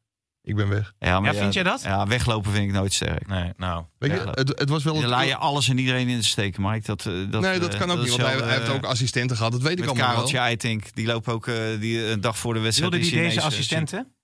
ik 0.47 0.57
ben 0.57 0.69
weg. 0.69 0.93
Ja, 0.99 1.21
maar 1.21 1.33
Ja, 1.35 1.41
vind 1.41 1.55
jij 1.55 1.63
dat? 1.63 1.83
Ja, 1.83 2.07
weglopen 2.07 2.53
vind 2.53 2.65
ik 2.65 2.73
nooit 2.73 2.93
sterk. 2.93 3.27
Nee, 3.27 3.53
nou. 3.57 3.85
Weet 3.99 4.11
je, 4.11 4.31
het, 4.31 4.49
het 4.59 4.69
was 4.69 4.85
wel 4.85 4.93
Dan 4.93 5.03
het- 5.03 5.11
laat 5.11 5.27
je 5.27 5.37
alles 5.37 5.69
en 5.69 5.79
iedereen 5.79 6.09
in 6.09 6.17
de 6.17 6.25
steek, 6.25 6.59
Mike. 6.59 6.87
Dat, 6.87 7.07
eh, 7.07 7.13
dat, 7.31 7.41
nee, 7.41 7.59
dat 7.59 7.73
eh, 7.73 7.81
kan 7.81 7.91
ook 7.91 7.99
niet, 7.99 8.09
want 8.17 8.23
hij, 8.23 8.59
heeft 8.59 8.69
ook 8.69 8.83
eh, 8.83 8.89
assistenten 8.89 9.37
gehad. 9.37 9.53
Dat 9.53 9.63
weet 9.63 9.73
ik 9.73 9.79
Met 9.79 9.89
allemaal 9.89 10.07
Kareltje 10.09 10.37
wel. 10.37 10.45
Eitink, 10.45 10.95
die 10.95 11.07
loopt 11.07 11.29
ook 11.29 11.47
eh, 11.47 11.55
die, 11.81 12.07
een 12.07 12.21
dag 12.21 12.39
voor 12.39 12.55
de 12.55 12.61
wedstrijd. 12.61 12.91
Wilde 12.93 13.07
die 13.11 13.19
hij 13.19 13.29
deze 13.29 13.41
assistenten? 13.41 14.15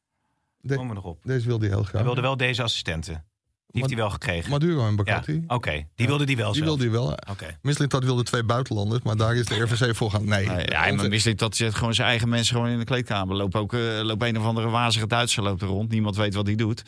De- 0.60 0.74
Kom 0.76 0.88
er 0.88 0.94
nog 0.94 1.04
op. 1.04 1.20
Deze 1.24 1.46
wilde 1.46 1.64
hij 1.66 1.74
heel 1.74 1.82
graag. 1.84 1.94
Hij 1.94 2.04
wilde 2.04 2.20
wel 2.20 2.36
deze 2.36 2.62
assistenten. 2.62 3.24
Die 3.72 3.80
heeft 3.82 3.94
hij 3.94 4.02
wel 4.02 4.10
gekregen. 4.10 4.50
Maduro 4.50 4.80
en 4.84 4.90
Ja, 4.90 4.94
Bakati. 4.94 5.44
oké. 5.46 5.86
Die 5.94 6.06
wilde 6.06 6.24
die 6.26 6.36
wel 6.36 6.52
Die 6.52 6.62
zelf. 6.62 6.66
wilde 6.78 6.82
hij 6.82 6.92
wel. 6.92 7.10
Oké. 7.30 7.58
Mislintat 7.62 8.04
wilde 8.04 8.22
twee 8.22 8.44
buitenlanders, 8.44 9.02
maar 9.02 9.16
daar 9.16 9.36
is 9.36 9.46
de 9.46 9.62
RVC 9.62 9.94
voor 9.96 10.10
gaan. 10.10 10.24
Nee. 10.24 10.46
Nee, 10.46 10.64
ja, 10.68 10.92
maar 10.92 11.08
misliep 11.08 11.38
dat 11.38 11.56
zet 11.56 11.74
gewoon 11.74 11.94
zijn 11.94 12.08
eigen 12.08 12.28
mensen 12.28 12.54
gewoon 12.56 12.70
in 12.70 12.78
de 12.78 12.84
kleedkamer. 12.84 13.36
Loopt 13.36 13.54
ook 13.54 13.72
eh, 13.72 13.80
loopt 14.02 14.22
een 14.22 14.38
of 14.38 14.44
andere 14.44 14.68
wazige 14.68 15.06
Duitser 15.06 15.42
loopt 15.42 15.62
er 15.62 15.68
rond. 15.68 15.90
Niemand 15.90 16.16
weet 16.16 16.34
wat 16.34 16.46
hij 16.46 16.54
doet. 16.56 16.82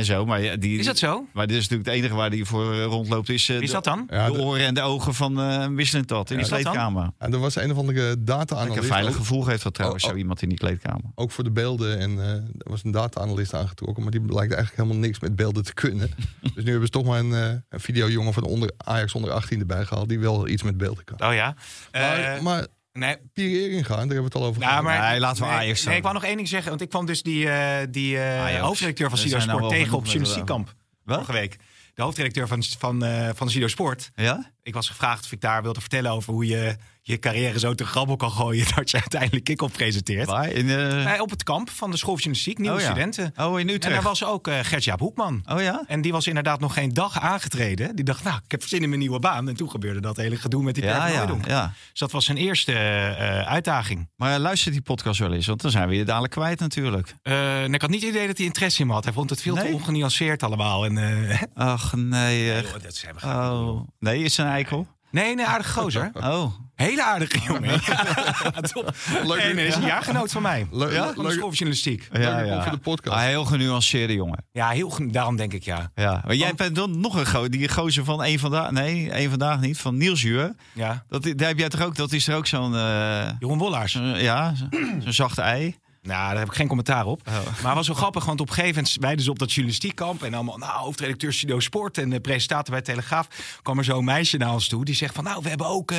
En 0.00 0.06
zo, 0.06 0.26
maar 0.26 0.42
ja, 0.42 0.56
die, 0.56 0.78
Is 0.78 0.86
dat 0.86 0.98
zo? 0.98 1.26
Maar 1.32 1.46
dit 1.46 1.56
is 1.56 1.62
natuurlijk 1.62 1.88
het 1.88 1.98
enige 1.98 2.14
waar 2.14 2.30
die 2.30 2.44
voor 2.44 2.72
eh, 2.72 2.84
rondloopt. 2.84 3.28
Is, 3.28 3.48
eh, 3.48 3.54
Wie 3.54 3.64
is 3.64 3.70
dat 3.70 3.84
dan? 3.84 4.06
Ja, 4.10 4.30
de 4.30 4.40
oren 4.40 4.66
en 4.66 4.74
de 4.74 4.80
ogen 4.80 5.14
van 5.14 5.40
eh 5.40 5.66
wisselend 5.66 6.08
dat 6.08 6.30
in 6.30 6.36
Wie 6.36 6.44
de 6.44 6.50
kleedkamer. 6.50 7.10
En 7.18 7.32
er 7.32 7.38
was 7.38 7.56
een 7.56 7.70
of 7.70 7.76
andere 7.76 8.22
data-analyst. 8.22 8.76
een 8.76 8.84
veilig 8.84 9.16
gevoel 9.16 9.46
heeft 9.46 9.62
dat 9.62 9.74
trouwens, 9.74 10.02
Oh, 10.02 10.08
oh. 10.08 10.14
zo 10.14 10.20
iemand 10.22 10.42
in 10.42 10.48
die 10.48 10.58
kleedkamer. 10.58 11.10
Ook 11.14 11.30
voor 11.30 11.44
de 11.44 11.50
beelden. 11.50 11.98
En 11.98 12.18
eh, 12.18 12.30
er 12.32 12.70
was 12.70 12.84
een 12.84 12.90
data-analyst 12.90 13.54
aangetrokken. 13.54 14.02
Maar 14.02 14.12
die 14.12 14.20
blijkt 14.20 14.52
eigenlijk 14.52 14.82
helemaal 14.82 15.06
niks 15.08 15.20
met 15.20 15.36
beelden 15.36 15.64
te 15.64 15.74
kunnen. 15.74 16.10
dus 16.54 16.64
nu 16.64 16.70
hebben 16.70 16.86
ze 16.86 16.92
toch 16.92 17.04
maar 17.04 17.18
een, 17.18 17.34
eh 17.34 17.48
een 17.68 17.80
videojongen 17.80 18.32
van 18.32 18.42
onder, 18.42 18.70
Ajax 18.76 19.14
onder 19.14 19.30
18 19.30 19.60
erbij 19.60 19.84
gehaald. 19.84 20.08
Die 20.08 20.18
wel 20.18 20.48
iets 20.48 20.62
met 20.62 20.76
beelden 20.76 21.04
kan. 21.04 21.28
Oh 21.28 21.34
ja. 21.34 21.54
maar, 21.92 22.42
maar 22.42 22.66
nee, 22.92 23.16
Pierre 23.32 23.64
Eringa, 23.64 23.88
daar 23.88 23.98
hebben 23.98 24.16
we 24.16 24.24
het 24.24 24.34
al 24.34 24.44
over 24.44 24.60
Nou, 24.60 24.70
gehad. 24.70 24.84
maar, 24.84 25.10
Nee, 25.10 25.20
laten 25.20 25.42
we 25.42 25.48
nee, 25.48 25.58
Ajax 25.58 25.84
Nee, 25.84 25.96
ik 25.96 26.02
wou 26.02 26.14
nog 26.14 26.24
één 26.24 26.36
ding 26.36 26.48
zeggen. 26.48 26.68
Want 26.68 26.80
ik 26.80 26.88
kwam 26.88 27.06
dus 27.06 27.22
die, 27.22 27.50
eh, 27.50 27.86
die 27.90 28.18
eh, 28.18 28.40
Ajax. 28.40 28.60
hoofdredacteur 28.60 29.08
van 29.08 29.18
Sido 29.18 29.36
nou 29.38 29.48
Sport 29.50 29.68
tegen 29.70 29.96
op 29.96 30.04
journalistiekamp. 30.04 30.74
Wat? 31.04 31.14
Vorige 31.14 31.32
week. 31.32 31.56
De 31.94 32.02
hoofdredacteur 32.02 32.48
van, 32.48 32.62
van, 32.78 33.04
eh, 33.04 33.28
van 33.34 33.50
Sido 33.50 33.68
Sport. 33.68 34.10
Ja? 34.14 34.52
Ik 34.62 34.74
was 34.74 34.88
gevraagd 34.88 35.24
of 35.24 35.32
ik 35.32 35.40
daar 35.40 35.62
wilde 35.62 35.80
vertellen 35.80 36.10
over 36.10 36.32
hoe 36.32 36.46
je 36.46 36.76
je 37.02 37.18
carrière 37.18 37.58
zo 37.58 37.74
te 37.74 37.86
grabbel 37.86 38.16
kan 38.16 38.30
gooien. 38.30 38.66
Dat 38.74 38.90
je 38.90 38.96
uiteindelijk 38.96 39.44
kick-off 39.44 39.72
presenteert. 39.72 40.26
Waar? 40.26 40.48
In, 40.48 40.70
eh, 40.70 41.04
Nee, 41.04 41.20
op 41.22 41.30
het 41.30 41.42
kamp 41.42 41.70
van 41.70 41.90
de 41.90 41.96
school 41.96 42.12
van 42.14 42.22
journalistiek, 42.22 42.58
nieuwe 42.58 42.76
Oh 42.76 42.82
ja. 42.82 42.86
studenten. 42.88 43.32
Oh, 43.36 43.60
in 43.60 43.68
En 43.68 43.74
Utrecht. 43.74 43.94
daar 43.94 44.04
was 44.04 44.24
ook 44.24 44.48
eh 44.48 44.58
Gert-Jaap 44.62 45.00
Hoekman. 45.00 45.42
Oh 45.52 45.60
ja? 45.60 45.84
En 45.86 46.00
die 46.00 46.12
was 46.12 46.26
inderdaad 46.26 46.60
nog 46.60 46.74
geen 46.74 46.94
dag 46.94 47.20
aangetreden. 47.20 47.96
Die 47.96 48.04
dacht, 48.04 48.24
nou, 48.24 48.36
ik 48.44 48.50
heb 48.50 48.62
zin 48.62 48.82
in 48.82 48.88
mijn 48.88 49.00
nieuwe 49.00 49.18
baan. 49.18 49.48
En 49.48 49.54
toen 49.56 49.70
gebeurde 49.70 50.00
dat 50.00 50.16
hele 50.16 50.36
gedoe 50.36 50.62
met 50.62 50.74
die 50.74 50.84
Ja, 50.84 51.06
ja, 51.06 51.26
ja. 51.46 51.72
Dus 51.90 51.98
dat 52.00 52.10
was 52.12 52.24
zijn 52.24 52.36
eerste 52.36 52.72
eh, 52.72 53.40
uitdaging. 53.48 54.08
Maar 54.16 54.38
luister 54.38 54.72
die 54.72 54.82
podcast 54.82 55.18
wel 55.20 55.32
eens, 55.32 55.46
want 55.46 55.62
dan 55.62 55.70
zijn 55.70 55.88
we 55.88 55.94
je 55.94 56.04
dadelijk 56.04 56.32
kwijt 56.32 56.60
natuurlijk. 56.60 57.14
Eh, 57.22 57.62
en 57.62 57.74
ik 57.74 57.80
had 57.80 57.90
niet 57.90 58.00
het 58.02 58.10
idee 58.10 58.26
dat 58.26 58.36
hij 58.36 58.46
interesse 58.46 58.80
in 58.80 58.86
me 58.86 58.92
had. 58.92 59.04
Hij 59.04 59.12
vond 59.12 59.30
het 59.30 59.42
veel 59.42 59.54
te 59.54 59.70
ongenuanceerd 59.72 60.42
allemaal. 60.42 60.84
En, 60.84 61.28
eh, 61.28 61.42
Ach 61.54 61.94
nee. 61.96 62.52
eh, 62.52 62.60
joh, 62.62 62.72
dat 62.72 62.84
is 62.92 63.04
oh. 63.24 63.88
Nee, 63.98 64.22
is 64.22 64.38
eikel? 64.50 64.86
Nee, 65.10 65.34
nee, 65.34 65.46
aardige 65.46 65.72
gozer. 65.80 66.10
Oh. 66.24 66.52
Hele 66.74 67.04
aardige 67.04 67.38
jongen. 67.46 67.80
Top. 68.72 68.94
Nee, 69.26 69.54
nee, 69.54 69.66
is 69.66 69.74
een 69.74 69.82
jaargenoot 69.82 70.32
van 70.32 70.42
mij. 70.42 70.66
Leuk- 70.70 70.92
ja? 70.92 71.04
leuk- 71.04 71.14
Van 71.14 71.24
de 71.24 71.30
school 71.30 71.40
van 71.48 71.50
journalistiek. 71.50 72.08
Leuke 72.12 72.50
kop 72.52 72.62
voor 72.62 72.72
de 72.72 72.78
podcast. 72.78 73.16
Ah, 73.16 73.22
heel 73.22 73.44
genuanceerde 73.44 74.14
jongen. 74.14 74.44
Ja, 74.52 74.68
heel, 74.68 74.92
daarom 75.10 75.36
denk 75.36 75.52
ik 75.52 75.62
ja. 75.62 75.90
Ja. 75.94 76.22
Maar 76.26 76.34
jij 76.34 76.54
bent 76.54 76.74
dan 76.74 77.00
nog 77.00 77.14
een 77.14 77.26
go 77.26 77.48
die 77.48 77.68
gozer 77.68 78.04
van 78.04 78.22
één 78.22 78.38
vandaag. 78.38 78.70
Nee, 78.70 79.10
één 79.10 79.30
vandaag 79.30 79.60
niet. 79.60 79.78
Van 79.78 79.96
Niels 79.96 80.22
ja. 80.22 81.04
Dat, 81.08 81.22
daar 81.22 81.48
heb 81.48 81.58
jij 81.58 81.68
toch 81.68 81.82
ook, 81.82 81.96
dat 81.96 82.12
is 82.12 82.28
er 82.28 82.36
ook 82.36 82.46
zo'n. 82.46 82.74
eh, 82.76 83.28
Jeroen 83.38 83.58
Wollaars. 83.58 83.92
ja, 84.16 84.54
zo- 84.54 84.68
zo'n 84.98 85.12
zachte 85.12 85.42
ei. 85.42 85.76
Nou, 86.02 86.28
daar 86.30 86.38
heb 86.38 86.48
ik 86.48 86.54
geen 86.54 86.66
commentaar 86.66 87.06
op. 87.06 87.20
Oh. 87.28 87.34
Maar 87.34 87.44
het 87.44 87.74
was 87.74 87.86
wel 87.86 87.96
grappig, 87.96 88.24
want 88.24 88.40
op 88.40 88.48
een 88.48 88.54
gegeven 88.54 88.76
moment 88.76 88.96
wij 89.00 89.16
dus 89.16 89.28
op 89.28 89.38
dat 89.38 89.52
journalistiekkamp 89.52 90.22
en 90.22 90.34
allemaal, 90.34 90.58
nou, 90.58 90.78
hoofdredacteur 90.78 91.32
Studio 91.32 91.60
Sport 91.60 91.98
en 91.98 92.10
de 92.10 92.20
presentator 92.20 92.74
bij 92.74 92.82
Telegraaf, 92.82 93.58
kwam 93.62 93.78
er 93.78 93.84
zo'n 93.84 94.04
meisje 94.04 94.36
naar 94.36 94.52
ons 94.52 94.68
toe 94.68 94.84
die 94.84 94.94
zegt 94.94 95.14
van, 95.14 95.24
nou, 95.24 95.42
we 95.42 95.48
hebben 95.48 95.66
ook 95.66 95.90
eh, 95.90 95.98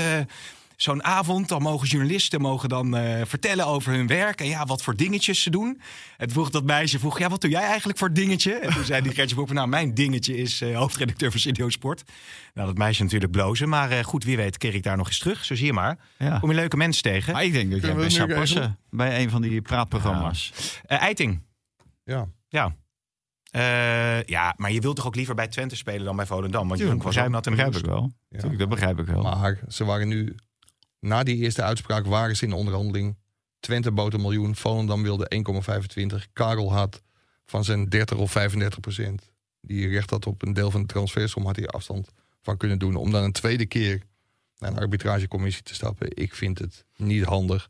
zo'n 0.82 1.04
avond, 1.04 1.48
dan 1.48 1.62
mogen 1.62 1.88
journalisten 1.88 2.42
mogen 2.42 2.70
dan 2.70 2.96
eh, 2.96 3.22
vertellen 3.26 3.66
over 3.66 3.94
hun 3.94 4.08
werk 4.08 4.42
en 4.42 4.48
ja, 4.48 4.66
wat 4.66 4.84
voor 4.84 4.96
dingetjes 4.96 5.42
ze 5.42 5.50
doen. 5.50 5.82
En 6.18 6.26
toen 6.26 6.36
vroeg 6.36 6.50
dat 6.50 6.64
meisje, 6.64 7.00
vroeg, 7.00 7.20
ja, 7.20 7.30
wat 7.30 7.42
doe 7.42 7.50
jij 7.50 7.62
eigenlijk 7.62 7.98
voor 7.98 8.14
dingetje? 8.14 8.54
En 8.54 8.74
toen 8.74 8.84
zei 8.84 9.02
die 9.02 9.12
Gertje 9.12 9.36
Boer, 9.36 9.54
nou, 9.54 9.68
mijn 9.68 9.94
dingetje 9.94 10.38
is 10.38 10.62
eh, 10.62 10.78
hoofdredacteur 10.78 11.32
van 11.32 11.40
Studio 11.40 11.70
Sport. 11.70 12.04
Nou, 12.54 12.68
dat 12.68 12.78
meisje 12.78 13.04
natuurlijk 13.04 13.32
blozen, 13.32 13.70
maar 13.70 13.92
eh, 13.92 14.04
goed, 14.04 14.24
wie 14.24 14.38
weet 14.38 14.58
keer 14.58 14.76
ik 14.76 14.84
daar 14.84 14.98
nog 14.98 15.08
eens 15.08 15.20
terug. 15.20 15.46
Zo 15.46 15.56
zie 15.56 15.66
je 15.66 15.74
maar. 15.74 15.98
Ja. 16.18 16.40
Kom 16.40 16.50
je 16.50 16.56
leuke 16.56 16.78
mensen 16.78 17.04
tegen. 17.04 17.34
Maar 17.34 17.44
ik 17.44 17.54
denk 17.54 17.72
dat 17.72 17.82
jij 17.82 17.96
best 17.96 18.16
zou 18.16 18.34
passen 18.34 18.78
bij 18.90 19.22
een 19.22 19.30
van 19.30 19.42
die 19.42 19.62
praatprogramma's. 19.62 20.52
Eh, 20.86 21.02
Eiting. 21.02 21.42
Ja. 22.04 22.28
Ja. 22.48 22.76
Eh, 23.52 24.24
ja, 24.24 24.54
maar 24.58 24.72
je 24.72 24.82
wilt 24.82 24.96
toch 24.96 25.06
ook 25.06 25.16
liever 25.16 25.36
bij 25.36 25.48
Twente 25.48 25.76
spelen 25.76 26.06
dan 26.06 26.16
bij 26.16 26.26
Volendam? 26.26 26.68
Want 26.68 26.80
Jeroen 26.80 27.02
was 27.02 27.18
ook 27.18 27.30
nat 27.30 27.46
en 27.46 27.52
begrijp 27.52 27.76
ik 27.76 27.86
wel. 27.86 28.12
Ja. 28.30 28.40
Tuurlijk, 28.40 28.60
dat 28.60 28.70
begrijp 28.70 29.00
ik 29.00 29.06
wel. 29.06 29.22
Maar 29.22 29.60
ze 29.68 29.86
waren 29.86 30.08
nu, 30.08 30.36
na 31.02 31.24
die 31.24 31.38
eerste 31.38 31.62
uitspraak, 31.64 32.06
waren 32.06 32.36
ze 32.36 32.46
in 32.46 32.54
onderhandeling. 32.54 33.18
Twente 33.60 33.92
bood 33.92 34.14
een 34.14 34.22
miljoen, 34.22 34.56
Volendam 34.56 35.04
wilde 35.04 35.32
1,25. 36.22 36.32
Karel 36.34 36.74
had 36.74 37.02
van 37.46 37.64
zijn 37.64 37.90
30 37.90 38.18
of 38.18 38.32
35 38.32 38.80
procent, 38.80 39.32
die 39.62 39.88
recht 39.88 40.10
had 40.10 40.26
op 40.26 40.42
een 40.46 40.54
deel 40.54 40.72
van 40.72 40.82
de 40.82 40.88
transfersom, 40.88 41.46
had 41.46 41.56
hij 41.56 41.68
afstand 41.68 42.10
van 42.42 42.58
kunnen 42.58 42.80
doen. 42.80 42.96
Om 42.96 43.12
dan 43.12 43.24
een 43.24 43.32
tweede 43.32 43.66
keer 43.66 44.02
naar 44.58 44.72
een 44.72 44.78
arbitragecommissie 44.80 45.64
te 45.64 45.74
stappen. 45.74 46.08
Ik 46.18 46.36
vind 46.36 46.60
het 46.60 46.86
niet 46.96 47.24
handig. 47.24 47.70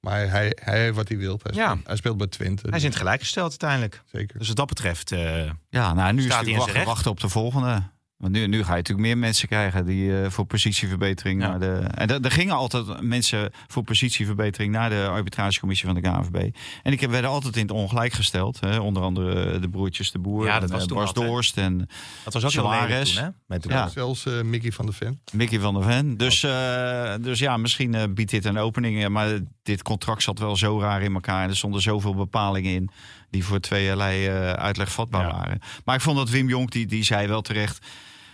Maar 0.00 0.28
hij, 0.30 0.56
hij 0.62 0.80
heeft 0.82 0.96
wat 0.96 1.08
hij 1.08 1.16
wil. 1.18 1.40
Hij, 1.42 1.52
Ja. 1.54 1.68
speelt, 1.70 1.86
hij 1.86 1.96
speelt 1.96 2.16
bij 2.16 2.26
Twente. 2.26 2.62
Hij 2.68 2.76
is 2.78 2.84
in 2.84 2.88
het 2.90 2.98
gelijkgesteld 2.98 3.50
uiteindelijk. 3.50 4.02
Zeker. 4.12 4.38
Dus 4.38 4.46
wat 4.48 4.56
dat 4.56 4.66
betreft... 4.66 5.12
eh, 5.12 5.50
Ja, 5.68 5.92
nou, 5.94 6.12
nu 6.12 6.18
is 6.18 6.24
Staat 6.24 6.24
het 6.24 6.28
hij 6.28 6.38
in 6.38 6.44
zijn 6.44 6.56
wachten, 6.58 6.74
recht? 6.74 6.86
wachten 6.86 7.10
op 7.10 7.20
de 7.20 7.28
volgende. 7.28 7.82
Want 8.22 8.34
nu, 8.34 8.46
nu 8.46 8.58
ga 8.64 8.70
je 8.70 8.76
natuurlijk 8.76 9.06
meer 9.06 9.18
mensen 9.18 9.48
krijgen 9.48 9.84
die 9.86 10.20
eh, 10.22 10.30
voor 10.30 10.44
positieverbetering 10.44 11.40
Ja. 11.42 11.48
naar 11.48 11.58
de. 11.60 11.72
En 11.94 12.08
er- 12.08 12.20
er 12.24 12.30
gingen 12.30 12.54
altijd 12.54 13.00
mensen 13.00 13.50
voor 13.66 13.82
positieverbetering 13.82 14.72
naar 14.72 14.90
de 14.90 15.06
arbitragecommissie 15.10 15.86
van 15.86 15.94
de 15.94 16.00
KNVB. 16.00 16.54
En 16.82 16.92
ik 16.92 17.00
heb 17.00 17.10
werden 17.10 17.30
altijd 17.30 17.56
in 17.56 17.62
het 17.62 17.70
ongelijk 17.70 18.12
gesteld. 18.12 18.60
Hè? 18.60 18.78
Onder 18.78 19.02
andere 19.02 19.58
de 19.58 19.68
broertjes 19.68 20.10
de 20.10 20.18
Boer, 20.18 20.44
Ja, 20.46 20.60
dat 20.60 20.68
en, 20.68 20.74
was 20.74 20.82
eh, 20.82 20.88
toen 20.88 20.98
Bas? 20.98 21.12
Doorst 21.12 21.56
en 21.56 21.78
dat 22.24 22.32
was 22.32 22.44
ook 22.44 22.50
toen, 22.50 22.70
hè? 22.70 23.28
Met 23.46 23.64
Ja. 23.68 23.88
Zelfs 23.88 24.26
eh, 24.26 24.42
Mickey 24.42 24.72
van 24.72 24.86
der 24.86 24.94
Ven. 24.94 25.20
Mickey 25.32 25.58
van 25.60 25.74
der 25.74 25.82
Ven. 25.82 26.16
Dus, 26.16 26.42
eh, 26.42 27.14
dus 27.20 27.38
ja, 27.38 27.56
misschien 27.56 28.14
biedt 28.14 28.30
dit 28.30 28.44
een 28.44 28.58
opening. 28.58 29.08
Maar 29.08 29.38
dit 29.62 29.82
contract 29.82 30.22
zat 30.22 30.38
wel 30.38 30.56
zo 30.56 30.80
raar 30.80 31.02
in 31.02 31.14
elkaar. 31.14 31.42
En 31.42 31.48
er 31.48 31.56
stonden 31.56 31.82
zoveel 31.82 32.14
bepalingen 32.14 32.72
in 32.72 32.90
die 33.30 33.44
voor 33.44 33.60
tweeërlei 33.60 34.26
eh, 34.26 34.50
uitleg 34.52 34.92
vatbaar 34.92 35.26
Ja. 35.26 35.32
waren. 35.32 35.60
Maar 35.84 35.94
ik 35.94 36.00
vond 36.00 36.16
dat 36.16 36.30
Wim 36.30 36.48
Jonk, 36.48 36.70
die, 36.70 36.86
die 36.86 37.04
zei 37.04 37.26
wel 37.28 37.40
terecht... 37.42 37.86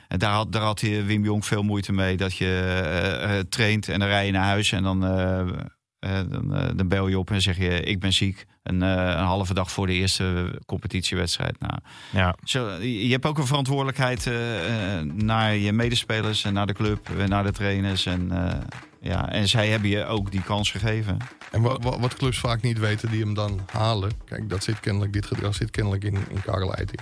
En 0.09 0.19
daar 0.19 0.33
had, 0.33 0.53
daar 0.53 0.63
had 0.63 0.81
hij- 0.81 1.05
Wim 1.05 1.25
Jonk 1.25 1.45
veel 1.45 1.63
moeite 1.63 1.93
mee. 1.93 2.17
Dat 2.17 2.37
je 2.37 2.45
eh, 2.85 3.39
eh, 3.39 3.45
traint 3.49 3.89
en 3.89 3.99
dan 3.99 4.09
rij 4.09 4.27
je 4.27 4.33
naar 4.33 4.45
huis 4.45 4.73
en 4.73 4.83
dan, 4.83 5.05
eh, 5.05 5.41
eh, 5.41 5.49
dan, 6.31 6.55
eh, 6.55 6.69
dan 6.77 6.89
bel 6.89 7.09
je 7.09 7.19
op 7.19 7.31
en 7.31 7.43
zeg 7.43 7.57
je 7.57 7.81
ik 7.83 8.01
ben 8.01 8.13
ziek. 8.13 8.45
Een, 8.63 8.83
eh, 8.83 8.89
een 8.91 9.25
halve 9.25 9.55
dag 9.55 9.71
voor 9.71 9.87
de 9.87 9.93
eerste 9.93 10.59
competitiewedstrijd. 10.67 11.61
Nou, 11.61 11.75
Ja. 12.13 12.35
zo, 12.45 12.71
je 12.81 13.11
hebt 13.11 13.27
ook 13.27 13.39
een 13.39 13.47
verantwoordelijkheid 13.47 14.27
eh, 14.27 14.97
eh, 14.99 15.05
naar 15.15 15.55
je 15.57 15.73
medespelers 15.73 16.45
en 16.45 16.53
naar 16.53 16.67
de 16.67 16.73
club 16.73 17.09
en 17.19 17.29
naar 17.29 17.45
de 17.45 17.53
trainers. 17.53 18.07
En, 18.07 18.33
eh, 18.33 18.59
ja, 19.01 19.31
en 19.33 19.49
zij 19.49 19.69
hebben 19.69 19.89
je 19.91 20.05
ook 20.05 20.31
die 20.31 20.43
kans 20.43 20.71
gegeven. 20.71 21.17
En 21.51 21.63
wa- 21.63 21.79
wa- 21.81 21.99
wat 21.99 22.15
clubs 22.17 22.39
vaak 22.39 22.63
niet 22.63 22.79
weten, 22.79 23.11
die 23.11 23.21
hem 23.21 23.35
dan 23.35 23.61
halen. 23.73 24.11
Kijk, 24.25 24.49
dat 24.49 24.65
zit 24.65 24.81
kennelijk, 24.81 25.13
dit 25.13 25.27
gedrag 25.27 25.55
zit 25.55 25.71
kennelijk 25.71 26.05
in, 26.05 26.15
in 26.15 26.43
Karel 26.45 26.75
Eiting. 26.75 27.01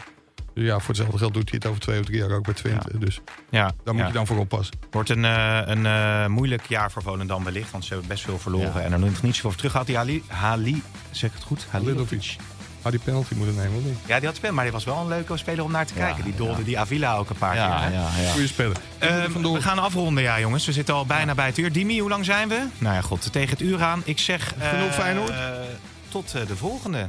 Ja, 0.64 0.78
voor 0.78 0.88
hetzelfde 0.88 1.18
geld 1.18 1.34
doet 1.34 1.50
hij 1.50 1.58
het 1.58 1.68
over 1.68 1.80
twee 1.80 2.00
of 2.00 2.04
drie 2.06 2.18
jaar 2.18 2.30
ook 2.30 2.44
bij 2.44 2.54
Twente. 2.54 2.98
Dus 2.98 3.20
Ja, 3.50 3.72
daar 3.84 3.94
moet 3.94 4.02
ja. 4.02 4.06
je 4.06 4.12
dan 4.12 4.26
voor 4.26 4.38
oppassen. 4.38 4.76
Wordt 4.90 5.08
een, 5.10 5.24
eh, 5.24 5.60
een 5.64 5.86
eh, 5.86 6.26
moeilijk 6.26 6.66
jaar 6.68 6.90
voor 6.90 7.02
Volendam 7.02 7.44
wellicht. 7.44 7.70
Want 7.70 7.84
ze 7.84 7.90
hebben 7.90 8.08
best 8.08 8.24
veel 8.24 8.38
verloren. 8.38 8.84
En 8.84 8.92
er 8.92 8.98
nog 8.98 9.22
niet 9.22 9.34
zoveel 9.34 9.40
voor 9.50 9.54
terug 9.54 9.70
gehad. 9.70 9.86
Die 9.86 9.98
Ali, 9.98 10.22
Hali, 10.26 10.82
zeg 11.10 11.30
ik 11.30 11.36
het 11.36 11.46
goed? 11.46 11.66
Halilovic. 11.70 12.36
Had 12.82 12.92
die 12.92 13.00
penalty 13.04 13.34
moeten 13.34 13.54
nemen, 13.54 13.76
of 13.78 13.84
niet? 13.84 13.98
Ja, 14.06 14.16
die 14.18 14.26
had 14.26 14.36
spelen. 14.36 14.54
Maar 14.54 14.64
die 14.64 14.72
was 14.72 14.84
wel 14.84 14.96
een 14.96 15.08
leuke 15.08 15.36
speler 15.36 15.64
om 15.64 15.70
naar 15.70 15.86
te 15.86 15.94
Ja, 15.96 16.04
kijken. 16.04 16.24
Die 16.24 16.34
dolde 16.34 16.58
ja. 16.58 16.64
die 16.64 16.78
Avila 16.78 17.16
ook 17.16 17.30
een 17.30 17.36
paar 17.36 17.52
keer. 17.52 17.60
Ja, 17.60 17.80
hè? 17.80 17.94
ja, 17.94 18.08
ja. 18.22 18.30
Goeie 18.32 18.46
speler. 18.46 18.76
Ehm, 18.98 19.42
we 19.52 19.62
gaan 19.62 19.78
afronden, 19.78 20.22
ja, 20.22 20.40
jongens. 20.40 20.66
We 20.66 20.72
zitten 20.72 20.94
al 20.94 21.06
bijna 21.06 21.34
bij 21.34 21.46
het 21.46 21.58
uur. 21.58 21.72
Dimi, 21.72 22.00
hoe 22.00 22.10
lang 22.10 22.24
zijn 22.24 22.48
we? 22.48 22.66
Nou 22.78 22.94
ja, 22.94 23.00
god, 23.00 23.32
tegen 23.32 23.50
het 23.50 23.60
uur 23.60 23.82
aan. 23.82 24.02
Ik 24.04 24.18
zeg. 24.18 24.54
Genoeg 24.58 24.88
eh, 24.88 24.94
Feyenoord? 24.94 25.32
tot 26.08 26.30
de 26.30 26.56
volgende. 26.56 27.08